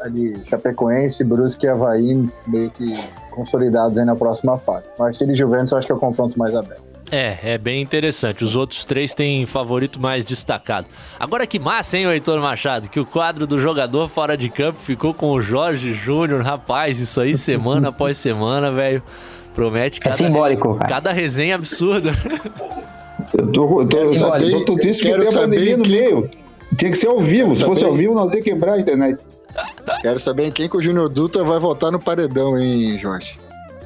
ali 0.00 0.42
Chapecoense, 0.46 1.22
Brusque 1.24 1.66
e 1.66 1.68
Havaí 1.68 2.28
meio 2.46 2.70
que 2.70 2.94
consolidados 3.30 3.98
aí 3.98 4.04
na 4.04 4.16
próxima 4.16 4.56
fase. 4.58 4.86
Marcílio 4.98 5.34
e 5.34 5.36
Juventus 5.36 5.72
eu 5.72 5.78
acho 5.78 5.86
que 5.86 5.92
é 5.92 5.96
o 5.96 5.98
confronto 5.98 6.38
mais 6.38 6.56
aberto. 6.56 6.91
É, 7.12 7.36
é 7.44 7.58
bem 7.58 7.82
interessante. 7.82 8.42
Os 8.42 8.56
outros 8.56 8.86
três 8.86 9.12
têm 9.12 9.44
favorito 9.44 10.00
mais 10.00 10.24
destacado. 10.24 10.86
Agora 11.20 11.46
que 11.46 11.58
massa, 11.58 11.98
hein, 11.98 12.06
Heitor 12.06 12.40
Machado? 12.40 12.88
Que 12.88 12.98
o 12.98 13.04
quadro 13.04 13.46
do 13.46 13.60
jogador 13.60 14.08
fora 14.08 14.34
de 14.34 14.48
campo 14.48 14.78
ficou 14.78 15.12
com 15.12 15.30
o 15.32 15.40
Jorge 15.40 15.92
Júnior. 15.92 16.40
Rapaz, 16.40 16.98
isso 16.98 17.20
aí 17.20 17.36
semana 17.36 17.90
após 17.90 18.16
semana, 18.16 18.72
velho. 18.72 19.02
Promete 19.54 20.00
cada, 20.00 20.16
simbólico, 20.16 20.76
cara. 20.76 20.88
cada 20.88 21.12
resenha 21.12 21.54
absurda. 21.54 22.12
Eu 23.36 23.46
tô, 23.52 23.82
eu 23.82 23.86
tô, 23.86 23.98
eu 23.98 24.16
só, 24.16 24.38
eu 24.38 24.48
só 24.48 24.64
tô 24.64 24.76
triste 24.76 25.02
que 25.02 25.18
tem 25.18 25.28
a 25.28 25.32
pandemia 25.32 25.76
no 25.76 25.86
meio. 25.86 26.30
Tinha 26.78 26.90
que 26.90 26.96
ser 26.96 27.08
ao 27.08 27.20
vivo. 27.20 27.54
Se 27.54 27.62
fosse 27.62 27.84
ao 27.84 27.94
vivo, 27.94 28.14
nós 28.14 28.32
ia 28.32 28.40
quebrar 28.40 28.74
a 28.74 28.80
internet. 28.80 29.22
Quero 30.00 30.18
saber 30.18 30.46
em 30.46 30.50
quem 30.50 30.66
que 30.66 30.76
o 30.78 30.80
Júnior 30.80 31.10
Dutra 31.10 31.44
vai 31.44 31.58
votar 31.58 31.92
no 31.92 32.00
paredão, 32.00 32.58
hein, 32.58 32.98
Jorge? 32.98 33.36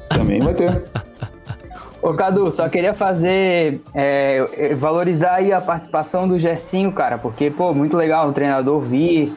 Também 0.07 0.39
vai 0.39 0.53
ter. 0.53 0.83
Ô 2.07 2.13
Cadu, 2.13 2.49
só 2.53 2.69
queria 2.69 2.93
fazer. 2.93 3.81
é, 3.93 4.73
valorizar 4.75 5.35
aí 5.35 5.51
a 5.51 5.59
participação 5.59 6.25
do 6.25 6.39
Gersinho, 6.39 6.89
cara, 6.93 7.17
porque, 7.17 7.51
pô, 7.51 7.73
muito 7.73 7.97
legal 7.97 8.29
o 8.29 8.31
treinador 8.31 8.79
vir, 8.79 9.33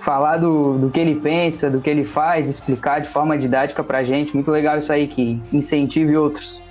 falar 0.00 0.38
do, 0.38 0.78
do 0.78 0.88
que 0.88 0.98
ele 0.98 1.16
pensa, 1.16 1.70
do 1.70 1.82
que 1.82 1.90
ele 1.90 2.06
faz, 2.06 2.48
explicar 2.48 3.02
de 3.02 3.08
forma 3.08 3.36
didática 3.36 3.84
pra 3.84 4.02
gente. 4.04 4.32
Muito 4.32 4.50
legal 4.50 4.78
isso 4.78 4.90
aí, 4.90 5.06
que 5.06 5.38
incentive 5.52 6.16
outros. 6.16 6.62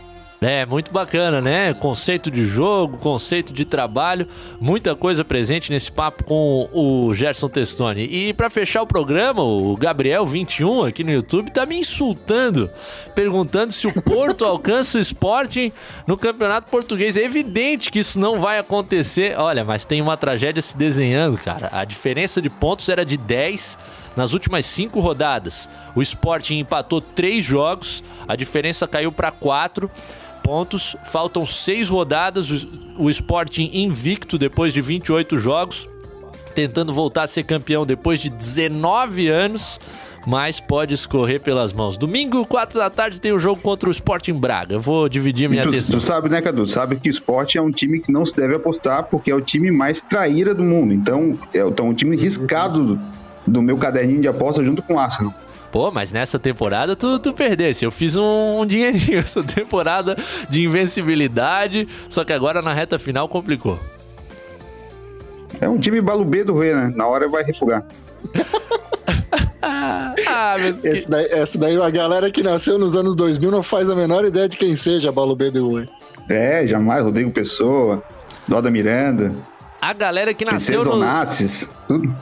É, 0.44 0.66
muito 0.66 0.92
bacana, 0.92 1.40
né? 1.40 1.74
Conceito 1.74 2.30
de 2.30 2.46
jogo, 2.46 2.98
conceito 2.98 3.54
de 3.54 3.64
trabalho, 3.64 4.28
muita 4.60 4.94
coisa 4.94 5.24
presente 5.24 5.72
nesse 5.72 5.92
papo 5.92 6.24
com 6.26 6.70
o 6.74 7.14
Gerson 7.14 7.48
Testoni. 7.48 8.04
E 8.04 8.34
pra 8.34 8.50
fechar 8.50 8.82
o 8.82 8.88
programa, 8.88 9.42
o 9.42 9.78
Gabriel21 9.78 10.90
aqui 10.90 11.04
no 11.04 11.12
YouTube 11.12 11.50
tá 11.50 11.66
me 11.66 11.78
insultando, 11.78 12.70
perguntando 13.16 13.72
se 13.72 13.88
o 13.88 14.02
Porto 14.02 14.44
alcança 14.46 14.98
o 14.98 15.02
Sporting 15.02 15.72
no 16.06 16.18
Campeonato 16.18 16.70
Português. 16.70 17.16
É 17.16 17.24
evidente 17.24 17.90
que 17.90 18.00
isso 18.00 18.20
não 18.20 18.40
vai 18.40 18.60
acontecer. 18.60 19.40
Olha, 19.40 19.64
mas 19.64 19.86
tem 19.86 20.02
uma 20.02 20.18
tragédia 20.18 20.62
se 20.62 20.76
desenhando, 20.76 21.38
cara. 21.38 21.70
A 21.72 21.86
diferença 21.86 22.42
de 22.42 22.50
pontos 22.50 22.90
era 22.90 23.06
de 23.06 23.16
10 23.16 23.78
nas 24.16 24.34
últimas 24.34 24.66
cinco 24.66 25.00
rodadas. 25.00 25.70
O 25.96 26.02
Sporting 26.02 26.60
empatou 26.60 27.02
três 27.02 27.44
jogos, 27.44 28.04
a 28.28 28.36
diferença 28.36 28.88
caiu 28.88 29.12
para 29.12 29.32
quatro 29.32 29.90
pontos. 30.44 30.96
Faltam 31.04 31.46
seis 31.46 31.90
rodadas. 31.90 32.52
O 32.52 32.84
o 32.98 33.10
Sporting 33.10 33.70
invicto 33.74 34.38
depois 34.38 34.74
de 34.74 34.82
28 34.82 35.40
jogos, 35.40 35.90
tentando 36.56 36.94
voltar 36.94 37.24
a 37.24 37.28
ser 37.28 37.44
campeão 37.44 37.86
depois 37.86 38.20
de 38.20 38.30
19 38.30 39.28
anos. 39.28 39.80
Mas 40.26 40.62
pode 40.62 40.94
escorrer 40.94 41.42
pelas 41.42 41.74
mãos. 41.74 41.98
Domingo, 41.98 42.46
4 42.46 42.80
da 42.80 42.90
tarde, 42.90 43.20
tem 43.20 43.34
o 43.34 43.38
jogo 43.38 43.60
contra 43.60 43.90
o 43.90 43.92
Sporting 43.92 44.36
Braga. 44.36 44.76
Eu 44.76 44.80
vou 44.80 45.10
dividir 45.10 45.50
minha 45.50 45.64
tu, 45.64 45.68
atenção. 45.68 46.00
tu 46.00 46.02
sabe, 46.02 46.30
né, 46.30 46.42
Cadu? 46.42 46.66
Sabe 46.66 46.96
que 46.96 47.10
o 47.10 47.12
esporte 47.12 47.58
é 47.58 47.62
um 47.62 47.70
time 47.70 48.00
que 48.00 48.10
não 48.10 48.26
se 48.26 48.34
deve 48.34 48.56
apostar 48.56 49.04
porque 49.10 49.30
é 49.30 49.36
o 49.36 49.42
time 49.42 49.70
mais 49.70 50.00
traíra 50.00 50.56
do 50.56 50.64
mundo. 50.64 50.94
Então, 50.94 51.38
é 51.54 51.60
então, 51.60 51.90
um 51.90 51.94
time 51.94 52.16
riscado 52.16 52.96
do, 52.96 53.00
do 53.46 53.62
meu 53.62 53.78
caderninho 53.78 54.22
de 54.22 54.28
aposta 54.30 54.64
junto 54.64 54.82
com 54.82 54.94
o 54.94 55.00
Arsenal. 55.00 55.34
Pô, 55.74 55.90
mas 55.90 56.12
nessa 56.12 56.38
temporada 56.38 56.96
tu, 56.96 57.18
tu 57.18 57.34
perdesse. 57.34 57.84
Eu 57.84 57.90
fiz 57.90 58.16
um, 58.16 58.60
um 58.60 58.66
dinheirinho 58.66 59.18
essa 59.26 59.44
temporada 59.44 60.16
de 60.48 60.64
invencibilidade, 60.64 61.88
só 62.08 62.24
que 62.24 62.32
agora 62.32 62.62
na 62.62 62.72
reta 62.72 63.00
final 63.00 63.28
complicou. 63.28 63.80
É 65.60 65.68
um 65.68 65.80
time 65.80 66.00
balubê 66.00 66.44
do 66.44 66.56
Rei, 66.60 66.76
né? 66.76 66.94
Na 66.96 67.08
hora 67.08 67.28
vai 67.28 67.44
refugar. 67.44 67.84
Ah, 69.66 70.58
mas 70.60 70.84
Esse 70.84 71.10
daí, 71.10 71.26
essa 71.32 71.58
daí, 71.58 71.82
a 71.82 71.90
galera 71.90 72.30
que 72.30 72.44
nasceu 72.44 72.78
nos 72.78 72.94
anos 72.94 73.16
2000 73.16 73.50
não 73.50 73.64
faz 73.64 73.90
a 73.90 73.96
menor 73.96 74.26
ideia 74.26 74.50
de 74.50 74.58
quem 74.58 74.76
seja 74.76 75.10
Balu 75.10 75.38
BDU, 75.38 75.80
hein? 75.80 75.90
É, 76.30 76.68
jamais. 76.68 77.02
Rodrigo 77.02 77.32
Pessoa, 77.32 78.04
Doda 78.46 78.70
Miranda, 78.70 79.34
A 79.82 79.94
galera 79.94 80.34
que 80.34 80.44
nasceu 80.44 80.82
Princesa 80.82 80.98
no, 80.98 81.02
Onassis, 81.02 81.70
tudo. 81.88 82.14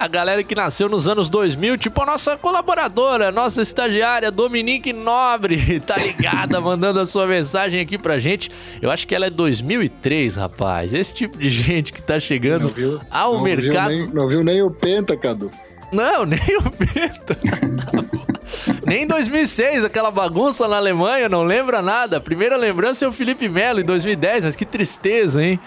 A 0.00 0.08
galera 0.08 0.42
que 0.42 0.54
nasceu 0.54 0.88
nos 0.88 1.06
anos 1.06 1.28
2000, 1.28 1.76
tipo 1.76 2.02
a 2.02 2.06
nossa 2.06 2.34
colaboradora, 2.34 3.30
nossa 3.30 3.60
estagiária 3.60 4.30
Dominique 4.30 4.94
Nobre, 4.94 5.78
tá 5.86 5.98
ligada, 5.98 6.58
mandando 6.58 7.00
a 7.00 7.04
sua 7.04 7.26
mensagem 7.26 7.82
aqui 7.82 7.98
pra 7.98 8.18
gente. 8.18 8.50
Eu 8.80 8.90
acho 8.90 9.06
que 9.06 9.14
ela 9.14 9.26
é 9.26 9.30
2003, 9.30 10.36
rapaz. 10.36 10.94
Esse 10.94 11.14
tipo 11.14 11.36
de 11.36 11.50
gente 11.50 11.92
que 11.92 12.00
tá 12.00 12.18
chegando 12.18 12.72
ao 13.10 13.34
não 13.34 13.42
mercado. 13.42 13.90
Viu 13.90 13.98
nem, 14.06 14.14
não 14.14 14.26
viu 14.26 14.42
nem 14.42 14.62
o 14.62 14.70
Penta, 14.70 15.14
Cadu. 15.18 15.50
Não, 15.92 16.24
nem 16.24 16.38
o 16.38 16.70
Penta. 16.70 17.38
nem 18.86 19.02
em 19.02 19.06
2006, 19.06 19.84
aquela 19.84 20.10
bagunça 20.10 20.66
na 20.66 20.78
Alemanha, 20.78 21.28
não 21.28 21.42
lembra 21.42 21.82
nada. 21.82 22.16
A 22.16 22.20
primeira 22.20 22.56
lembrança 22.56 23.04
é 23.04 23.08
o 23.08 23.12
Felipe 23.12 23.50
Melo 23.50 23.80
em 23.80 23.84
2010, 23.84 24.46
mas 24.46 24.56
que 24.56 24.64
tristeza, 24.64 25.44
hein? 25.44 25.60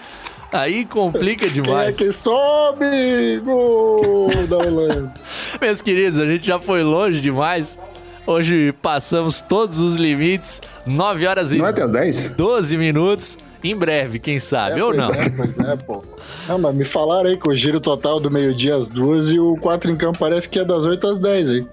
Aí 0.54 0.84
complica 0.84 1.50
demais. 1.50 1.96
Quem 1.96 2.10
é 2.10 2.12
que 2.12 2.22
sobe? 2.22 3.40
Gol 3.44 4.30
da 4.48 4.56
Holanda. 4.56 5.12
Meus 5.60 5.82
queridos, 5.82 6.20
a 6.20 6.26
gente 6.28 6.46
já 6.46 6.60
foi 6.60 6.84
longe 6.84 7.20
demais. 7.20 7.76
Hoje 8.24 8.72
passamos 8.80 9.40
todos 9.40 9.80
os 9.80 9.96
limites. 9.96 10.62
9 10.86 11.26
horas 11.26 11.52
e 11.52 11.58
Não 11.58 11.66
é 11.66 11.70
até 11.70 11.82
as 11.82 11.90
10? 11.90 12.28
12 12.30 12.78
minutos. 12.78 13.36
Em 13.64 13.74
breve, 13.74 14.20
quem 14.20 14.38
sabe, 14.38 14.80
ou 14.80 14.94
pois 14.94 14.98
não. 14.98 15.10
É, 15.10 15.28
pois 15.30 15.58
é, 15.58 15.76
pô. 15.76 16.04
Não, 16.48 16.58
mas 16.58 16.74
me 16.76 16.84
falaram 16.84 17.30
aí 17.30 17.36
que 17.36 17.48
o 17.48 17.56
giro 17.56 17.80
total 17.80 18.20
do 18.20 18.30
meio-dia 18.30 18.76
às 18.76 18.86
duas 18.86 19.30
e 19.30 19.40
o 19.40 19.56
4 19.56 19.90
em 19.90 19.96
campo 19.96 20.20
parece 20.20 20.48
que 20.48 20.60
é 20.60 20.64
das 20.64 20.84
8 20.84 21.04
às 21.04 21.18
10 21.18 21.48
aí. 21.48 21.66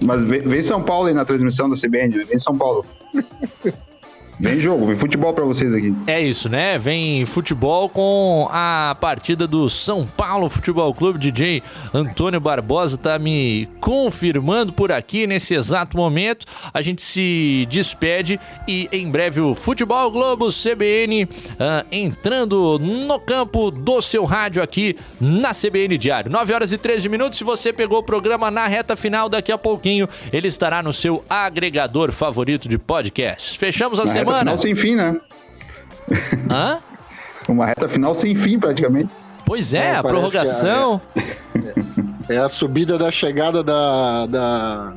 Mas 0.00 0.22
vem, 0.22 0.62
São 0.62 0.80
Paulo 0.80 1.08
aí 1.08 1.14
na 1.14 1.24
transmissão 1.24 1.68
da 1.68 1.74
CBN? 1.74 2.22
Vem 2.22 2.38
São 2.38 2.56
Paulo. 2.56 2.86
Vem 4.38 4.60
jogo, 4.60 4.86
vem 4.86 4.96
futebol 4.96 5.32
pra 5.32 5.44
vocês 5.44 5.72
aqui. 5.72 5.94
É 6.06 6.20
isso, 6.20 6.48
né? 6.48 6.76
Vem 6.78 7.24
futebol 7.24 7.88
com 7.88 8.48
a 8.50 8.96
partida 9.00 9.46
do 9.46 9.70
São 9.70 10.06
Paulo 10.06 10.48
Futebol 10.48 10.92
Clube. 10.92 11.18
DJ 11.18 11.62
Antônio 11.92 12.40
Barbosa 12.40 12.96
tá 12.96 13.18
me 13.18 13.68
confirmando 13.80 14.72
por 14.72 14.90
aqui 14.90 15.26
nesse 15.26 15.54
exato 15.54 15.96
momento. 15.96 16.46
A 16.72 16.82
gente 16.82 17.00
se 17.00 17.66
despede 17.70 18.40
e 18.66 18.88
em 18.90 19.08
breve 19.08 19.40
o 19.40 19.54
Futebol 19.54 20.10
Globo 20.10 20.48
CBN 20.48 21.28
ah, 21.60 21.84
entrando 21.92 22.78
no 22.78 23.20
campo 23.20 23.70
do 23.70 24.02
seu 24.02 24.24
rádio 24.24 24.62
aqui 24.62 24.96
na 25.20 25.52
CBN 25.52 25.96
Diário. 25.96 26.30
9 26.30 26.52
horas 26.52 26.72
e 26.72 26.78
13 26.78 27.08
minutos. 27.08 27.38
Se 27.38 27.44
você 27.44 27.72
pegou 27.72 27.98
o 27.98 28.02
programa 28.02 28.50
na 28.50 28.66
reta 28.66 28.96
final, 28.96 29.28
daqui 29.28 29.52
a 29.52 29.58
pouquinho 29.58 30.08
ele 30.32 30.48
estará 30.48 30.82
no 30.82 30.92
seu 30.92 31.24
agregador 31.30 32.10
favorito 32.10 32.68
de 32.68 32.78
podcasts. 32.78 33.54
Fechamos 33.54 34.00
a 34.00 34.04
Na 34.04 34.23
reta 34.24 34.38
semana. 34.38 34.38
final 34.38 34.58
sem 34.58 34.74
fim, 34.74 34.96
né? 34.96 35.16
Hã? 36.50 36.78
Uma 37.48 37.66
reta 37.66 37.88
final 37.88 38.14
sem 38.14 38.34
fim, 38.34 38.58
praticamente. 38.58 39.10
Pois 39.44 39.74
é, 39.74 39.78
É, 39.78 39.90
a 39.90 40.02
parece 40.02 40.08
prorrogação. 40.08 41.00
É 42.26 42.38
a 42.38 42.48
subida 42.48 42.96
da 42.96 43.10
chegada 43.10 43.62
da, 43.62 44.26
da, 44.26 44.92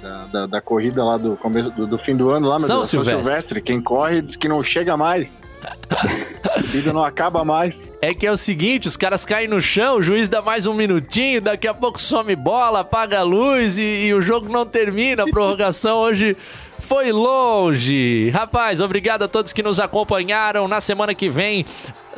da, 0.00 0.24
da, 0.24 0.46
da 0.46 0.60
corrida 0.62 1.04
lá 1.04 1.18
do 1.18 1.36
começo 1.36 1.70
do, 1.72 1.86
do, 1.86 1.98
fim 1.98 2.16
do 2.16 2.30
ano 2.30 2.48
lá, 2.48 2.56
meu 2.56 2.66
São 2.66 2.76
Deus, 2.76 2.88
Silvestre. 2.88 3.14
São 3.16 3.24
Silvestre. 3.24 3.60
Quem 3.60 3.78
corre 3.82 4.22
diz 4.22 4.36
que 4.36 4.48
não 4.48 4.64
chega 4.64 4.96
mais. 4.96 5.28
a 5.62 6.60
vida 6.64 6.94
não 6.94 7.04
acaba 7.04 7.44
mais. 7.44 7.74
É 8.00 8.14
que 8.14 8.26
é 8.26 8.32
o 8.32 8.38
seguinte, 8.38 8.88
os 8.88 8.96
caras 8.96 9.26
caem 9.26 9.48
no 9.48 9.60
chão, 9.60 9.98
o 9.98 10.02
juiz 10.02 10.30
dá 10.30 10.40
mais 10.40 10.66
um 10.66 10.72
minutinho, 10.72 11.42
daqui 11.42 11.68
a 11.68 11.74
pouco 11.74 12.00
some 12.00 12.34
bola, 12.34 12.80
apaga 12.80 13.18
a 13.18 13.22
luz 13.22 13.76
e, 13.76 14.06
e 14.06 14.14
o 14.14 14.22
jogo 14.22 14.50
não 14.50 14.64
termina. 14.64 15.24
A 15.24 15.26
prorrogação 15.26 15.98
hoje 15.98 16.34
foi 16.80 17.12
longe. 17.12 18.30
Rapaz, 18.30 18.80
obrigado 18.80 19.22
a 19.22 19.28
todos 19.28 19.52
que 19.52 19.62
nos 19.62 19.78
acompanharam. 19.78 20.66
Na 20.66 20.80
semana 20.80 21.14
que 21.14 21.28
vem, 21.28 21.64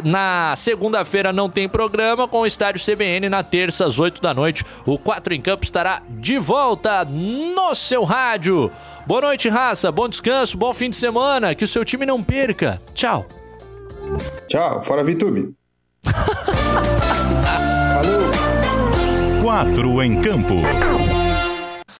na 0.05 0.55
segunda-feira, 0.57 1.33
não 1.33 1.51
tem 1.51 1.69
programa 1.69 2.29
com 2.29 2.41
o 2.41 2.47
Estádio 2.47 2.85
CBN. 2.85 3.29
Na 3.29 3.43
terça, 3.43 3.87
às 3.87 3.99
8 3.99 4.23
da 4.23 4.33
noite, 4.33 4.65
o 4.87 4.99
4 4.99 5.35
em 5.35 5.41
Campo 5.41 5.65
estará 5.65 6.03
de 6.09 6.39
volta 6.39 7.05
no 7.05 7.75
seu 7.75 8.05
rádio. 8.05 8.71
Boa 9.07 9.21
noite, 9.21 9.49
raça. 9.49 9.91
Bom 9.91 10.09
descanso, 10.09 10.57
bom 10.57 10.73
fim 10.73 10.91
de 10.91 10.97
semana. 10.97 11.55
Que 11.55 11.65
o 11.65 11.69
seu 11.69 11.85
time 11.85 12.07
não 12.07 12.23
perca. 12.23 12.81
Tchau. 12.95 13.27
Tchau, 14.49 14.85
fora 14.85 15.05
VTube. 15.05 15.53
Quatro 19.43 20.03
em 20.03 20.21
campo. 20.21 20.55